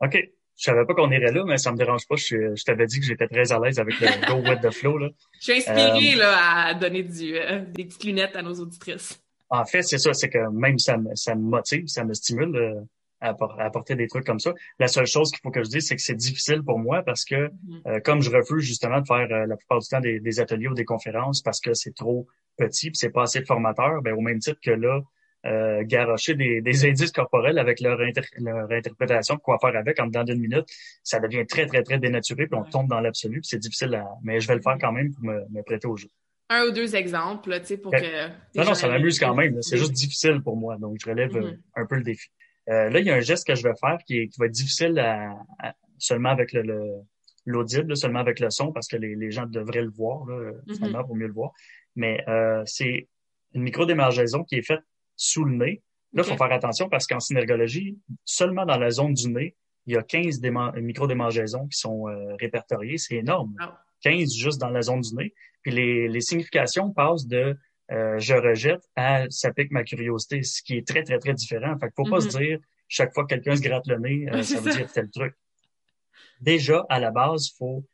OK. 0.00 0.16
Je 0.56 0.64
savais 0.64 0.84
pas 0.84 0.94
qu'on 0.94 1.10
irait 1.10 1.32
là, 1.32 1.44
mais 1.44 1.58
ça 1.58 1.72
me 1.72 1.76
dérange 1.76 2.06
pas. 2.06 2.16
Je, 2.16 2.54
je 2.54 2.64
t'avais 2.64 2.86
dit 2.86 3.00
que 3.00 3.06
j'étais 3.06 3.26
très 3.26 3.50
à 3.52 3.58
l'aise 3.58 3.78
avec 3.78 3.98
le 4.00 4.06
Go 4.28 4.48
with 4.48 4.60
the 4.60 4.70
Flow. 4.70 4.98
Là. 4.98 5.08
Je 5.40 5.52
suis 5.52 5.52
inspirée 5.52 6.14
euh, 6.14 6.18
là, 6.18 6.66
à 6.66 6.74
donner 6.74 7.02
du, 7.02 7.36
euh, 7.36 7.64
des 7.74 7.84
petites 7.84 8.04
lunettes 8.04 8.36
à 8.36 8.42
nos 8.42 8.54
auditrices. 8.54 9.20
En 9.50 9.64
fait, 9.64 9.82
c'est 9.82 9.98
ça, 9.98 10.12
c'est 10.14 10.28
que 10.28 10.50
même 10.50 10.78
ça 10.78 10.96
me, 10.96 11.14
ça 11.14 11.34
me 11.34 11.42
motive, 11.42 11.86
ça 11.88 12.04
me 12.04 12.14
stimule 12.14 12.56
euh, 12.56 12.80
à, 13.20 13.34
apporter 13.58 13.96
des 13.96 14.06
trucs 14.06 14.24
comme 14.24 14.38
ça. 14.38 14.52
La 14.78 14.86
seule 14.86 15.06
chose 15.06 15.30
qu'il 15.30 15.40
faut 15.42 15.50
que 15.50 15.62
je 15.62 15.68
dise, 15.68 15.88
c'est 15.88 15.96
que 15.96 16.02
c'est 16.02 16.14
difficile 16.14 16.62
pour 16.62 16.78
moi 16.78 17.02
parce 17.02 17.24
que 17.24 17.48
mm-hmm. 17.48 18.02
comme 18.02 18.20
je 18.22 18.30
refuse 18.30 18.64
justement 18.64 19.00
de 19.00 19.06
faire 19.06 19.26
la 19.28 19.56
plupart 19.56 19.80
du 19.80 19.88
temps 19.88 20.00
des, 20.00 20.20
des, 20.20 20.40
ateliers 20.40 20.68
ou 20.68 20.74
des 20.74 20.84
conférences 20.84 21.42
parce 21.42 21.60
que 21.60 21.74
c'est 21.74 21.94
trop 21.94 22.26
petit, 22.56 22.90
c'est 22.94 23.10
pas 23.10 23.22
assez 23.22 23.40
de 23.40 23.46
formateurs, 23.46 24.02
ben 24.02 24.14
au 24.14 24.20
même 24.20 24.38
titre 24.38 24.60
que 24.62 24.70
là, 24.70 25.00
euh, 25.46 25.82
garocher 25.84 26.34
des, 26.34 26.60
des, 26.62 26.86
indices 26.86 27.12
corporels 27.12 27.58
avec 27.58 27.80
leur, 27.80 27.98
leur 27.98 28.70
interprétation 28.70 29.34
de 29.34 29.40
quoi 29.40 29.58
faire 29.58 29.76
avec 29.76 30.00
en 30.00 30.06
dedans 30.06 30.24
d'une 30.24 30.40
minute, 30.40 30.64
ça 31.02 31.20
devient 31.20 31.44
très, 31.46 31.66
très, 31.66 31.82
très 31.82 31.98
dénaturé, 31.98 32.46
puis 32.46 32.58
on 32.58 32.64
tombe 32.64 32.88
dans 32.88 33.00
l'absolu, 33.00 33.40
puis 33.40 33.48
c'est 33.48 33.58
difficile 33.58 33.94
à... 33.94 34.06
Mais 34.22 34.40
je 34.40 34.48
vais 34.48 34.54
le 34.54 34.62
faire 34.62 34.78
quand 34.80 34.92
même 34.92 35.12
pour 35.12 35.24
me, 35.24 35.40
me 35.50 35.62
prêter 35.62 35.86
au 35.86 35.96
jeu. 35.96 36.08
Un 36.48 36.64
ou 36.64 36.70
deux 36.70 36.94
exemples, 36.94 37.58
tu 37.60 37.66
sais, 37.66 37.76
pour 37.76 37.92
que... 37.92 38.28
Non, 38.54 38.64
non, 38.64 38.74
ça 38.74 38.88
m'amuse 38.88 39.18
quand 39.18 39.34
même. 39.34 39.60
C'est 39.62 39.78
juste 39.78 39.92
difficile 39.92 40.40
pour 40.42 40.56
moi, 40.56 40.76
donc 40.76 40.96
je 41.00 41.08
relève 41.08 41.32
mm-hmm. 41.32 41.58
un 41.76 41.86
peu 41.86 41.96
le 41.96 42.02
défi. 42.02 42.28
Euh, 42.70 42.88
là, 42.90 43.00
il 43.00 43.06
y 43.06 43.10
a 43.10 43.14
un 43.14 43.20
geste 43.20 43.46
que 43.46 43.54
je 43.54 43.62
vais 43.62 43.74
faire 43.78 43.98
qui, 44.06 44.18
est, 44.18 44.28
qui 44.28 44.40
va 44.40 44.46
être 44.46 44.52
difficile 44.52 44.98
à, 44.98 45.34
seulement 45.98 46.30
avec 46.30 46.52
le, 46.52 46.64
l'audible, 47.44 47.96
seulement 47.96 48.20
avec 48.20 48.40
le 48.40 48.50
son, 48.50 48.72
parce 48.72 48.88
que 48.88 48.96
les, 48.96 49.14
les 49.14 49.30
gens 49.30 49.46
devraient 49.46 49.82
le 49.82 49.90
voir, 49.90 50.24
là, 50.26 50.52
mm-hmm. 50.52 50.74
seulement 50.78 51.04
pour 51.04 51.16
mieux 51.16 51.26
le 51.26 51.32
voir. 51.32 51.52
Mais 51.96 52.22
euh, 52.28 52.62
c'est 52.66 53.08
une 53.54 53.62
micro-démargaison 53.62 54.44
qui 54.44 54.56
est 54.56 54.62
faite 54.62 54.80
sous 55.16 55.44
le 55.44 55.56
nez. 55.56 55.82
Là, 56.12 56.22
il 56.24 56.30
faut 56.30 56.36
faire 56.36 56.52
attention 56.52 56.88
parce 56.88 57.06
qu'en 57.06 57.20
synergologie, 57.20 57.98
seulement 58.24 58.64
dans 58.64 58.78
la 58.78 58.90
zone 58.90 59.14
du 59.14 59.28
nez, 59.28 59.56
il 59.86 59.94
y 59.94 59.96
a 59.96 60.02
15 60.02 60.40
micro-démangeaisons 60.76 61.66
qui 61.66 61.78
sont 61.78 62.08
euh, 62.08 62.36
répertoriées. 62.36 62.98
C'est 62.98 63.16
énorme. 63.16 63.54
15 64.02 64.32
juste 64.32 64.60
dans 64.60 64.70
la 64.70 64.82
zone 64.82 65.00
du 65.00 65.14
nez. 65.14 65.34
Puis 65.62 65.72
les, 65.72 66.08
les 66.08 66.20
significations 66.20 66.90
passent 66.90 67.26
de 67.26 67.56
euh, 67.90 68.18
je 68.18 68.34
rejette 68.34 68.82
à 68.96 69.26
ça 69.28 69.52
pique 69.52 69.70
ma 69.70 69.84
curiosité, 69.84 70.42
ce 70.42 70.62
qui 70.62 70.76
est 70.76 70.86
très, 70.86 71.02
très, 71.02 71.18
très 71.18 71.34
différent. 71.34 71.76
Fait 71.78 71.86
qu'il 71.86 72.04
faut 72.04 72.10
pas 72.10 72.20
se 72.20 72.28
mm-hmm. 72.28 72.46
dire 72.46 72.58
chaque 72.88 73.12
fois 73.12 73.24
que 73.24 73.34
quelqu'un 73.34 73.56
se 73.56 73.62
gratte 73.62 73.86
le 73.86 73.98
nez, 73.98 74.28
euh, 74.32 74.42
ça 74.42 74.60
veut 74.60 74.72
dire 74.72 74.90
tel 74.90 75.10
truc. 75.10 75.34
Déjà, 76.40 76.84
à 76.88 76.98
la 76.98 77.10
base, 77.10 77.48
il 77.48 77.56
faut 77.58 77.84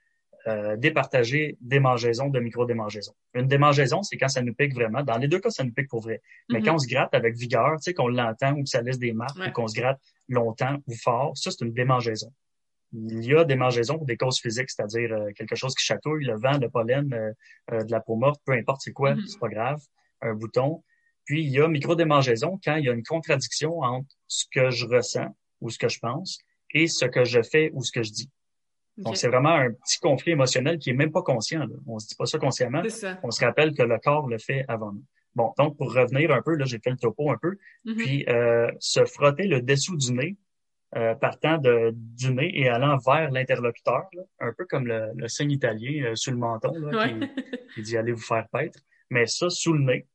euh, 0.51 0.77
départager 0.77 1.57
démangeaisons 1.61 2.29
de 2.29 2.41
micro-démangeaisons. 2.41 3.15
Une 3.35 3.47
démangeaison, 3.47 4.03
c'est 4.03 4.17
quand 4.17 4.29
ça 4.29 4.43
nous 4.43 4.55
pique 4.55 4.75
vraiment. 4.75 5.03
Dans 5.03 5.17
les 5.17 5.29
deux 5.29 5.39
cas, 5.39 5.51
ça 5.51 5.65
nous 5.65 5.73
pique 5.73 5.89
pour 5.89 6.01
vrai. 6.01 6.21
Mais 6.49 6.59
mm-hmm. 6.59 6.65
quand 6.65 6.75
on 6.75 6.79
se 6.79 6.89
gratte 6.89 7.15
avec 7.15 7.37
vigueur, 7.37 7.77
tu 7.77 7.85
sais, 7.85 7.95
qu'on 7.95 8.09
l'entend 8.09 8.53
ou 8.53 8.65
que 8.65 8.69
ça 8.69 8.83
laisse 8.83 8.99
des 8.99 9.13
marques 9.13 9.39
ou 9.39 9.51
qu'on 9.53 9.69
se 9.69 9.79
gratte 9.79 10.01
longtemps 10.29 10.77
ou 10.87 10.95
fort, 10.95 11.37
ça, 11.37 11.51
c'est 11.51 11.65
une 11.65 11.73
démangeaison. 11.73 12.33
Il 12.93 13.25
y 13.25 13.35
a 13.35 13.45
démangeaisons 13.45 13.99
pour 13.99 14.07
des 14.07 14.17
causes 14.17 14.41
physiques, 14.41 14.71
c'est-à-dire 14.71 15.13
euh, 15.13 15.31
quelque 15.37 15.55
chose 15.55 15.75
qui 15.75 15.85
chatouille, 15.85 16.25
le 16.25 16.37
vent, 16.37 16.59
le 16.59 16.69
pollen, 16.69 17.13
euh, 17.13 17.85
de 17.85 17.91
la 17.91 18.01
peau 18.01 18.17
morte, 18.17 18.41
peu 18.45 18.53
importe 18.53 18.81
c'est 18.83 18.93
quoi, 18.93 19.15
mm-hmm. 19.15 19.27
c'est 19.29 19.39
pas 19.39 19.49
grave, 19.49 19.81
un 20.23 20.35
bouton. 20.35 20.83
Puis 21.25 21.45
il 21.45 21.51
y 21.51 21.61
a 21.61 21.69
micro-démangeaison 21.69 22.59
quand 22.65 22.75
il 22.77 22.87
y 22.87 22.89
a 22.89 22.93
une 22.93 23.05
contradiction 23.05 23.79
entre 23.81 24.09
ce 24.27 24.47
que 24.53 24.71
je 24.71 24.87
ressens 24.87 25.29
ou 25.61 25.71
ce 25.71 25.79
que 25.79 25.89
je 25.89 26.01
pense 26.01 26.41
et 26.75 26.89
ce 26.89 27.05
que 27.05 27.25
je 27.25 27.43
fais 27.43 27.71
ou 27.73 27.85
ce 27.85 27.93
que 27.93 28.03
je 28.03 28.11
dis. 28.11 28.31
Donc, 29.01 29.17
c'est 29.17 29.29
vraiment 29.29 29.55
un 29.55 29.71
petit 29.71 29.99
conflit 29.99 30.33
émotionnel 30.33 30.79
qui 30.79 30.91
est 30.91 30.95
même 30.95 31.11
pas 31.11 31.23
conscient. 31.23 31.61
Là. 31.61 31.75
On 31.87 31.99
se 31.99 32.09
dit 32.09 32.15
pas 32.15 32.27
ça 32.27 32.39
consciemment. 32.39 32.83
On 33.23 33.31
se 33.31 33.45
rappelle 33.45 33.75
que 33.75 33.83
le 33.83 33.99
corps 33.99 34.29
le 34.29 34.39
fait 34.39 34.65
avant 34.69 34.93
nous. 34.93 35.05
Bon, 35.35 35.53
donc 35.59 35.77
pour 35.77 35.95
revenir 35.95 36.33
un 36.33 36.43
peu, 36.43 36.57
là, 36.57 36.65
j'ai 36.65 36.79
fait 36.81 36.91
le 36.91 36.97
topo 36.97 37.31
un 37.31 37.37
peu, 37.37 37.57
mm-hmm. 37.87 37.95
puis 37.97 38.25
euh, 38.29 38.71
se 38.81 39.05
frotter 39.05 39.45
le 39.45 39.63
dessous 39.63 39.97
du 39.97 40.13
nez, 40.13 40.37
euh, 40.97 41.15
partant 41.15 41.57
de, 41.59 41.93
du 41.95 42.35
nez 42.35 42.51
et 42.53 42.69
allant 42.69 42.99
vers 42.99 43.31
l'interlocuteur, 43.31 44.11
un 44.41 44.53
peu 44.53 44.67
comme 44.67 44.89
le, 44.89 45.13
le 45.15 45.29
signe 45.29 45.53
italien 45.53 46.05
euh, 46.05 46.17
sous 46.17 46.33
le 46.33 46.37
menton, 46.37 46.73
là, 46.75 47.09
qui, 47.75 47.83
dit 47.83 47.97
allez 47.97 48.13
vous 48.13 48.21
faire 48.21 48.49
paître. 48.49 48.81
Mais 49.09 49.27
ça, 49.27 49.49
sous 49.51 49.73
le 49.73 49.85
nez, 49.85 50.07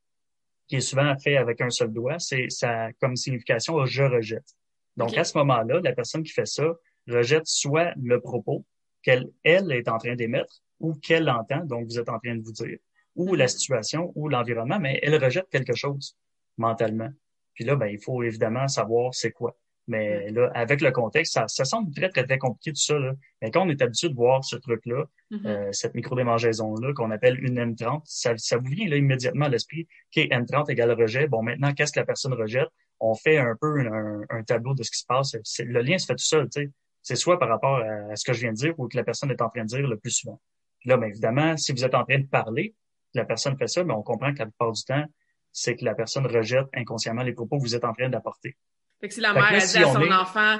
qui 0.67 0.77
est 0.77 0.81
souvent 0.81 1.15
fait 1.17 1.37
avec 1.37 1.61
un 1.61 1.69
seul 1.69 1.93
doigt, 1.93 2.19
c'est 2.19 2.49
ça 2.49 2.91
comme 2.99 3.15
signification 3.15 3.85
je 3.85 4.03
rejette. 4.03 4.55
Donc 4.97 5.17
à 5.17 5.23
ce 5.23 5.37
moment-là, 5.37 5.79
la 5.81 5.93
personne 5.93 6.23
qui 6.23 6.31
fait 6.31 6.47
ça 6.47 6.65
rejette 7.07 7.45
soit 7.45 7.93
le 8.01 8.19
propos, 8.19 8.65
qu'elle 9.05 9.29
elle 9.43 9.71
est 9.71 9.87
en 9.87 9.97
train 9.97 10.15
d'émettre 10.15 10.61
ou 10.79 10.95
qu'elle 10.95 11.29
entend, 11.29 11.63
donc 11.63 11.85
vous 11.85 11.99
êtes 11.99 12.09
en 12.09 12.19
train 12.19 12.35
de 12.35 12.41
vous 12.41 12.51
dire, 12.51 12.77
ou 13.15 13.35
la 13.35 13.47
situation 13.47 14.11
ou 14.15 14.27
l'environnement, 14.27 14.79
mais 14.79 14.99
elle 15.01 15.23
rejette 15.23 15.47
quelque 15.49 15.75
chose 15.75 16.17
mentalement. 16.57 17.09
Puis 17.53 17.63
là, 17.63 17.75
ben, 17.75 17.87
il 17.87 18.01
faut 18.01 18.23
évidemment 18.23 18.67
savoir 18.67 19.13
c'est 19.13 19.31
quoi. 19.31 19.55
Mais 19.87 20.31
là, 20.31 20.51
avec 20.55 20.81
le 20.81 20.91
contexte, 20.91 21.33
ça, 21.33 21.47
ça 21.47 21.63
semble 21.63 21.93
très, 21.93 22.09
très, 22.09 22.23
très 22.23 22.39
compliqué 22.39 22.71
tout 22.71 22.81
ça. 22.81 22.97
Là. 22.97 23.13
Mais 23.41 23.51
quand 23.51 23.61
on 23.61 23.69
est 23.69 23.83
habitué 23.83 24.09
de 24.09 24.15
voir 24.15 24.43
ce 24.43 24.55
truc-là, 24.55 25.05
mm-hmm. 25.31 25.45
euh, 25.45 25.71
cette 25.71 25.93
micro-démangeaison-là, 25.93 26.93
qu'on 26.93 27.11
appelle 27.11 27.39
une 27.39 27.59
M30, 27.59 28.01
ça, 28.05 28.35
ça 28.35 28.57
vous 28.57 28.65
vient 28.65 28.89
là 28.89 28.97
immédiatement 28.97 29.45
à 29.45 29.49
l'esprit, 29.49 29.87
OK, 30.17 30.23
M30 30.23 30.71
égale 30.71 30.91
rejet. 30.91 31.27
Bon, 31.27 31.43
maintenant, 31.43 31.71
qu'est-ce 31.73 31.91
que 31.91 31.99
la 31.99 32.05
personne 32.05 32.33
rejette? 32.33 32.67
On 32.99 33.13
fait 33.13 33.37
un 33.37 33.55
peu 33.61 33.79
un, 33.79 34.23
un 34.29 34.43
tableau 34.43 34.73
de 34.73 34.81
ce 34.81 34.89
qui 34.89 34.97
se 34.97 35.05
passe. 35.05 35.35
Le 35.59 35.81
lien 35.81 35.99
se 35.99 36.07
fait 36.07 36.15
tout 36.15 36.25
seul, 36.25 36.49
tu 36.49 36.63
sais 36.63 36.71
c'est 37.05 37.15
soit 37.15 37.37
par 37.37 37.49
rapport 37.49 37.77
à, 37.77 38.15
ce 38.15 38.25
que 38.25 38.33
je 38.33 38.41
viens 38.41 38.51
de 38.51 38.57
dire 38.57 38.73
ou 38.79 38.87
que 38.87 38.97
la 38.97 39.03
personne 39.03 39.29
est 39.29 39.39
en 39.39 39.49
train 39.49 39.61
de 39.61 39.67
dire 39.67 39.87
le 39.87 39.95
plus 39.95 40.09
souvent. 40.09 40.41
là, 40.85 40.97
bien 40.97 41.07
évidemment, 41.07 41.55
si 41.55 41.71
vous 41.71 41.85
êtes 41.85 41.93
en 41.93 42.03
train 42.03 42.17
de 42.17 42.25
parler, 42.25 42.73
la 43.13 43.25
personne 43.25 43.55
fait 43.57 43.67
ça, 43.67 43.83
mais 43.83 43.93
on 43.93 44.01
comprend 44.01 44.33
qu'à 44.33 44.45
la 44.45 44.49
plupart 44.49 44.71
du 44.71 44.83
temps, 44.83 45.05
c'est 45.51 45.75
que 45.75 45.85
la 45.85 45.93
personne 45.93 46.25
rejette 46.25 46.65
inconsciemment 46.73 47.21
les 47.21 47.33
propos 47.33 47.57
que 47.57 47.61
vous 47.61 47.75
êtes 47.75 47.85
en 47.85 47.93
train 47.93 48.09
d'apporter. 48.09 48.57
Fait 48.99 49.07
que 49.07 49.13
si 49.13 49.21
la 49.21 49.33
mère 49.33 49.43
a 49.43 49.59
dit 49.59 49.77
à 49.77 49.93
son 49.93 50.11
enfant, 50.11 50.57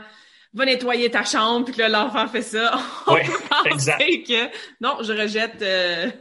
va 0.54 0.66
nettoyer 0.66 1.10
ta 1.10 1.24
chambre, 1.24 1.66
puis 1.66 1.74
que 1.74 1.82
l'enfant 1.82 2.28
fait 2.28 2.43
ça, 2.43 2.78
on 3.08 3.16
peut 3.16 3.22
exact. 3.66 3.98
que 4.00 4.46
non, 4.82 5.00
je 5.02 5.14
rejette. 5.14 5.62
Euh, 5.64 6.12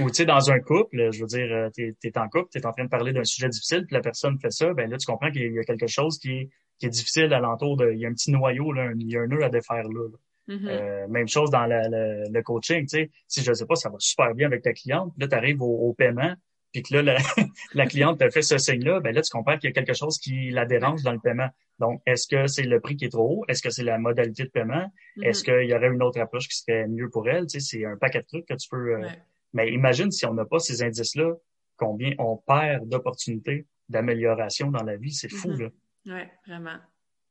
Ou 0.00 0.08
tu 0.08 0.14
sais, 0.14 0.24
dans 0.24 0.50
un 0.50 0.60
couple, 0.60 1.10
je 1.12 1.20
veux 1.20 1.26
dire, 1.26 1.48
euh, 1.50 1.70
tu 1.74 1.94
es, 2.04 2.18
en 2.18 2.28
couple, 2.28 2.48
tu 2.52 2.58
es 2.58 2.66
en 2.66 2.72
train 2.72 2.84
de 2.84 2.88
parler 2.88 3.12
d'un 3.12 3.24
sujet 3.24 3.48
difficile, 3.48 3.84
puis 3.84 3.94
la 3.94 4.00
personne 4.00 4.38
fait 4.38 4.52
ça, 4.52 4.72
ben 4.72 4.88
là, 4.88 4.96
tu 4.96 5.06
comprends 5.06 5.30
qu'il 5.30 5.52
y 5.52 5.58
a 5.58 5.64
quelque 5.64 5.86
chose 5.86 6.18
qui 6.18 6.30
est, 6.32 6.50
qui 6.78 6.86
est 6.86 6.90
difficile 6.90 7.32
alentour 7.32 7.76
de. 7.76 7.90
Il 7.92 7.98
y 7.98 8.06
a 8.06 8.08
un 8.08 8.12
petit 8.12 8.30
noyau, 8.30 8.72
là, 8.72 8.92
il 8.94 9.10
y 9.10 9.16
a 9.16 9.22
un 9.22 9.26
nœud 9.26 9.42
à 9.42 9.48
défaire 9.48 9.88
là. 9.88 10.08
Mm-hmm. 10.48 10.66
euh, 10.66 11.08
même 11.08 11.28
chose 11.28 11.50
dans 11.50 11.66
le 11.66 12.40
coaching, 12.42 12.82
tu 12.82 12.88
sais, 12.88 13.10
si 13.26 13.42
je 13.42 13.52
sais 13.52 13.66
pas, 13.66 13.74
ça 13.74 13.90
va 13.90 13.96
super 13.98 14.34
bien 14.34 14.46
avec 14.46 14.62
ta 14.62 14.72
cliente, 14.72 15.12
là, 15.18 15.28
tu 15.28 15.34
arrives 15.34 15.60
au, 15.60 15.92
paiement, 15.92 16.34
puis 16.72 16.82
que 16.82 16.94
là, 16.94 17.02
la, 17.02 17.16
la 17.74 17.86
cliente 17.86 18.18
te 18.18 18.28
fait 18.30 18.42
ce 18.42 18.58
signe-là, 18.58 19.00
ben 19.00 19.14
là, 19.14 19.22
tu 19.22 19.30
comprends 19.30 19.56
qu'il 19.56 19.68
y 19.68 19.72
a 19.72 19.72
quelque 19.72 19.94
chose 19.94 20.18
qui 20.18 20.50
la 20.50 20.66
dérange 20.66 21.02
dans 21.02 21.12
le 21.12 21.18
paiement. 21.18 21.48
Donc, 21.78 22.02
est-ce 22.06 22.26
que 22.26 22.46
c'est 22.46 22.64
le 22.64 22.80
prix 22.80 22.96
qui 22.96 23.06
est 23.06 23.10
trop 23.10 23.40
haut? 23.40 23.44
Est-ce 23.48 23.62
que 23.62 23.70
c'est 23.70 23.84
la 23.84 23.98
modalité 23.98 24.44
de 24.44 24.50
paiement? 24.50 24.90
Mm-hmm. 25.16 25.24
Est-ce 25.24 25.44
qu'il 25.44 25.68
y 25.68 25.74
aurait 25.74 25.88
une 25.88 26.02
autre 26.02 26.20
approche 26.20 26.48
qui 26.48 26.56
serait 26.58 26.86
mieux 26.88 27.08
pour 27.08 27.28
elle? 27.28 27.46
Tu 27.46 27.60
sais, 27.60 27.78
c'est 27.78 27.84
un 27.84 27.96
paquet 27.96 28.20
de 28.20 28.26
trucs 28.26 28.46
que 28.46 28.54
tu 28.54 28.68
peux... 28.68 28.96
Euh, 28.96 29.08
mais 29.54 29.72
imagine 29.72 30.10
si 30.10 30.26
on 30.26 30.34
n'a 30.34 30.44
pas 30.44 30.58
ces 30.58 30.82
indices-là, 30.82 31.34
combien 31.76 32.12
on 32.18 32.36
perd 32.36 32.88
d'opportunités 32.88 33.66
d'amélioration 33.88 34.70
dans 34.70 34.82
la 34.82 34.96
vie. 34.96 35.12
C'est 35.12 35.30
fou, 35.30 35.48
mm-hmm. 35.48 35.62
là. 35.62 35.68
Oui, 36.06 36.22
vraiment. 36.46 36.76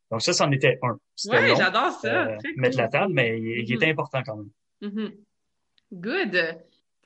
Donc 0.10 0.22
ça, 0.22 0.34
c'en 0.34 0.50
était 0.52 0.80
un. 0.82 0.98
Oui, 1.26 1.56
j'adore 1.58 1.92
ça. 1.92 2.28
Euh, 2.28 2.38
mettre 2.56 2.78
la 2.78 2.88
table, 2.88 3.14
mais 3.14 3.40
il, 3.40 3.72
était 3.72 3.86
mm-hmm. 3.86 3.92
important 3.92 4.24
quand 4.26 4.38
même. 4.38 5.12
Good. 5.92 6.58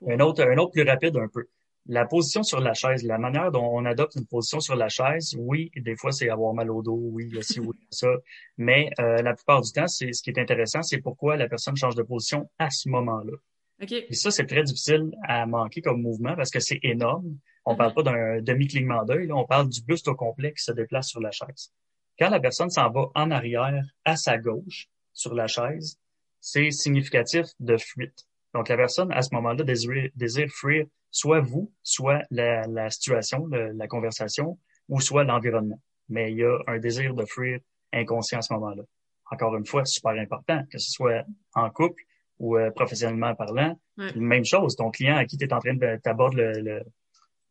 Un 0.07 0.19
autre, 0.19 0.43
un 0.43 0.57
autre 0.57 0.71
plus 0.71 0.84
rapide 0.84 1.17
un 1.17 1.27
peu. 1.27 1.47
La 1.88 2.05
position 2.05 2.43
sur 2.43 2.59
la 2.59 2.73
chaise, 2.73 3.03
la 3.03 3.17
manière 3.17 3.51
dont 3.51 3.65
on 3.65 3.86
adopte 3.86 4.15
une 4.15 4.27
position 4.27 4.59
sur 4.59 4.75
la 4.75 4.88
chaise, 4.88 5.36
oui, 5.38 5.71
des 5.75 5.95
fois 5.95 6.11
c'est 6.11 6.29
avoir 6.29 6.53
mal 6.53 6.69
au 6.69 6.82
dos, 6.82 6.99
oui, 7.11 7.25
il 7.27 7.36
y 7.36 7.39
a 7.39 7.41
ci, 7.41 7.59
oui, 7.59 7.75
ça, 7.89 8.07
mais 8.57 8.91
euh, 8.99 9.21
la 9.21 9.34
plupart 9.34 9.61
du 9.61 9.71
temps, 9.71 9.88
c'est 9.88 10.13
ce 10.13 10.21
qui 10.21 10.29
est 10.29 10.39
intéressant, 10.39 10.84
c'est 10.84 10.99
pourquoi 10.99 11.38
la 11.38 11.49
personne 11.49 11.75
change 11.75 11.95
de 11.95 12.03
position 12.03 12.49
à 12.59 12.69
ce 12.69 12.88
moment-là. 12.89 13.34
Et 13.82 14.13
ça, 14.13 14.29
c'est 14.29 14.45
très 14.45 14.61
difficile 14.61 15.11
à 15.23 15.47
manquer 15.47 15.82
comme 15.82 16.03
mouvement 16.03 16.36
parce 16.36 16.51
que 16.51 16.59
c'est 16.59 16.79
énorme. 16.84 17.38
On 17.65 17.75
parle 17.75 17.93
mm-hmm. 17.93 17.95
pas 17.95 18.03
d'un 18.03 18.41
demi-clignement 18.41 19.03
d'œil, 19.05 19.32
on 19.32 19.45
parle 19.45 19.69
du 19.69 19.82
buste 19.82 20.07
au 20.07 20.13
complet 20.13 20.53
qui 20.53 20.63
se 20.63 20.71
déplace 20.71 21.07
sur 21.07 21.19
la 21.19 21.32
chaise. 21.32 21.73
Quand 22.19 22.29
la 22.29 22.39
personne 22.39 22.69
s'en 22.69 22.91
va 22.91 23.09
en 23.15 23.32
arrière, 23.32 23.84
à 24.05 24.15
sa 24.15 24.38
gauche, 24.38 24.88
sur 25.13 25.34
la 25.34 25.47
chaise, 25.47 25.99
c'est 26.39 26.71
significatif 26.71 27.47
de 27.59 27.77
fuite. 27.77 28.27
Donc, 28.54 28.70
la 28.70 28.78
personne, 28.78 29.12
à 29.12 29.22
ce 29.22 29.34
moment-là, 29.36 29.64
désire, 29.64 30.49
fuir 30.49 30.86
soit 31.10 31.39
vous, 31.39 31.72
soit 31.84 32.22
la, 32.32 32.68
la 32.68 32.89
situation, 32.89 33.47
la 33.47 33.88
conversation, 33.88 34.58
ou 34.89 34.99
soit 34.99 35.24
l'environnement. 35.24 35.80
Mais 36.10 36.32
il 36.32 36.38
y 36.38 36.43
a 36.43 36.58
un 36.68 36.80
désir 36.80 37.14
de 37.14 37.26
fuir 37.26 37.60
inconscient 37.93 38.39
à 38.39 38.41
ce 38.41 38.54
moment-là. 38.54 38.84
Encore 39.32 39.56
une 39.56 39.66
fois, 39.66 39.86
super 39.86 40.12
important, 40.12 40.64
que 40.70 40.78
ce 40.78 40.91
soit 40.91 41.24
en 41.54 41.70
couple, 41.70 42.04
ou 42.39 42.58
euh, 42.58 42.72
professionnellement 42.72 43.36
parlant. 43.36 43.80
Même 44.16 44.43
chose, 44.43 44.76
ton 44.76 44.89
client 44.89 45.16
à 45.16 45.26
qui 45.26 45.38
tu 45.38 45.45
es 45.45 45.54
en 45.54 45.60
train 45.60 45.76
de 45.76 45.99
t'aborder 46.04 46.54
le, 46.56 46.82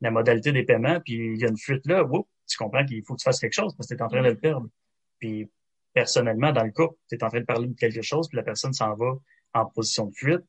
la 0.00 0.10
modalité 0.10 0.52
des 0.52 0.64
paiements, 0.64 1.00
puis 1.00 1.14
il 1.14 1.38
y 1.38 1.44
a 1.44 1.48
une 1.48 1.56
fuite 1.56 1.86
là, 1.86 2.04
tu 2.48 2.58
comprends 2.58 2.84
qu'il 2.84 3.02
faut 3.04 3.14
que 3.14 3.20
tu 3.20 3.24
fasses 3.24 3.38
quelque 3.38 3.54
chose 3.54 3.74
parce 3.76 3.88
que 3.88 3.94
tu 3.94 4.00
es 4.00 4.02
en 4.02 4.08
train 4.08 4.22
de 4.22 4.28
le 4.28 4.36
perdre. 4.36 4.66
Puis 5.20 5.48
personnellement, 5.94 6.52
dans 6.52 6.64
le 6.64 6.72
couple, 6.72 6.96
tu 7.08 7.14
es 7.14 7.24
en 7.24 7.28
train 7.28 7.40
de 7.40 7.44
parler 7.44 7.68
de 7.68 7.74
quelque 7.74 8.02
chose, 8.02 8.28
puis 8.28 8.36
la 8.36 8.42
personne 8.42 8.72
s'en 8.72 8.94
va 8.94 9.12
en 9.54 9.66
position 9.66 10.06
de 10.06 10.14
fuite, 10.14 10.42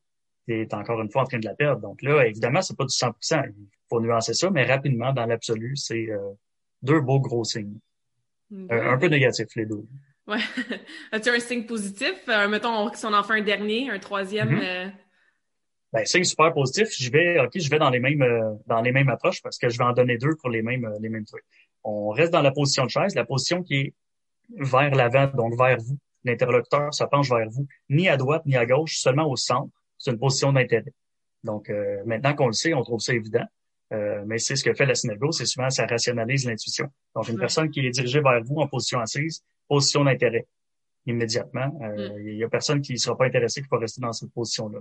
tu 0.46 0.60
es 0.60 0.74
encore 0.74 1.00
une 1.00 1.10
fois 1.10 1.22
en 1.22 1.26
train 1.26 1.38
de 1.38 1.44
la 1.44 1.54
perdre. 1.54 1.80
Donc 1.80 2.02
là, 2.02 2.26
évidemment, 2.26 2.62
c'est 2.62 2.76
pas 2.76 2.84
du 2.84 2.94
100 2.94 3.12
Il 3.30 3.52
faut 3.88 4.00
nuancer 4.00 4.34
ça, 4.34 4.50
mais 4.50 4.64
rapidement, 4.64 5.12
dans 5.12 5.26
l'absolu, 5.26 5.76
c'est 5.76 6.10
euh, 6.10 6.32
deux 6.82 7.00
beaux 7.00 7.20
gros 7.20 7.44
signes. 7.44 7.78
Euh, 8.52 8.92
un 8.92 8.98
peu 8.98 9.06
négatifs, 9.06 9.54
les 9.56 9.66
deux. 9.66 9.86
Ouais. 10.26 10.38
As-tu 11.12 11.30
un 11.30 11.40
signe 11.40 11.64
positif? 11.64 12.22
Euh, 12.28 12.48
mettons, 12.48 12.92
si 12.94 13.04
on 13.06 13.12
en 13.12 13.22
fait 13.22 13.34
un 13.34 13.42
dernier, 13.42 13.90
un 13.90 13.98
troisième. 13.98 14.60
Euh, 14.62 14.88
ben, 15.92 16.04
signe 16.06 16.24
super 16.24 16.52
positif, 16.54 16.88
je 16.98 17.10
vais, 17.10 17.40
OK, 17.40 17.50
je 17.54 17.68
vais 17.68 17.78
dans 17.78 17.90
les 17.90 18.00
mêmes 18.00 18.22
euh, 18.22 18.54
dans 18.66 18.80
les 18.80 18.92
mêmes 18.92 19.08
approches 19.08 19.42
parce 19.42 19.58
que 19.58 19.68
je 19.68 19.76
vais 19.76 19.84
en 19.84 19.92
donner 19.92 20.16
deux 20.16 20.36
pour 20.36 20.48
les 20.48 20.62
mêmes 20.62 20.88
les 21.00 21.08
mêmes 21.08 21.24
trucs. 21.24 21.44
On 21.84 22.10
reste 22.10 22.32
dans 22.32 22.40
la 22.40 22.52
position 22.52 22.84
de 22.84 22.90
chaise, 22.90 23.14
la 23.14 23.24
position 23.24 23.62
qui 23.62 23.74
est 23.74 23.94
vers 24.56 24.94
l'avant, 24.94 25.26
donc 25.26 25.58
vers 25.58 25.78
vous. 25.78 25.98
L'interlocuteur 26.24 26.94
se 26.94 27.02
penche 27.04 27.28
vers 27.28 27.50
vous, 27.50 27.66
ni 27.90 28.08
à 28.08 28.16
droite 28.16 28.46
ni 28.46 28.56
à 28.56 28.64
gauche, 28.64 28.98
seulement 28.98 29.28
au 29.28 29.36
centre. 29.36 29.81
C'est 30.02 30.10
une 30.10 30.18
position 30.18 30.52
d'intérêt. 30.52 30.92
Donc 31.44 31.70
maintenant 32.04 32.34
qu'on 32.34 32.46
le 32.46 32.52
sait, 32.52 32.74
on 32.74 32.82
trouve 32.82 33.00
ça 33.00 33.14
évident. 33.14 33.44
mais 34.26 34.38
c'est 34.38 34.56
ce 34.56 34.64
que 34.64 34.74
fait 34.74 34.86
la 34.86 34.94
synergo, 34.94 35.30
c'est 35.32 35.46
souvent 35.46 35.70
ça 35.70 35.86
rationalise 35.86 36.46
l'intuition. 36.46 36.88
Donc 37.14 37.28
une 37.28 37.38
personne 37.38 37.70
qui 37.70 37.86
est 37.86 37.90
dirigée 37.90 38.20
vers 38.20 38.42
vous 38.44 38.56
en 38.56 38.66
position 38.66 39.00
assise, 39.00 39.44
position 39.68 40.04
d'intérêt 40.04 40.46
immédiatement. 41.06 41.78
Euh, 41.82 42.20
il 42.20 42.36
y 42.36 42.44
a 42.44 42.48
personne 42.48 42.80
qui 42.80 42.92
ne 42.92 42.98
sera 42.98 43.16
pas 43.16 43.26
intéressé 43.26 43.62
qui 43.62 43.68
va 43.70 43.78
rester 43.78 44.00
dans 44.00 44.12
cette 44.12 44.32
position-là. 44.32 44.80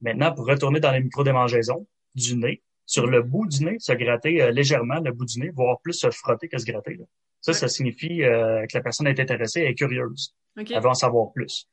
Maintenant, 0.00 0.34
pour 0.34 0.46
retourner 0.46 0.80
dans 0.80 0.92
les 0.92 1.00
micro-démangeaisons 1.00 1.86
du 2.14 2.36
nez, 2.36 2.62
sur 2.86 3.06
le 3.06 3.22
bout 3.22 3.46
du 3.46 3.64
nez, 3.64 3.78
se 3.78 3.92
gratter 3.92 4.42
euh, 4.42 4.50
légèrement 4.50 5.00
le 5.00 5.12
bout 5.12 5.24
du 5.24 5.40
nez, 5.40 5.50
voire 5.54 5.80
plus 5.80 5.94
se 5.94 6.10
frotter 6.10 6.48
que 6.48 6.58
se 6.58 6.66
gratter. 6.66 6.98
Ça, 7.40 7.52
ça 7.52 7.68
signifie 7.68 8.22
euh, 8.22 8.66
que 8.66 8.76
la 8.76 8.82
personne 8.82 9.06
est 9.06 9.18
intéressée 9.18 9.60
et 9.60 9.68
est 9.68 9.74
curieuse. 9.74 10.34
Elle 10.56 10.66
veut 10.66 10.88
en 10.88 10.94
savoir 10.94 11.32
plus. 11.32 11.68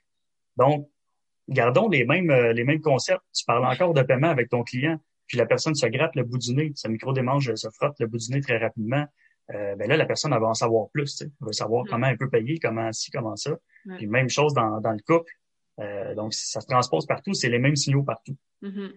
Donc, 0.58 0.90
gardons 1.52 1.89
les 1.89 2.06
mêmes, 2.06 2.32
les 2.32 2.64
mêmes 2.64 2.82
concepts. 2.82 3.22
Tu 3.34 3.45
parles 3.45 3.66
encore 3.66 3.93
de 3.93 4.02
paiement 4.02 4.30
avec 4.30 4.49
ton 4.49 4.64
client, 4.64 4.99
puis 5.28 5.38
la 5.38 5.45
personne 5.45 5.76
se 5.76 5.86
gratte 5.86 6.16
le 6.16 6.24
bout 6.24 6.38
du 6.38 6.54
nez, 6.54 6.72
sa 6.76 6.89
micro-démange 6.89 7.54
se 7.56 7.70
frotte 7.70 7.99
le 7.99 8.08
bout 8.08 8.18
du 8.18 8.32
nez 8.32 8.41
très 8.41 8.58
rapidement. 8.58 9.06
Euh, 9.54 9.76
ben 9.76 9.88
là, 9.88 9.97
la 9.97 10.06
personne 10.06 10.34
elle 10.34 10.39
va 10.39 10.47
en 10.47 10.54
savoir 10.54 10.89
plus. 10.89 11.16
Tu 11.16 11.26
sais. 11.26 11.32
Elle 11.41 11.47
va 11.47 11.54
savoir 11.54 11.84
mm. 11.84 11.88
comment 11.89 12.08
elle 12.08 12.18
peut 12.18 12.30
payer, 12.30 12.60
comment 12.60 12.91
ci, 12.91 13.12
comment 13.12 13.36
ça. 13.36 13.52
Puis 13.97 14.08
même 14.08 14.30
chose 14.30 14.54
dans, 14.54 14.80
dans 14.80 14.91
le 14.91 14.99
couple. 15.06 15.32
Euh, 15.80 16.14
donc, 16.16 16.34
ça 16.34 16.62
se 16.62 16.68
transpose 16.68 17.06
partout, 17.06 17.34
c'est 17.34 17.49
les 17.49 17.60
mêmes 17.60 17.76
signaux 17.76 18.04
partout. 18.04 18.36
Mm-hmm. 18.62 18.91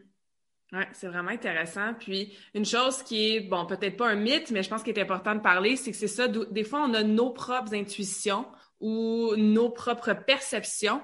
Ouais, 0.72 0.88
c'est 0.92 1.06
vraiment 1.06 1.30
intéressant. 1.30 1.94
Puis 1.94 2.36
une 2.52 2.64
chose 2.64 3.02
qui 3.02 3.36
est, 3.36 3.40
bon, 3.40 3.64
peut-être 3.66 3.96
pas 3.96 4.08
un 4.08 4.16
mythe, 4.16 4.50
mais 4.50 4.62
je 4.62 4.68
pense 4.68 4.82
qu'il 4.82 4.96
est 4.96 5.00
important 5.00 5.34
de 5.34 5.40
parler, 5.40 5.76
c'est 5.76 5.92
que 5.92 5.96
c'est 5.96 6.08
ça, 6.08 6.26
des 6.28 6.64
fois, 6.64 6.84
on 6.88 6.94
a 6.94 7.02
nos 7.02 7.30
propres 7.30 7.74
intuitions 7.74 8.46
ou 8.80 9.34
nos 9.36 9.70
propres 9.70 10.14
perceptions 10.14 11.00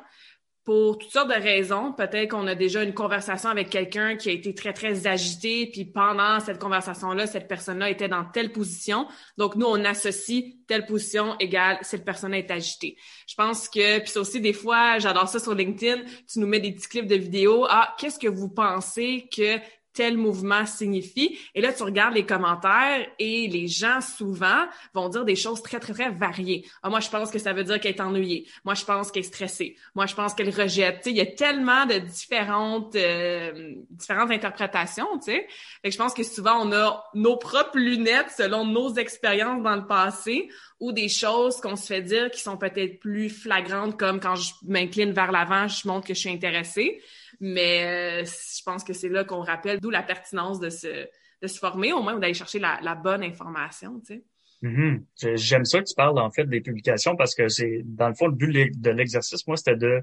pour 0.65 0.99
toutes 0.99 1.11
sortes 1.11 1.29
de 1.29 1.43
raisons. 1.43 1.93
Peut-être 1.93 2.31
qu'on 2.31 2.47
a 2.47 2.55
déjà 2.55 2.83
une 2.83 2.95
conversation 2.95 3.49
avec 3.49 3.71
quelqu'un 3.71 4.17
qui 4.17 4.29
a 4.29 4.33
été 4.33 4.55
très, 4.55 4.73
très 4.73 5.07
agité, 5.07 5.67
puis 5.73 5.85
pendant 5.85 6.41
cette 6.41 6.59
conversation-là, 6.59 7.27
cette 7.27 7.49
personne-là 7.49 7.91
était 7.91 8.09
dans 8.09 8.25
telle 8.25 8.53
position. 8.53 9.07
Donc, 9.39 9.57
nous, 9.57 9.67
on 9.67 9.85
associe 9.85 10.45
telle 10.67 10.87
position 10.87 11.37
égale 11.39 11.79
cette 11.83 12.05
personne 12.05 12.35
est 12.35 12.51
agitée. 12.51 12.97
Je 13.27 13.35
pense 13.35 13.69
que, 13.69 13.99
puis 13.99 14.09
c'est 14.09 14.19
aussi 14.19 14.41
des 14.41 14.53
fois, 14.53 14.99
j'adore 14.99 15.29
ça 15.29 15.39
sur 15.39 15.55
LinkedIn, 15.55 16.03
tu 16.31 16.39
nous 16.39 16.47
mets 16.47 16.61
des 16.61 16.73
petits 16.73 16.89
clips 16.89 17.07
de 17.07 17.17
vidéos. 17.17 17.67
Ah, 17.69 17.95
qu'est-ce 17.99 18.19
que 18.19 18.29
vous 18.29 18.49
pensez 18.49 19.29
que 19.35 19.59
tel 19.93 20.17
mouvement 20.17 20.67
signifie. 20.67 21.39
Et 21.55 21.61
là, 21.61 21.73
tu 21.73 21.83
regardes 21.83 22.15
les 22.15 22.27
commentaires 22.27 23.07
et 23.19 23.49
les 23.49 23.69
gens, 23.69 24.01
souvent, 24.01 24.67
vont 24.95 25.09
dire 25.09 25.25
des 25.25 25.37
choses 25.37 25.63
très, 25.63 25.81
très, 25.81 25.93
très 25.93 26.11
variées. 26.11 26.67
Ah, 26.83 26.91
moi, 26.91 27.01
je 27.01 27.09
pense 27.09 27.31
que 27.31 27.39
ça 27.39 27.53
veut 27.53 27.65
dire 27.65 27.81
qu'elle 27.81 27.95
est 27.95 28.01
ennuyée. 28.01 28.47
Moi, 28.65 28.75
je 28.75 28.85
pense 28.85 29.11
qu'elle 29.11 29.25
est 29.25 29.27
stressée. 29.27 29.77
Moi, 29.95 30.07
je 30.07 30.15
pense 30.15 30.35
qu'elle 30.35 30.51
rejette. 30.51 30.99
Tu 30.99 31.03
sais, 31.05 31.11
il 31.11 31.17
y 31.17 31.21
a 31.21 31.27
tellement 31.27 31.87
de 31.87 31.99
différentes, 31.99 32.95
euh, 32.97 33.75
différentes 33.91 34.31
interprétations, 34.31 35.19
tu 35.19 35.33
sais. 35.33 35.47
Fait 35.83 35.91
je 35.91 35.97
pense 35.99 36.15
que 36.15 36.23
souvent, 36.23 36.67
on 36.67 36.73
a 36.73 37.05
nos 37.15 37.37
propres 37.37 37.79
lunettes 37.79 38.31
selon 38.37 38.65
nos 38.65 38.95
expériences 38.95 39.63
dans 39.63 39.77
le 39.77 39.87
passé 39.87 40.49
ou 40.79 40.93
des 40.93 41.09
choses 41.09 41.61
qu'on 41.61 41.77
se 41.77 41.87
fait 41.87 42.03
dire 42.03 42.31
qui 42.31 42.41
sont 42.41 42.57
peut-être 42.57 43.01
plus 43.01 43.29
flagrantes, 43.29 43.99
comme 43.99 44.21
quand 44.21 44.35
je 44.35 44.53
m'incline 44.67 45.13
vers 45.13 45.31
l'avant, 45.31 45.69
je 45.69 45.87
montre 45.87 46.07
que 46.07 46.15
je 46.15 46.21
suis 46.21 46.31
intéressée. 46.31 47.03
Mais 47.41 48.23
euh, 48.23 48.25
je 48.25 48.63
pense 48.63 48.85
que 48.85 48.93
c'est 48.93 49.09
là 49.09 49.25
qu'on 49.25 49.41
rappelle 49.41 49.81
d'où 49.81 49.91
la 49.91 50.03
pertinence 50.03 50.61
de 50.61 50.69
se, 50.69 51.09
de 51.43 51.47
se 51.47 51.59
former, 51.59 51.93
au 51.93 52.03
moins, 52.03 52.15
ou 52.15 52.19
d'aller 52.19 52.35
chercher 52.35 52.59
la, 52.59 52.79
la, 52.83 52.95
bonne 52.95 53.23
information, 53.23 54.01
tu 54.01 54.15
sais. 54.15 54.25
Mm-hmm. 54.63 55.37
J'aime 55.37 55.65
ça 55.65 55.79
que 55.79 55.85
tu 55.85 55.95
parles, 55.95 56.19
en 56.19 56.31
fait, 56.31 56.45
des 56.45 56.61
publications 56.61 57.17
parce 57.17 57.35
que 57.35 57.49
c'est, 57.49 57.81
dans 57.85 58.09
le 58.09 58.15
fond, 58.15 58.27
le 58.27 58.35
but 58.35 58.79
de 58.79 58.91
l'exercice, 58.91 59.47
moi, 59.47 59.57
c'était 59.57 59.77
de, 59.77 60.03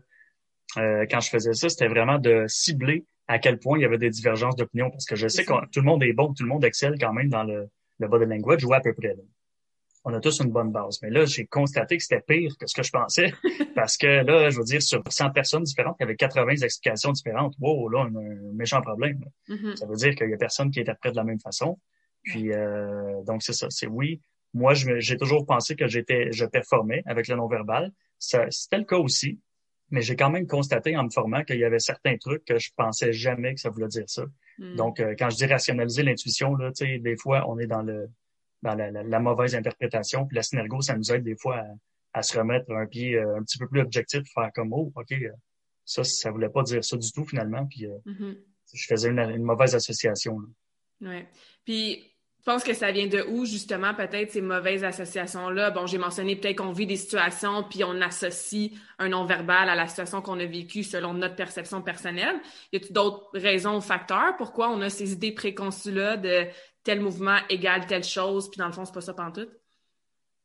euh, 0.78 1.06
quand 1.12 1.20
je 1.20 1.30
faisais 1.30 1.54
ça, 1.54 1.70
c'était 1.70 1.88
vraiment 1.88 2.18
de 2.18 2.46
cibler 2.48 3.06
à 3.28 3.38
quel 3.38 3.60
point 3.60 3.78
il 3.78 3.82
y 3.82 3.86
avait 3.86 4.00
des 4.00 4.10
divergences 4.10 4.56
d'opinion 4.56 4.90
parce 4.90 5.06
que 5.06 5.16
je 5.16 5.28
sais 5.28 5.46
que 5.46 5.54
tout 5.72 5.82
le 5.82 5.86
monde 5.86 6.02
est 6.02 6.14
bon, 6.14 6.34
tout 6.34 6.44
le 6.44 6.50
monde 6.50 6.66
excelle 6.66 6.96
quand 7.00 7.14
même 7.14 7.30
dans 7.30 7.44
le, 7.44 7.68
le 8.00 8.08
body 8.08 8.26
language 8.26 8.64
ou 8.66 8.74
à 8.74 8.80
peu 8.80 8.94
près. 8.94 9.10
Là 9.10 9.24
on 10.08 10.14
a 10.14 10.22
tous 10.22 10.40
une 10.40 10.52
bonne 10.52 10.72
base. 10.72 11.00
Mais 11.02 11.10
là, 11.10 11.26
j'ai 11.26 11.46
constaté 11.46 11.98
que 11.98 12.04
c'était 12.04 12.22
pire 12.22 12.54
que 12.58 12.66
ce 12.66 12.74
que 12.74 12.82
je 12.82 12.92
pensais 12.92 13.34
parce 13.76 13.98
que 13.98 14.08
là, 14.08 14.50
je 14.50 14.58
veux 14.58 14.64
dire, 14.64 14.82
sur 14.82 15.04
100 15.08 15.32
personnes 15.32 15.64
différentes, 15.64 15.98
il 16.00 16.04
y 16.04 16.06
avait 16.06 16.16
80 16.16 16.64
explications 16.64 17.12
différentes. 17.12 17.56
Wow, 17.60 17.90
là, 17.90 18.08
on 18.10 18.16
a 18.16 18.22
un 18.22 18.54
méchant 18.54 18.82
problème. 18.82 19.20
Mm-hmm. 19.50 19.76
Ça 19.76 19.86
veut 19.86 19.98
dire 19.98 20.16
qu'il 20.16 20.30
y 20.30 20.34
a 20.34 20.38
personne 20.38 20.72
qui 20.72 20.80
interprète 20.80 21.12
de 21.12 21.18
la 21.18 21.26
même 21.26 21.42
façon. 21.42 21.78
Puis, 22.24 22.54
euh, 22.54 23.22
donc, 23.26 23.44
c'est 23.44 23.52
ça. 23.52 23.68
C'est 23.70 23.88
oui. 23.88 24.22
Moi, 24.54 24.74
j'ai 24.74 25.18
toujours 25.18 25.46
pensé 25.46 25.76
que 25.76 25.88
j'étais, 25.88 26.32
je 26.32 26.46
performais 26.46 27.04
avec 27.06 27.28
le 27.28 27.36
non-verbal. 27.36 27.92
C'était 28.18 28.78
le 28.78 28.86
cas 28.86 28.98
aussi. 28.98 29.42
Mais 29.90 30.02
j'ai 30.02 30.16
quand 30.16 30.30
même 30.30 30.48
constaté 30.48 30.96
en 30.98 31.04
me 31.04 31.10
formant 31.10 31.44
qu'il 31.44 31.58
y 31.58 31.66
avait 31.66 31.80
certains 31.80 32.18
trucs 32.18 32.46
que 32.46 32.60
je 32.60 32.72
pensais 32.76 33.12
jamais 33.12 33.56
que 33.56 33.60
ça 33.60 33.70
voulait 33.70 33.88
dire 33.88 34.08
ça. 34.08 34.24
Mm. 34.58 34.76
Donc, 34.76 35.00
euh, 35.02 35.16
quand 35.20 35.30
je 35.30 35.36
dis 35.36 35.46
rationaliser 35.46 36.04
l'intuition, 36.04 36.56
là, 36.56 36.72
tu 36.72 36.86
sais, 36.86 37.00
des 37.00 37.18
fois, 37.18 37.46
on 37.48 37.58
est 37.60 37.68
dans 37.68 37.82
le, 37.82 38.10
dans 38.62 38.76
la, 38.76 39.20
mauvaise 39.20 39.56
interprétation. 39.56 40.26
Puis 40.26 40.36
la 40.36 40.44
synergo, 40.44 40.82
ça 40.82 40.96
nous 40.96 41.12
aide 41.12 41.24
des 41.24 41.36
fois 41.36 41.64
à, 42.14 42.24
se 42.24 42.38
remettre 42.38 42.72
un 42.72 42.88
pied 42.88 43.16
euh, 43.16 43.38
un 43.38 43.44
petit 43.44 43.58
peu 43.58 43.68
plus 43.68 43.82
objectif, 43.82 44.24
faire 44.34 44.50
comme 44.56 44.74
oh, 44.74 44.92
ok, 44.96 45.12
euh, 45.12 45.30
ça, 45.86 46.04
ça 46.04 46.32
voulait 46.32 46.50
pas 46.50 46.64
dire 46.64 46.84
ça 46.84 46.98
du 46.98 47.12
tout 47.12 47.26
finalement. 47.26 47.66
Puis 47.68 47.86
euh, 47.86 47.96
mm-hmm. 48.06 48.38
je 48.74 48.88
faisais 48.88 49.10
une, 49.10 49.44
mauvaise 49.44 49.76
association. 49.76 50.40
Oui. 51.02 51.26
Puis 51.64 52.12
je 52.48 52.54
pense 52.54 52.64
que 52.64 52.74
ça 52.74 52.94
vient 52.94 53.08
de 53.08 53.26
où, 53.28 53.44
justement, 53.44 53.94
peut-être 53.94 54.32
ces 54.32 54.40
mauvaises 54.40 54.82
associations-là? 54.86 55.70
Bon, 55.72 55.86
j'ai 55.86 55.98
mentionné 55.98 56.38
peut-être 56.38 56.60
qu'on 56.60 56.72
vit 56.72 56.86
des 56.86 56.96
situations, 56.96 57.64
puis 57.70 57.84
on 57.84 58.00
associe 58.00 58.72
un 59.00 59.10
non-verbal 59.10 59.68
à 59.68 59.76
la 59.76 59.86
situation 59.86 60.22
qu'on 60.22 60.40
a 60.40 60.46
vécue 60.46 60.84
selon 60.84 61.14
notre 61.14 61.36
perception 61.36 61.82
personnelle. 61.82 62.38
Y 62.72 62.78
a-t-il 62.78 62.94
d'autres 62.94 63.28
raisons 63.34 63.76
ou 63.76 63.82
facteurs 63.82 64.38
pourquoi 64.38 64.70
on 64.70 64.80
a 64.80 64.90
ces 64.90 65.12
idées 65.12 65.34
préconçues-là 65.34 66.16
de 66.16 66.48
tel 66.88 67.02
mouvement 67.02 67.38
égale 67.50 67.86
telle 67.86 68.06
chose, 68.06 68.50
puis 68.50 68.60
dans 68.60 68.68
le 68.68 68.72
fond, 68.72 68.86
c'est 68.86 68.94
pas 68.94 69.02
ça 69.02 69.14
tout? 69.14 69.50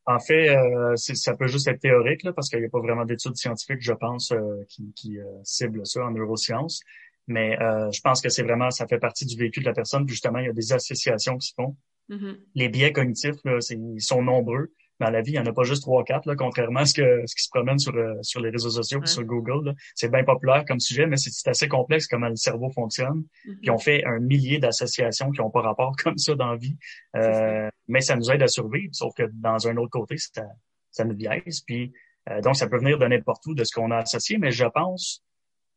En 0.06 0.18
fait, 0.18 0.48
euh, 0.48 0.96
ça 0.96 1.36
peut 1.36 1.46
juste 1.46 1.68
être 1.68 1.78
théorique, 1.78 2.24
là, 2.24 2.32
parce 2.32 2.50
qu'il 2.50 2.58
n'y 2.58 2.66
a 2.66 2.68
pas 2.68 2.80
vraiment 2.80 3.04
d'études 3.04 3.36
scientifiques, 3.36 3.80
je 3.80 3.92
pense, 3.92 4.32
euh, 4.32 4.64
qui, 4.68 4.92
qui 4.94 5.20
euh, 5.20 5.24
ciblent 5.44 5.86
ça 5.86 6.04
en 6.04 6.10
neurosciences. 6.10 6.80
Mais 7.28 7.56
je 7.92 8.00
pense 8.00 8.20
que 8.20 8.28
c'est 8.28 8.42
vraiment, 8.42 8.72
ça 8.72 8.88
fait 8.88 8.98
partie 8.98 9.24
du 9.24 9.36
vécu 9.36 9.60
de 9.60 9.64
la 9.64 9.72
personne. 9.72 10.08
justement, 10.08 10.40
il 10.40 10.46
y 10.46 10.48
a 10.48 10.52
des 10.52 10.72
associations 10.72 11.38
qui 11.38 11.46
se 11.46 11.54
font. 11.54 11.76
Mm-hmm. 12.10 12.36
Les 12.56 12.68
biais 12.68 12.92
cognitifs, 12.92 13.36
là, 13.44 13.58
ils 13.70 14.02
sont 14.02 14.22
nombreux 14.22 14.72
dans 15.00 15.10
la 15.10 15.20
vie, 15.20 15.32
il 15.32 15.34
n'y 15.34 15.40
en 15.40 15.46
a 15.46 15.52
pas 15.52 15.64
juste 15.64 15.82
trois, 15.82 16.04
quatre, 16.04 16.34
contrairement 16.34 16.80
à 16.80 16.86
ce, 16.86 16.94
que, 16.94 17.22
ce 17.26 17.34
qui 17.34 17.42
se 17.42 17.48
promène 17.50 17.78
sur, 17.78 17.94
euh, 17.94 18.14
sur 18.22 18.40
les 18.40 18.50
réseaux 18.50 18.70
sociaux 18.70 19.00
et 19.02 19.06
sur 19.06 19.24
Google. 19.24 19.74
C'est 19.94 20.10
bien 20.10 20.24
populaire 20.24 20.64
comme 20.66 20.80
sujet, 20.80 21.06
mais 21.06 21.16
c'est 21.16 21.50
assez 21.50 21.68
complexe 21.68 22.06
comment 22.06 22.28
le 22.28 22.36
cerveau 22.36 22.70
fonctionne. 22.70 23.24
Mm-hmm. 23.46 23.60
Puis 23.60 23.70
on 23.70 23.78
fait 23.78 24.04
un 24.04 24.20
millier 24.20 24.58
d'associations 24.58 25.30
qui 25.30 25.40
n'ont 25.40 25.50
pas 25.50 25.62
rapport 25.62 25.94
comme 26.02 26.18
ça 26.18 26.34
dans 26.34 26.52
la 26.52 26.56
vie. 26.56 26.76
Euh, 27.16 27.68
mais 27.88 28.00
ça 28.00 28.16
nous 28.16 28.30
aide 28.30 28.42
à 28.42 28.48
survivre, 28.48 28.94
sauf 28.94 29.14
que 29.14 29.24
dans 29.32 29.66
un 29.66 29.76
autre 29.76 29.90
côté, 29.90 30.16
ça, 30.18 30.44
ça 30.90 31.04
nous 31.04 31.14
biaise. 31.14 31.62
Puis 31.66 31.92
euh, 32.30 32.40
donc, 32.40 32.56
ça 32.56 32.68
peut 32.68 32.78
venir 32.78 32.98
de 32.98 33.06
n'importe 33.06 33.44
où 33.46 33.54
de 33.54 33.64
ce 33.64 33.72
qu'on 33.72 33.90
a 33.90 33.98
associé, 33.98 34.38
mais 34.38 34.52
je 34.52 34.66
pense 34.66 35.24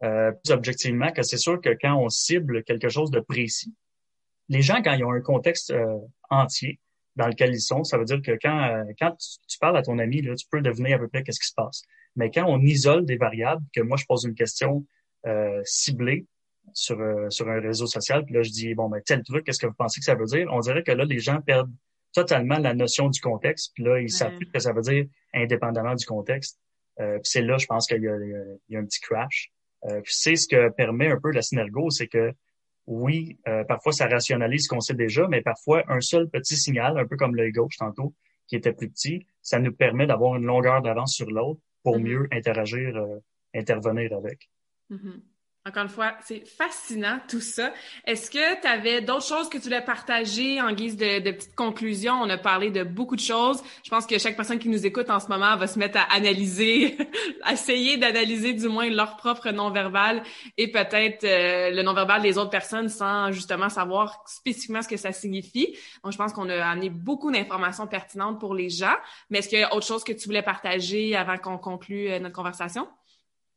plus 0.02 0.54
objectivement 0.54 1.12
que 1.12 1.24
c'est 1.24 1.38
sûr 1.38 1.60
que 1.60 1.76
quand 1.82 1.96
on 1.96 2.10
cible 2.10 2.64
quelque 2.64 2.90
chose 2.90 3.10
de 3.10 3.20
précis, 3.20 3.74
les 4.50 4.62
gens, 4.62 4.84
quand 4.84 4.94
ils 4.94 5.04
ont 5.04 5.14
un 5.14 5.22
contexte 5.22 5.74
entier, 6.30 6.80
dans 7.16 7.28
lequel 7.28 7.54
ils 7.54 7.62
sont. 7.62 7.84
Ça 7.84 7.98
veut 7.98 8.06
dire 8.06 8.22
que 8.22 8.38
quand, 8.42 8.64
euh, 8.64 8.84
quand 9.00 9.16
tu, 9.48 9.58
parles 9.60 9.78
à 9.78 9.82
ton 9.82 10.00
ami, 10.00 10.22
là, 10.22 10.36
tu 10.36 10.46
peux 10.50 10.62
deviner 10.62 10.94
à 10.94 11.00
peu 11.00 11.08
près 11.08 11.24
qu'est-ce 11.24 11.40
qui 11.40 11.48
se 11.48 11.54
passe. 11.56 11.84
Mais 12.16 12.32
quand 12.32 12.46
on 12.48 12.60
isole 12.62 13.06
des 13.06 13.18
variables, 13.18 13.64
que 13.74 13.82
moi 13.82 13.98
je 13.98 14.06
pose 14.06 14.24
une 14.26 14.36
question 14.36 14.86
euh, 15.26 15.62
ciblée 15.66 16.26
sur, 16.74 17.00
euh, 17.00 17.30
sur 17.30 17.50
un 17.50 17.60
réseau 17.60 17.88
social, 17.88 18.26
puis 18.26 18.36
là 18.36 18.42
je 18.42 18.52
dis 18.52 18.74
bon 18.74 18.90
ben 18.90 19.02
tel 19.06 19.24
truc, 19.24 19.46
qu'est-ce 19.46 19.60
que 19.60 19.68
vous 19.68 19.74
pensez 19.74 20.00
que 20.00 20.06
ça 20.06 20.16
veut 20.16 20.26
dire? 20.26 20.48
On 20.52 20.60
dirait 20.60 20.84
que 20.84 20.92
là 20.92 21.06
les 21.06 21.20
gens 21.20 21.42
perdent 21.42 21.72
totalement 22.14 22.58
la 22.58 22.74
notion 22.74 23.10
du 23.10 23.20
contexte, 23.20 23.72
puis 23.74 23.84
là 23.84 24.00
ils 24.00 24.10
savent 24.10 24.36
plus 24.36 24.46
ce 24.48 24.52
que 24.52 24.60
ça 24.60 24.72
veut 24.72 24.82
dire 24.82 25.06
indépendamment 25.34 25.96
du 25.96 26.06
contexte. 26.06 26.60
Euh, 27.00 27.16
puis 27.16 27.30
c'est 27.30 27.42
là, 27.42 27.58
je 27.58 27.66
pense 27.66 27.88
qu'il 27.88 27.98
y, 27.98 28.06
y, 28.06 28.74
y 28.74 28.78
a, 28.78 28.80
un 28.80 28.86
petit 28.86 29.02
crash. 29.02 29.52
Euh, 29.86 30.02
puis 30.02 30.14
c'est 30.16 30.36
ce 30.36 30.48
que 30.48 30.70
permet 30.70 31.12
un 31.12 31.20
peu 31.20 31.32
la 31.32 31.42
synergo, 31.42 31.90
c'est 31.90 32.08
que 32.08 32.34
oui, 32.88 33.38
euh, 33.48 33.64
parfois 33.64 33.92
ça 33.92 34.08
rationalise 34.08 34.66
ce 34.66 34.70
qu'on 34.70 34.80
sait 34.80 34.94
déjà, 34.94 35.28
mais 35.28 35.42
parfois 35.42 35.84
un 35.88 36.02
seul 36.02 36.30
petit 36.30 36.56
signal, 36.56 36.98
un 36.98 37.06
peu 37.06 37.18
comme 37.18 37.36
l'œil 37.36 37.52
gauche 37.52 37.78
tantôt, 37.78 38.14
qui 38.48 38.56
était 38.56 38.74
plus 38.74 38.90
petit, 38.90 39.26
ça 39.42 39.60
nous 39.60 39.74
permet 39.74 40.06
d'avoir 40.06 40.36
une 40.36 40.46
longueur 40.46 40.82
d'avance 40.82 41.14
sur 41.14 41.30
l'autre 41.30 41.60
pour 41.84 41.98
mm-hmm. 41.98 42.04
mieux 42.04 42.28
interagir, 42.32 42.96
euh, 42.96 43.20
intervenir 43.56 44.14
avec. 44.14 44.50
Mm-hmm. 44.92 45.22
Encore 45.68 45.82
une 45.82 45.90
fois, 45.90 46.14
c'est 46.24 46.48
fascinant 46.48 47.18
tout 47.28 47.40
ça. 47.40 47.74
Est-ce 48.06 48.30
que 48.30 48.62
tu 48.62 48.68
avais 48.68 49.02
d'autres 49.02 49.26
choses 49.26 49.50
que 49.50 49.58
tu 49.58 49.64
voulais 49.64 49.82
partager 49.82 50.62
en 50.62 50.72
guise 50.72 50.96
de, 50.96 51.18
de 51.20 51.32
petite 51.32 51.56
conclusion? 51.56 52.14
On 52.22 52.30
a 52.30 52.38
parlé 52.38 52.70
de 52.70 52.84
beaucoup 52.84 53.16
de 53.16 53.22
choses. 53.22 53.64
Je 53.84 53.90
pense 53.90 54.06
que 54.06 54.20
chaque 54.20 54.36
personne 54.36 54.60
qui 54.60 54.70
nous 54.70 54.86
écoute 54.86 55.10
en 55.10 55.20
ce 55.20 55.28
moment 55.28 55.58
va 55.58 55.66
se 55.66 55.80
mettre 55.80 55.98
à 55.98 56.04
analyser, 56.14 56.96
essayer 57.52 57.98
d'analyser 57.98 58.54
du 58.54 58.68
moins 58.68 58.88
leur 58.92 59.18
propre 59.18 59.50
non-verbal 59.50 60.22
et 60.56 60.72
peut-être 60.72 61.24
euh, 61.24 61.72
le 61.72 61.82
non-verbal 61.82 62.22
des 62.22 62.38
autres 62.38 62.52
personnes 62.52 62.88
sans 62.88 63.32
justement 63.32 63.70
savoir 63.70 64.24
spécifiquement 64.28 64.84
ce 64.84 64.88
que 64.88 64.98
ça 64.98 65.14
signifie. 65.14 65.76
Donc, 66.04 66.14
je 66.14 66.18
pense 66.20 66.32
qu'on 66.32 66.48
a 66.48 66.64
amené 66.64 66.92
beaucoup 66.92 67.32
d'informations 67.32 67.88
pertinentes 67.88 68.40
pour 68.40 68.54
les 68.54 68.70
gens. 68.70 68.96
Mais 69.32 69.40
est-ce 69.40 69.50
qu'il 69.50 69.58
y 69.58 69.64
a 69.64 69.74
autre 69.74 69.88
chose 69.88 70.04
que 70.04 70.14
tu 70.14 70.28
voulais 70.28 70.44
partager 70.44 71.16
avant 71.16 71.40
qu'on 71.40 71.58
conclue 71.58 72.12
euh, 72.12 72.20
notre 72.20 72.36
conversation? 72.36 72.88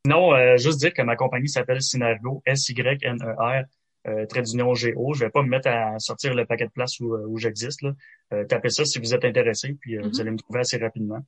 Non, 0.07 0.35
euh, 0.35 0.57
juste 0.57 0.79
dire 0.79 0.93
que 0.95 1.03
ma 1.03 1.17
compagnie 1.17 1.49
s'appelle 1.49 1.83
Synergo, 1.83 2.43
S-Y-N-E-R, 2.47 3.65
euh, 4.07 4.27
trait 4.27 4.43
d'union 4.43 4.75
G-O. 4.75 5.13
Je 5.15 5.25
vais 5.25 5.31
pas 5.31 5.43
me 5.43 5.49
mettre 5.49 5.69
à 5.69 5.99
sortir 5.99 6.35
le 6.35 6.47
paquet 6.47 6.67
de 6.67 6.71
place 6.71 7.01
où, 7.01 7.15
où 7.15 7.37
j'existe. 7.37 7.85
Euh, 8.33 8.45
tapez 8.45 8.71
ça 8.71 8.85
si 8.85 8.99
vous 8.99 9.15
êtes 9.15 9.25
intéressé, 9.25 9.75
puis 9.81 9.97
euh, 9.97 10.03
vous 10.03 10.09
mm-hmm. 10.09 10.21
allez 10.21 10.31
me 10.31 10.39
trouver 10.39 10.61
assez 10.61 10.79
rapidement. 10.79 11.21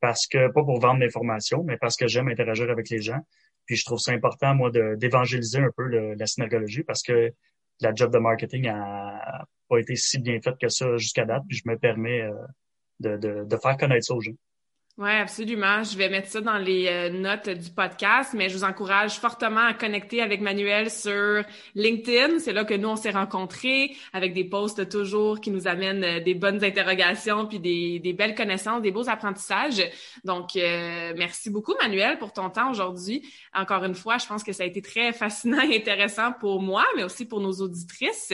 Parce 0.00 0.26
que, 0.26 0.48
pas 0.48 0.62
pour 0.64 0.80
vendre 0.80 1.00
l'information, 1.00 1.62
mais 1.64 1.76
parce 1.76 1.96
que 1.96 2.06
j'aime 2.08 2.28
interagir 2.28 2.70
avec 2.70 2.90
les 2.90 3.00
gens. 3.00 3.20
Puis 3.66 3.76
je 3.76 3.84
trouve 3.84 3.98
ça 3.98 4.12
important, 4.12 4.54
moi, 4.54 4.70
d'évangéliser 4.70 5.58
un 5.58 5.70
peu 5.74 5.86
la 5.86 6.26
synergologie 6.26 6.82
parce 6.82 7.02
que 7.02 7.32
la 7.80 7.94
job 7.94 8.12
de 8.12 8.18
marketing 8.18 8.68
a 8.68 9.46
pas 9.68 9.78
été 9.78 9.96
si 9.96 10.18
bien 10.18 10.38
faite 10.42 10.56
que 10.60 10.68
ça 10.68 10.96
jusqu'à 10.98 11.24
date. 11.24 11.44
Puis 11.48 11.58
je 11.58 11.68
me 11.68 11.78
permets 11.78 12.22
euh, 12.22 12.32
de, 13.00 13.16
de, 13.16 13.44
de 13.44 13.56
faire 13.56 13.76
connaître 13.78 14.04
ça 14.06 14.14
aux 14.14 14.20
gens. 14.20 14.32
Oui, 14.96 15.10
absolument. 15.10 15.82
Je 15.82 15.98
vais 15.98 16.08
mettre 16.08 16.28
ça 16.28 16.40
dans 16.40 16.56
les 16.56 16.86
euh, 16.86 17.10
notes 17.10 17.48
du 17.48 17.68
podcast, 17.70 18.32
mais 18.32 18.48
je 18.48 18.56
vous 18.56 18.62
encourage 18.62 19.18
fortement 19.18 19.66
à 19.66 19.74
connecter 19.74 20.22
avec 20.22 20.40
Manuel 20.40 20.88
sur 20.88 21.42
LinkedIn. 21.74 22.38
C'est 22.38 22.52
là 22.52 22.64
que 22.64 22.74
nous, 22.74 22.90
on 22.90 22.94
s'est 22.94 23.10
rencontrés 23.10 23.96
avec 24.12 24.34
des 24.34 24.44
posts 24.44 24.88
toujours 24.88 25.40
qui 25.40 25.50
nous 25.50 25.66
amènent 25.66 26.04
euh, 26.04 26.20
des 26.20 26.34
bonnes 26.34 26.62
interrogations 26.62 27.44
puis 27.46 27.58
des, 27.58 27.98
des 27.98 28.12
belles 28.12 28.36
connaissances, 28.36 28.82
des 28.82 28.92
beaux 28.92 29.08
apprentissages. 29.08 29.82
Donc, 30.22 30.54
euh, 30.54 31.12
merci 31.16 31.50
beaucoup, 31.50 31.74
Manuel, 31.82 32.16
pour 32.18 32.32
ton 32.32 32.48
temps 32.48 32.70
aujourd'hui. 32.70 33.28
Encore 33.52 33.82
une 33.82 33.96
fois, 33.96 34.18
je 34.18 34.26
pense 34.26 34.44
que 34.44 34.52
ça 34.52 34.62
a 34.62 34.66
été 34.66 34.80
très 34.80 35.12
fascinant 35.12 35.62
et 35.62 35.76
intéressant 35.76 36.30
pour 36.30 36.62
moi, 36.62 36.84
mais 36.94 37.02
aussi 37.02 37.26
pour 37.26 37.40
nos 37.40 37.54
auditrices. 37.54 38.32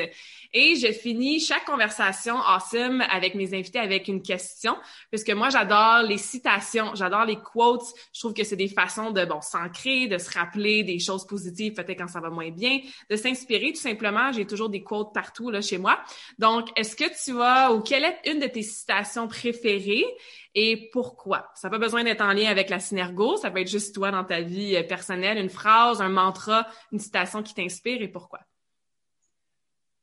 Et 0.52 0.74
je 0.74 0.92
finis 0.92 1.40
chaque 1.40 1.64
conversation 1.64 2.36
awesome 2.36 3.02
avec 3.10 3.34
mes 3.34 3.54
invités 3.54 3.78
avec 3.78 4.08
une 4.08 4.20
question, 4.20 4.76
puisque 5.10 5.30
moi, 5.30 5.48
j'adore 5.48 6.02
les 6.02 6.18
citations, 6.18 6.49
j'adore 6.94 7.24
les 7.24 7.36
quotes. 7.36 7.86
Je 8.12 8.20
trouve 8.20 8.34
que 8.34 8.44
c'est 8.44 8.56
des 8.56 8.68
façons 8.68 9.10
de, 9.10 9.24
bon, 9.24 9.40
s'ancrer, 9.40 10.06
de 10.06 10.18
se 10.18 10.30
rappeler 10.30 10.82
des 10.82 10.98
choses 10.98 11.26
positives, 11.26 11.74
peut-être 11.74 11.98
quand 11.98 12.08
ça 12.08 12.20
va 12.20 12.30
moins 12.30 12.50
bien, 12.50 12.80
de 13.08 13.16
s'inspirer 13.16 13.72
tout 13.72 13.80
simplement. 13.80 14.32
J'ai 14.32 14.46
toujours 14.46 14.68
des 14.68 14.82
quotes 14.82 15.12
partout, 15.12 15.50
là, 15.50 15.60
chez 15.60 15.78
moi. 15.78 16.00
Donc, 16.38 16.68
est-ce 16.76 16.96
que 16.96 17.04
tu 17.24 17.40
as, 17.40 17.72
ou 17.72 17.80
quelle 17.80 18.04
est 18.04 18.18
une 18.26 18.40
de 18.40 18.46
tes 18.46 18.62
citations 18.62 19.28
préférées 19.28 20.06
et 20.54 20.90
pourquoi? 20.92 21.50
Ça 21.54 21.68
n'a 21.68 21.72
pas 21.72 21.78
besoin 21.78 22.04
d'être 22.04 22.22
en 22.22 22.32
lien 22.32 22.50
avec 22.50 22.70
la 22.70 22.80
synergo, 22.80 23.36
ça 23.36 23.50
peut 23.50 23.60
être 23.60 23.70
juste 23.70 23.94
toi 23.94 24.10
dans 24.10 24.24
ta 24.24 24.40
vie 24.40 24.76
euh, 24.76 24.82
personnelle, 24.82 25.38
une 25.38 25.50
phrase, 25.50 26.00
un 26.00 26.08
mantra, 26.08 26.66
une 26.92 26.98
citation 26.98 27.42
qui 27.42 27.54
t'inspire 27.54 28.02
et 28.02 28.08
pourquoi? 28.08 28.40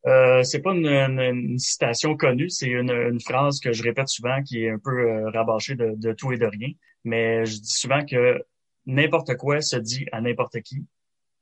Euh, 0.07 0.41
c'est 0.43 0.61
pas 0.61 0.73
une, 0.73 1.59
citation 1.59 2.15
connue, 2.15 2.49
c'est 2.49 2.69
une, 2.69 3.19
phrase 3.19 3.59
que 3.59 3.73
je 3.73 3.83
répète 3.83 4.07
souvent 4.07 4.41
qui 4.41 4.63
est 4.63 4.69
un 4.69 4.79
peu 4.79 4.91
euh, 4.91 5.29
rabâchée 5.31 5.75
de, 5.75 6.13
tout 6.13 6.31
et 6.31 6.37
de 6.37 6.45
rien. 6.45 6.69
Mais 7.03 7.45
je 7.45 7.59
dis 7.59 7.73
souvent 7.73 8.05
que 8.05 8.41
n'importe 8.85 9.35
quoi 9.35 9.61
se 9.61 9.75
dit 9.75 10.05
à 10.13 10.21
n'importe 10.21 10.61
qui, 10.61 10.85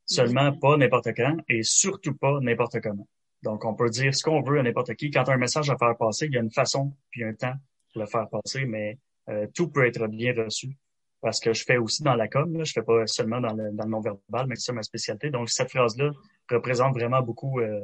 seulement 0.06 0.52
pas 0.52 0.78
n'importe 0.78 1.14
quand 1.16 1.38
et 1.48 1.62
surtout 1.62 2.16
pas 2.16 2.40
n'importe 2.42 2.82
comment. 2.82 3.08
Donc, 3.44 3.66
on 3.66 3.76
peut 3.76 3.90
dire 3.90 4.16
ce 4.16 4.24
qu'on 4.24 4.42
veut 4.42 4.60
à 4.60 4.64
n'importe 4.64 4.96
qui. 4.96 5.12
Quand 5.12 5.30
as 5.30 5.34
un 5.34 5.38
message 5.38 5.70
à 5.70 5.78
faire 5.78 5.96
passer, 5.98 6.26
il 6.26 6.34
y 6.34 6.38
a 6.38 6.42
une 6.42 6.52
façon 6.52 6.96
puis 7.12 7.24
un 7.24 7.34
temps 7.34 7.54
pour 7.94 8.02
le 8.02 8.08
faire 8.08 8.28
passer, 8.30 8.66
mais 8.66 8.98
euh, 9.30 9.46
tout 9.54 9.70
peut 9.70 9.86
être 9.86 10.08
bien 10.08 10.34
reçu. 10.34 10.76
Parce 11.22 11.40
que 11.40 11.54
je 11.54 11.64
fais 11.64 11.78
aussi 11.78 12.02
dans 12.02 12.16
la 12.16 12.28
com, 12.28 12.58
là, 12.58 12.64
je 12.64 12.74
fais 12.74 12.82
pas 12.82 13.06
seulement 13.06 13.42
dans 13.42 13.54
le, 13.54 13.72
dans 13.74 13.86
le 13.86 13.90
non-verbal, 13.90 14.48
mais 14.48 14.56
c'est 14.56 14.74
ma 14.74 14.82
spécialité. 14.82 15.30
Donc, 15.30 15.50
cette 15.50 15.70
phrase-là 15.70 16.12
représente 16.50 16.94
vraiment 16.96 17.22
beaucoup 17.22 17.60
euh, 17.60 17.80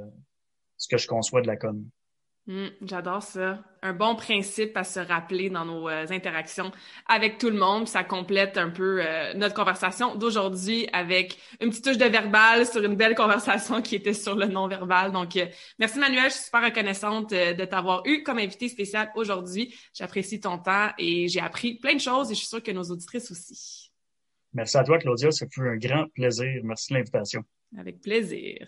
ce 0.82 0.88
que 0.88 0.98
je 0.98 1.08
conçois 1.08 1.42
de 1.42 1.48
la 1.48 1.58
com. 1.58 1.86
Hmm, 2.48 2.70
j'adore 2.82 3.22
ça. 3.22 3.64
Un 3.84 3.94
bon 3.94 4.16
principe 4.16 4.76
à 4.76 4.84
se 4.84 5.00
rappeler 5.00 5.52
dans 5.52 5.64
nos 5.64 5.88
euh, 5.88 6.08
interactions 6.10 6.72
avec 7.08 7.38
tout 7.38 7.52
le 7.52 7.58
monde. 7.58 7.88
Ça 7.88 8.04
complète 8.04 8.58
un 8.58 8.72
peu 8.72 9.00
euh, 9.00 9.36
notre 9.36 9.54
conversation 9.54 10.16
d'aujourd'hui 10.16 10.88
avec 10.92 11.38
une 11.62 11.70
petite 11.70 11.86
touche 11.86 12.00
de 12.00 12.06
verbal 12.06 12.66
sur 12.66 12.84
une 12.84 12.96
belle 12.96 13.14
conversation 13.14 13.84
qui 13.84 13.96
était 13.96 14.16
sur 14.16 14.36
le 14.36 14.48
non-verbal. 14.48 15.12
Donc, 15.12 15.38
euh, 15.38 15.46
merci 15.78 16.00
Manuel. 16.00 16.26
Je 16.26 16.36
suis 16.36 16.46
super 16.46 16.64
reconnaissante 16.64 17.30
de 17.30 17.66
t'avoir 17.66 18.02
eu 18.08 18.24
comme 18.24 18.40
invité 18.40 18.68
spécial 18.70 19.12
aujourd'hui. 19.14 19.76
J'apprécie 19.94 20.40
ton 20.40 20.58
temps 20.58 20.90
et 20.98 21.28
j'ai 21.28 21.42
appris 21.42 21.76
plein 21.76 21.94
de 21.94 22.02
choses 22.02 22.32
et 22.32 22.34
je 22.34 22.40
suis 22.40 22.48
sûre 22.48 22.64
que 22.64 22.72
nos 22.72 22.84
auditrices 22.86 23.30
aussi. 23.30 23.92
Merci 24.54 24.78
à 24.78 24.84
toi, 24.84 24.98
Claudia. 24.98 25.30
Ça 25.30 25.46
fut 25.48 25.62
un 25.62 25.78
grand 25.78 26.08
plaisir. 26.16 26.48
Merci 26.64 26.92
de 26.92 26.98
l'invitation. 26.98 27.44
Avec 27.78 28.02
plaisir. 28.02 28.68